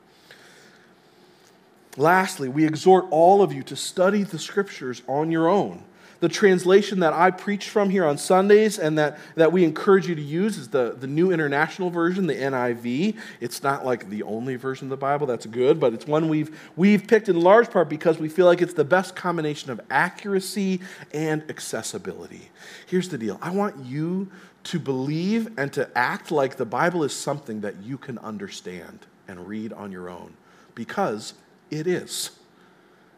Lastly, 1.97 2.49
we 2.49 2.65
exhort 2.65 3.05
all 3.11 3.41
of 3.41 3.51
you 3.51 3.63
to 3.63 3.75
study 3.75 4.23
the 4.23 4.39
scriptures 4.39 5.01
on 5.07 5.31
your 5.31 5.47
own. 5.47 5.83
The 6.21 6.29
translation 6.29 6.99
that 6.99 7.13
I 7.13 7.31
preach 7.31 7.69
from 7.69 7.89
here 7.89 8.05
on 8.05 8.19
Sundays 8.19 8.77
and 8.77 8.95
that, 8.99 9.17
that 9.35 9.51
we 9.51 9.63
encourage 9.63 10.07
you 10.07 10.13
to 10.13 10.21
use 10.21 10.55
is 10.55 10.67
the, 10.67 10.95
the 10.97 11.07
New 11.07 11.31
International 11.31 11.89
Version, 11.89 12.27
the 12.27 12.35
NIV. 12.35 13.17
It's 13.39 13.63
not 13.63 13.83
like 13.83 14.07
the 14.07 14.21
only 14.21 14.55
version 14.55 14.85
of 14.85 14.89
the 14.91 14.97
Bible, 14.97 15.25
that's 15.25 15.47
good, 15.47 15.79
but 15.79 15.93
it's 15.93 16.05
one 16.05 16.29
we've, 16.29 16.55
we've 16.75 17.07
picked 17.07 17.27
in 17.27 17.41
large 17.41 17.71
part 17.71 17.89
because 17.89 18.19
we 18.19 18.29
feel 18.29 18.45
like 18.45 18.61
it's 18.61 18.75
the 18.75 18.85
best 18.85 19.15
combination 19.15 19.71
of 19.71 19.81
accuracy 19.89 20.81
and 21.11 21.43
accessibility. 21.49 22.51
Here's 22.85 23.09
the 23.09 23.17
deal 23.17 23.39
I 23.41 23.49
want 23.49 23.83
you 23.83 24.29
to 24.63 24.79
believe 24.79 25.57
and 25.57 25.73
to 25.73 25.89
act 25.97 26.31
like 26.31 26.57
the 26.57 26.65
Bible 26.65 27.03
is 27.03 27.13
something 27.13 27.61
that 27.61 27.77
you 27.83 27.97
can 27.97 28.17
understand 28.19 29.05
and 29.27 29.47
read 29.47 29.73
on 29.73 29.91
your 29.91 30.09
own 30.09 30.35
because 30.75 31.33
it 31.69 31.87
is. 31.87 32.31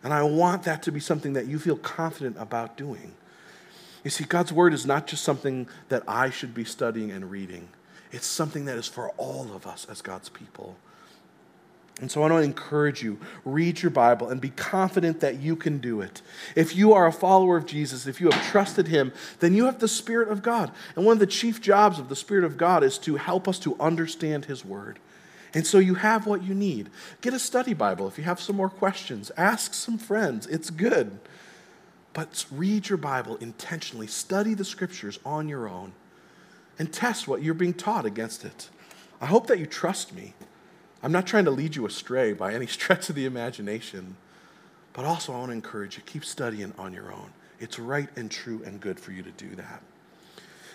And 0.04 0.14
I 0.14 0.24
want 0.24 0.64
that 0.64 0.84
to 0.84 0.92
be 0.92 1.00
something 1.00 1.34
that 1.34 1.48
you 1.48 1.60
feel 1.60 1.78
confident 1.78 2.38
about 2.40 2.78
doing. 2.78 3.14
You 4.04 4.10
see, 4.10 4.26
God's 4.26 4.52
Word 4.52 4.74
is 4.74 4.86
not 4.86 5.08
just 5.08 5.24
something 5.24 5.68
that 5.90 6.04
I 6.08 6.30
should 6.30 6.54
be 6.54 6.66
studying 6.66 7.12
and 7.12 7.32
reading, 7.32 7.70
it's 8.12 8.28
something 8.28 8.66
that 8.66 8.78
is 8.78 8.88
for 8.88 9.10
all 9.12 9.52
of 9.56 9.66
us 9.66 9.88
as 9.90 10.02
God's 10.02 10.30
people. 10.30 10.76
And 12.02 12.12
so 12.12 12.22
I 12.22 12.30
want 12.30 12.42
to 12.42 12.44
encourage 12.44 13.04
you 13.04 13.20
read 13.46 13.82
your 13.82 13.92
Bible 13.92 14.30
and 14.30 14.42
be 14.42 14.50
confident 14.50 15.20
that 15.20 15.40
you 15.40 15.56
can 15.56 15.78
do 15.78 16.02
it. 16.02 16.22
If 16.56 16.76
you 16.76 16.94
are 16.94 17.06
a 17.06 17.14
follower 17.14 17.56
of 17.56 17.66
Jesus, 17.66 18.08
if 18.08 18.20
you 18.20 18.30
have 18.30 18.52
trusted 18.52 18.88
him, 18.88 19.14
then 19.40 19.54
you 19.54 19.66
have 19.66 19.80
the 19.80 19.88
Spirit 19.88 20.30
of 20.30 20.42
God. 20.42 20.72
And 20.96 21.06
one 21.06 21.14
of 21.14 21.20
the 21.20 21.28
chief 21.28 21.62
jobs 21.62 22.00
of 22.00 22.10
the 22.10 22.16
Spirit 22.16 22.46
of 22.46 22.58
God 22.58 22.84
is 22.84 22.98
to 23.00 23.18
help 23.18 23.48
us 23.48 23.60
to 23.60 23.76
understand 23.80 24.46
his 24.46 24.66
word. 24.66 25.00
And 25.54 25.68
so 25.68 25.78
you 25.78 25.94
have 25.96 26.26
what 26.26 26.42
you 26.42 26.56
need. 26.56 26.90
Get 27.22 27.36
a 27.36 27.40
study 27.40 27.76
Bible 27.76 28.08
if 28.08 28.18
you 28.18 28.24
have 28.24 28.42
some 28.42 28.56
more 28.56 28.70
questions. 28.70 29.32
Ask 29.38 29.76
some 29.76 30.00
friends. 30.00 30.48
It's 30.48 30.72
good. 30.72 31.20
But 32.14 32.46
read 32.52 32.90
your 32.90 32.98
Bible 32.98 33.38
intentionally. 33.38 34.08
Study 34.08 34.56
the 34.56 34.66
scriptures 34.66 35.20
on 35.24 35.48
your 35.48 35.70
own 35.70 35.94
and 36.80 36.92
test 36.92 37.28
what 37.28 37.44
you're 37.44 37.54
being 37.54 37.74
taught 37.76 38.06
against 38.06 38.44
it. 38.44 38.70
I 39.22 39.28
hope 39.28 39.46
that 39.48 39.60
you 39.60 39.68
trust 39.68 40.14
me. 40.14 40.34
I'm 41.04 41.12
not 41.12 41.28
trying 41.28 41.44
to 41.46 41.52
lead 41.52 41.76
you 41.76 41.86
astray 41.86 42.32
by 42.32 42.54
any 42.54 42.66
stretch 42.68 43.10
of 43.10 43.16
the 43.16 43.26
imagination, 43.26 44.16
but 44.94 45.06
also 45.06 45.34
I 45.34 45.38
want 45.38 45.50
to 45.50 45.54
encourage 45.54 45.98
you 45.98 46.04
keep 46.06 46.24
studying 46.24 46.74
on 46.78 46.94
your 46.94 47.12
own. 47.12 47.32
It's 47.60 47.78
right 47.78 48.10
and 48.16 48.32
true 48.32 48.62
and 48.66 48.80
good 48.80 49.00
for 49.00 49.12
you 49.12 49.22
to 49.22 49.32
do 49.32 49.54
that. 49.56 49.84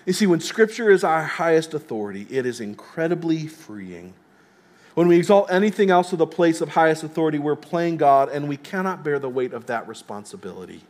You 0.06 0.12
see, 0.12 0.26
when 0.26 0.40
Scripture 0.40 0.90
is 0.90 1.02
our 1.02 1.24
highest 1.24 1.74
authority, 1.74 2.26
it 2.30 2.46
is 2.46 2.60
incredibly 2.60 3.46
freeing. 3.46 4.14
When 4.94 5.06
we 5.06 5.18
exalt 5.18 5.50
anything 5.50 5.90
else 5.90 6.10
to 6.10 6.16
the 6.16 6.26
place 6.26 6.60
of 6.60 6.70
highest 6.70 7.04
authority, 7.04 7.38
we're 7.38 7.56
playing 7.56 7.98
God, 7.98 8.28
and 8.30 8.48
we 8.48 8.56
cannot 8.56 9.04
bear 9.04 9.18
the 9.18 9.28
weight 9.28 9.52
of 9.52 9.66
that 9.66 9.86
responsibility. 9.86 10.82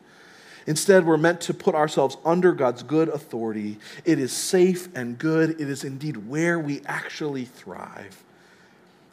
Instead, 0.67 1.05
we're 1.05 1.17
meant 1.17 1.41
to 1.43 1.55
put 1.55 1.75
ourselves 1.75 2.17
under 2.25 2.53
God's 2.53 2.83
good 2.83 3.09
authority. 3.09 3.79
It 4.05 4.19
is 4.19 4.33
safe 4.33 4.89
and 4.95 5.19
good. 5.19 5.61
It 5.61 5.69
is 5.69 5.83
indeed 5.83 6.29
where 6.29 6.59
we 6.59 6.83
actually 6.87 7.45
thrive 7.45 8.23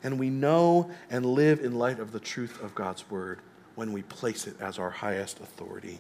and 0.05 0.19
we 0.19 0.29
know 0.29 0.91
and 1.09 1.25
live 1.25 1.61
in 1.61 1.73
light 1.73 1.99
of 1.99 2.11
the 2.11 2.19
truth 2.19 2.61
of 2.61 2.75
God's 2.75 3.09
word 3.09 3.39
when 3.73 3.91
we 3.91 4.03
place 4.03 4.45
it 4.45 4.55
as 4.61 4.77
our 4.77 4.91
highest 4.91 5.39
authority. 5.39 5.99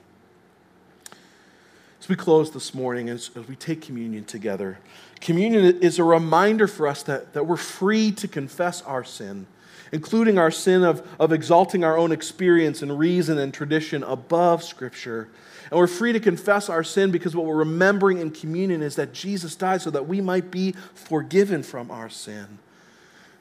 As 1.99 2.07
we 2.07 2.15
close 2.15 2.51
this 2.51 2.75
morning, 2.75 3.09
as, 3.09 3.31
as 3.35 3.47
we 3.47 3.55
take 3.55 3.81
communion 3.81 4.23
together, 4.23 4.77
communion 5.21 5.81
is 5.81 5.97
a 5.97 6.03
reminder 6.03 6.67
for 6.67 6.87
us 6.87 7.01
that, 7.01 7.33
that 7.33 7.47
we're 7.47 7.57
free 7.57 8.11
to 8.11 8.27
confess 8.27 8.83
our 8.83 9.03
sin, 9.03 9.47
including 9.91 10.37
our 10.37 10.51
sin 10.51 10.83
of, 10.83 11.05
of 11.19 11.33
exalting 11.33 11.83
our 11.83 11.97
own 11.97 12.11
experience 12.11 12.83
and 12.83 12.99
reason 12.99 13.39
and 13.39 13.55
tradition 13.55 14.03
above 14.03 14.63
Scripture. 14.63 15.29
And 15.71 15.79
we're 15.79 15.87
free 15.87 16.13
to 16.13 16.19
confess 16.19 16.69
our 16.69 16.83
sin 16.83 17.09
because 17.09 17.35
what 17.35 17.47
we're 17.47 17.55
remembering 17.55 18.19
in 18.19 18.29
communion 18.29 18.83
is 18.83 18.97
that 18.97 19.13
Jesus 19.13 19.55
died 19.55 19.81
so 19.81 19.89
that 19.89 20.07
we 20.07 20.21
might 20.21 20.51
be 20.51 20.75
forgiven 20.93 21.63
from 21.63 21.89
our 21.89 22.07
sin. 22.07 22.59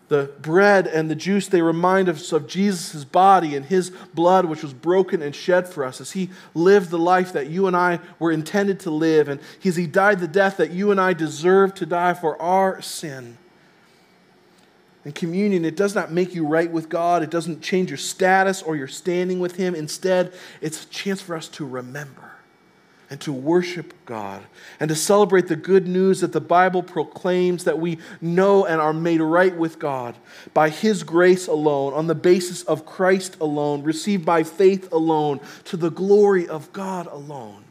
The 0.09 0.31
bread 0.43 0.87
and 0.87 1.11
the 1.11 1.15
juice, 1.15 1.49
they 1.49 1.63
remind 1.63 2.11
us 2.11 2.31
of 2.33 2.47
Jesus' 2.47 3.05
body 3.05 3.57
and 3.57 3.65
his 3.65 3.91
blood, 4.13 4.45
which 4.45 4.63
was 4.63 4.75
broken 4.75 5.23
and 5.23 5.35
shed 5.35 5.67
for 5.67 5.85
us 5.85 6.01
as 6.01 6.13
he 6.13 6.31
lived 6.53 6.91
the 6.91 6.99
life 6.99 7.33
that 7.33 7.49
you 7.49 7.67
and 7.67 7.75
I 7.75 8.01
were 8.19 8.31
intended 8.31 8.81
to 8.81 8.91
live, 8.91 9.29
and 9.29 9.41
as 9.65 9.77
he 9.77 9.87
died 9.87 10.21
the 10.21 10.29
death 10.29 10.59
that 10.59 10.71
you 10.71 10.91
and 10.91 11.01
I 11.01 11.15
deserve 11.15 11.75
to 11.77 11.87
die 11.87 12.13
for 12.13 12.41
our 12.41 12.83
sin. 12.83 13.39
And 15.05 15.15
communion, 15.15 15.65
it 15.65 15.77
does 15.77 15.95
not 15.95 16.13
make 16.13 16.35
you 16.35 16.47
right 16.47 16.71
with 16.71 16.89
God. 16.89 17.23
It 17.23 17.31
doesn't 17.31 17.61
change 17.61 17.91
your 17.91 17.99
status 17.99 18.63
or 18.63 18.75
your 18.75 18.89
standing 18.89 19.39
with 19.39 19.57
Him. 19.57 19.75
Instead, 19.75 20.33
it's 20.63 20.85
a 20.85 20.89
chance 20.89 21.21
for 21.21 21.37
us 21.37 21.47
to 21.49 21.67
remember 21.67 22.34
and 23.11 23.21
to 23.21 23.33
worship 23.33 23.93
God 24.07 24.43
and 24.81 24.89
to 24.89 24.95
celebrate 24.95 25.49
the 25.49 25.57
good 25.57 25.87
news 25.87 26.21
that 26.21 26.33
the 26.33 26.41
Bible 26.41 26.83
proclaims 26.83 27.65
that 27.65 27.79
we 27.79 27.99
know 28.21 28.65
and 28.65 28.81
are 28.81 28.93
made 28.93 29.21
right 29.21 29.55
with 29.55 29.79
God 29.79 30.17
by 30.53 30.71
His 30.71 31.03
grace 31.03 31.47
alone, 31.47 31.93
on 31.93 32.07
the 32.07 32.15
basis 32.15 32.63
of 32.63 32.87
Christ 32.87 33.37
alone, 33.41 33.83
received 33.83 34.25
by 34.25 34.43
faith 34.43 34.91
alone, 34.93 35.41
to 35.65 35.77
the 35.77 35.91
glory 35.91 36.49
of 36.49 36.73
God 36.73 37.07
alone, 37.07 37.65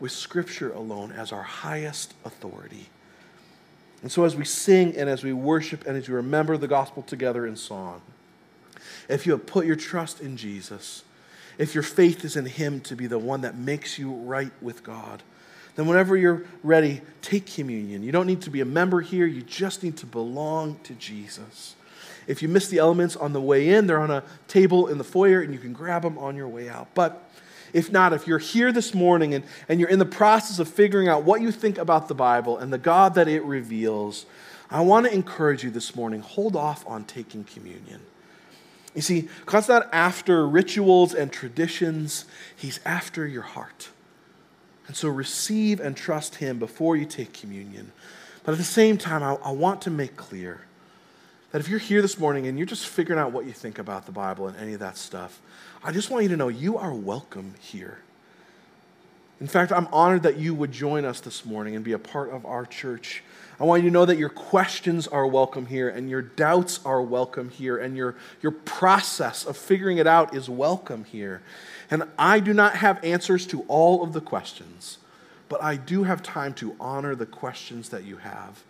with 0.00 0.12
Scripture 0.12 0.72
alone 0.72 1.12
as 1.12 1.32
our 1.32 1.42
highest 1.42 2.14
authority. 2.24 2.88
And 4.02 4.12
so, 4.12 4.24
as 4.24 4.36
we 4.36 4.44
sing 4.44 4.96
and 4.96 5.08
as 5.08 5.24
we 5.24 5.32
worship 5.32 5.86
and 5.86 5.96
as 5.96 6.08
we 6.08 6.14
remember 6.14 6.56
the 6.56 6.68
gospel 6.68 7.02
together 7.02 7.46
in 7.46 7.56
song, 7.56 8.02
if 9.08 9.26
you 9.26 9.32
have 9.32 9.46
put 9.46 9.66
your 9.66 9.76
trust 9.76 10.20
in 10.20 10.36
Jesus, 10.36 11.04
if 11.58 11.74
your 11.74 11.82
faith 11.82 12.24
is 12.24 12.36
in 12.36 12.46
Him 12.46 12.80
to 12.82 12.96
be 12.96 13.06
the 13.06 13.18
one 13.18 13.42
that 13.42 13.56
makes 13.56 13.98
you 13.98 14.12
right 14.12 14.52
with 14.60 14.82
God, 14.82 15.22
then 15.76 15.86
whenever 15.86 16.16
you're 16.16 16.44
ready, 16.62 17.00
take 17.20 17.46
communion. 17.46 18.02
You 18.02 18.12
don't 18.12 18.26
need 18.26 18.42
to 18.42 18.50
be 18.50 18.60
a 18.60 18.64
member 18.64 19.00
here, 19.00 19.26
you 19.26 19.42
just 19.42 19.82
need 19.82 19.96
to 19.98 20.06
belong 20.06 20.78
to 20.84 20.94
Jesus. 20.94 21.74
If 22.26 22.42
you 22.42 22.48
miss 22.48 22.68
the 22.68 22.78
elements 22.78 23.16
on 23.16 23.32
the 23.32 23.40
way 23.40 23.70
in, 23.70 23.86
they're 23.86 24.00
on 24.00 24.10
a 24.10 24.22
table 24.48 24.86
in 24.86 24.98
the 24.98 25.04
foyer 25.04 25.40
and 25.42 25.52
you 25.52 25.58
can 25.58 25.72
grab 25.72 26.02
them 26.02 26.16
on 26.16 26.36
your 26.36 26.48
way 26.48 26.68
out. 26.68 26.88
But 26.94 27.30
if 27.72 27.90
not, 27.90 28.12
if 28.12 28.26
you're 28.26 28.38
here 28.38 28.72
this 28.72 28.94
morning 28.94 29.34
and, 29.34 29.44
and 29.68 29.80
you're 29.80 29.88
in 29.88 29.98
the 29.98 30.06
process 30.06 30.58
of 30.58 30.68
figuring 30.68 31.08
out 31.08 31.24
what 31.24 31.40
you 31.40 31.50
think 31.50 31.76
about 31.76 32.08
the 32.08 32.14
Bible 32.14 32.56
and 32.56 32.72
the 32.72 32.78
God 32.78 33.14
that 33.16 33.28
it 33.28 33.42
reveals, 33.44 34.26
I 34.70 34.80
want 34.80 35.06
to 35.06 35.12
encourage 35.12 35.64
you 35.64 35.70
this 35.70 35.94
morning 35.94 36.20
hold 36.20 36.56
off 36.56 36.86
on 36.86 37.04
taking 37.04 37.44
communion. 37.44 38.00
You 38.94 39.02
see, 39.02 39.28
God's 39.46 39.68
not 39.68 39.88
after 39.92 40.46
rituals 40.46 41.14
and 41.14 41.32
traditions, 41.32 42.26
He's 42.54 42.80
after 42.84 43.26
your 43.26 43.42
heart. 43.42 43.88
And 44.86 44.96
so 44.96 45.08
receive 45.08 45.80
and 45.80 45.96
trust 45.96 46.36
Him 46.36 46.58
before 46.58 46.96
you 46.96 47.04
take 47.04 47.32
communion. 47.32 47.92
But 48.44 48.52
at 48.52 48.58
the 48.58 48.64
same 48.64 48.98
time, 48.98 49.22
I, 49.22 49.34
I, 49.36 49.50
want 49.50 49.80
to 49.82 49.90
make 49.90 50.16
clear 50.16 50.60
that 51.50 51.60
if 51.60 51.68
you're 51.68 51.78
here 51.78 52.02
this 52.02 52.18
morning 52.18 52.46
and 52.46 52.58
you're 52.58 52.66
just 52.66 52.86
figuring 52.86 53.18
out 53.18 53.32
what 53.32 53.46
you 53.46 53.52
think 53.52 53.78
about 53.78 54.04
the 54.04 54.12
Bible 54.12 54.46
and 54.46 54.56
any 54.58 54.74
of 54.74 54.80
that 54.80 54.98
stuff, 54.98 55.40
I 55.82 55.92
just 55.92 56.10
want 56.10 56.24
you 56.24 56.28
to 56.28 56.36
know 56.36 56.48
you 56.48 56.76
are 56.76 56.92
welcome 56.92 57.54
here. 57.60 57.98
In 59.40 59.46
fact, 59.46 59.72
I'm 59.72 59.88
honored 59.92 60.22
that 60.22 60.36
you 60.36 60.54
would 60.54 60.72
join 60.72 61.04
us 61.04 61.20
this 61.20 61.44
morning 61.44 61.74
and 61.74 61.84
be 61.84 61.92
a 61.92 61.98
part 61.98 62.30
of 62.30 62.44
our 62.46 62.66
church. 62.66 63.22
I 63.60 63.64
want 63.64 63.84
you 63.84 63.90
to 63.90 63.92
know 63.92 64.04
that 64.04 64.18
your 64.18 64.30
questions 64.30 65.06
are 65.06 65.26
welcome 65.26 65.66
here 65.66 65.88
and 65.88 66.10
your 66.10 66.22
doubts 66.22 66.80
are 66.84 67.00
welcome 67.00 67.50
here 67.50 67.76
and 67.76 67.96
your, 67.96 68.16
your 68.42 68.50
process 68.50 69.44
of 69.44 69.56
figuring 69.56 69.98
it 69.98 70.08
out 70.08 70.34
is 70.34 70.48
welcome 70.48 71.04
here. 71.04 71.40
And 71.88 72.02
I 72.18 72.40
do 72.40 72.52
not 72.52 72.76
have 72.76 73.02
answers 73.04 73.46
to 73.48 73.64
all 73.68 74.02
of 74.02 74.12
the 74.12 74.20
questions, 74.20 74.98
but 75.48 75.62
I 75.62 75.76
do 75.76 76.02
have 76.02 76.20
time 76.22 76.52
to 76.54 76.74
honor 76.80 77.14
the 77.14 77.26
questions 77.26 77.90
that 77.90 78.02
you 78.02 78.16
have. 78.16 78.64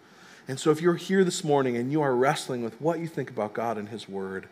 And 0.47 0.61
so 0.61 0.71
if 0.71 0.83
you're 0.83 0.97
here 0.97 1.25
this 1.25 1.43
morning 1.43 1.79
and 1.79 1.91
you 1.91 2.03
are 2.03 2.15
wrestling 2.15 2.63
with 2.63 2.79
what 2.79 2.99
you 2.99 3.09
think 3.09 3.31
about 3.31 3.55
God 3.55 3.79
and 3.79 3.89
His 3.89 4.07
Word, 4.07 4.49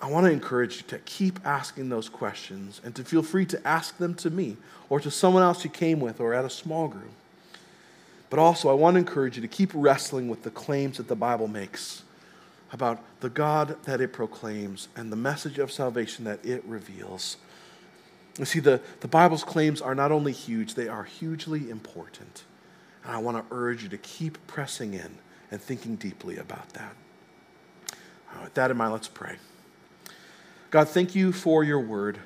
I 0.00 0.08
want 0.08 0.26
to 0.26 0.32
encourage 0.32 0.76
you 0.76 0.82
to 0.82 0.98
keep 0.98 1.44
asking 1.44 1.88
those 1.88 2.08
questions 2.08 2.80
and 2.84 2.94
to 2.94 3.02
feel 3.02 3.24
free 3.24 3.46
to 3.46 3.66
ask 3.66 3.98
them 3.98 4.14
to 4.16 4.30
me 4.30 4.56
or 4.88 5.00
to 5.00 5.10
someone 5.10 5.42
else 5.42 5.64
you 5.64 5.70
came 5.70 5.98
with 5.98 6.20
or 6.20 6.34
at 6.34 6.44
a 6.44 6.50
small 6.50 6.86
group. 6.86 7.10
But 8.30 8.38
also, 8.38 8.68
I 8.68 8.74
want 8.74 8.94
to 8.94 8.98
encourage 8.98 9.36
you 9.36 9.42
to 9.42 9.48
keep 9.48 9.70
wrestling 9.74 10.28
with 10.28 10.42
the 10.42 10.50
claims 10.50 10.98
that 10.98 11.08
the 11.08 11.16
Bible 11.16 11.48
makes 11.48 12.02
about 12.72 13.02
the 13.20 13.30
God 13.30 13.82
that 13.84 14.00
it 14.00 14.12
proclaims 14.12 14.88
and 14.94 15.10
the 15.10 15.16
message 15.16 15.58
of 15.58 15.72
salvation 15.72 16.24
that 16.24 16.44
it 16.44 16.62
reveals. 16.64 17.38
You 18.38 18.44
see, 18.44 18.60
the, 18.60 18.80
the 19.00 19.08
Bible's 19.08 19.42
claims 19.42 19.80
are 19.80 19.94
not 19.94 20.12
only 20.12 20.32
huge, 20.32 20.74
they 20.74 20.88
are 20.88 21.04
hugely 21.04 21.70
important. 21.70 22.44
And 23.04 23.12
I 23.14 23.18
want 23.18 23.36
to 23.38 23.54
urge 23.54 23.82
you 23.82 23.88
to 23.88 23.98
keep 23.98 24.38
pressing 24.46 24.94
in 24.94 25.18
and 25.50 25.60
thinking 25.60 25.96
deeply 25.96 26.36
about 26.36 26.68
that. 26.74 26.94
Right, 28.34 28.44
with 28.44 28.54
that 28.54 28.70
in 28.70 28.76
mind, 28.76 28.92
let's 28.92 29.08
pray. 29.08 29.36
God, 30.70 30.88
thank 30.88 31.14
you 31.14 31.32
for 31.32 31.64
your 31.64 31.80
word. 31.80 32.18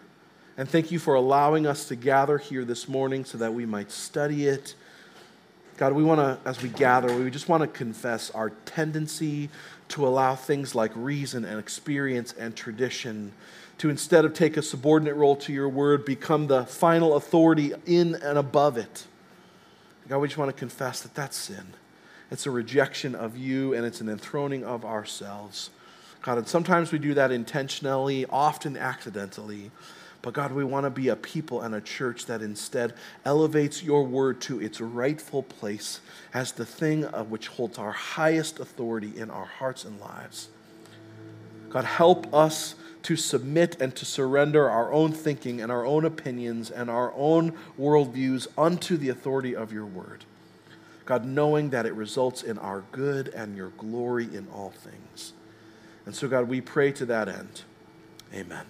And 0.57 0.69
thank 0.69 0.91
you 0.91 0.99
for 0.99 1.15
allowing 1.15 1.67
us 1.67 1.87
to 1.87 1.97
gather 1.97 2.37
here 2.37 2.65
this 2.65 2.89
morning 2.89 3.25
so 3.25 3.39
that 3.39 3.55
we 3.55 3.65
might 3.65 3.91
study 3.91 4.47
it. 4.47 4.75
God, 5.83 5.95
we 5.95 6.05
want 6.05 6.21
to, 6.21 6.39
as 6.49 6.63
we 6.63 6.69
gather, 6.69 7.13
we 7.13 7.29
just 7.29 7.49
want 7.49 7.63
to 7.63 7.67
confess 7.67 8.31
our 8.31 8.51
tendency 8.51 9.49
to 9.89 10.07
allow 10.07 10.37
things 10.37 10.77
like 10.77 10.93
reason 10.95 11.45
and 11.45 11.59
experience 11.59 12.33
and 12.39 12.55
tradition 12.55 13.33
to 13.79 13.91
instead 13.91 14.25
of 14.25 14.33
take 14.33 14.57
a 14.57 14.63
subordinate 14.63 15.17
role 15.17 15.35
to 15.35 15.53
your 15.53 15.69
word, 15.69 16.05
become 16.05 16.47
the 16.47 16.65
final 16.67 17.17
authority 17.17 17.73
in 17.85 18.15
and 18.15 18.39
above 18.39 18.79
it. 18.79 19.07
God, 20.09 20.19
we 20.19 20.29
just 20.29 20.39
want 20.39 20.51
to 20.51 20.57
confess 20.57 21.01
that 21.01 21.17
that's 21.17 21.37
sin. 21.37 21.75
It's 22.31 22.47
a 22.47 22.53
rejection 22.53 23.17
of 23.17 23.37
you 23.37 23.75
and 23.75 23.85
it's 23.85 24.01
an 24.01 24.09
enthroning 24.09 24.63
of 24.63 24.85
ourselves. 24.85 25.71
God, 26.23 26.39
and 26.39 26.47
sometimes 26.47 26.93
we 26.93 27.01
do 27.01 27.15
that 27.15 27.33
intentionally, 27.33 28.25
often 28.27 28.77
accidentally. 28.77 29.73
But 30.23 30.35
God, 30.35 30.53
we 30.53 30.65
want 30.65 30.85
to 30.85 30.91
be 30.91 31.09
a 31.09 31.17
people 31.17 31.63
and 31.63 31.75
a 31.75 31.81
church 31.81 32.27
that 32.27 32.43
instead 32.43 32.95
elevates 33.25 33.83
your 33.83 34.05
word 34.05 34.41
to 34.43 34.61
its 34.61 34.81
rightful 34.81 35.43
place 35.43 36.01
as 36.33 36.53
the 36.53 36.65
thing 36.65 37.05
of 37.05 37.33
which 37.33 37.49
holds 37.49 37.77
our 37.77 37.91
highest 37.91 38.61
authority 38.61 39.13
in 39.17 39.31
our 39.31 39.45
hearts 39.45 39.85
and 39.85 40.01
lives. 40.01 40.49
God, 41.71 41.85
help 41.85 42.33
us 42.33 42.77
to 43.03 43.17
submit 43.17 43.81
and 43.81 43.97
to 43.97 44.05
surrender 44.05 44.71
our 44.71 44.93
own 44.93 45.11
thinking 45.11 45.61
and 45.61 45.73
our 45.73 45.85
own 45.85 46.05
opinions 46.05 46.71
and 46.71 46.89
our 46.89 47.13
own 47.17 47.53
worldviews 47.79 48.47
unto 48.57 48.97
the 48.97 49.09
authority 49.09 49.57
of 49.57 49.73
your 49.73 49.87
word. 49.87 50.25
God, 51.05 51.25
knowing 51.25 51.71
that 51.71 51.85
it 51.85 51.95
results 51.95 52.45
in 52.45 52.59
our 52.59 52.85
good 52.93 53.29
and 53.29 53.57
your 53.57 53.71
glory 53.71 54.25
in 54.25 54.47
all 54.55 54.71
things. 54.71 55.33
And 56.07 56.15
so, 56.15 56.29
God, 56.29 56.49
we 56.49 56.61
pray 56.61 56.93
to 56.93 57.07
that 57.07 57.29
end. 57.29 57.63
Amen. 58.33 58.67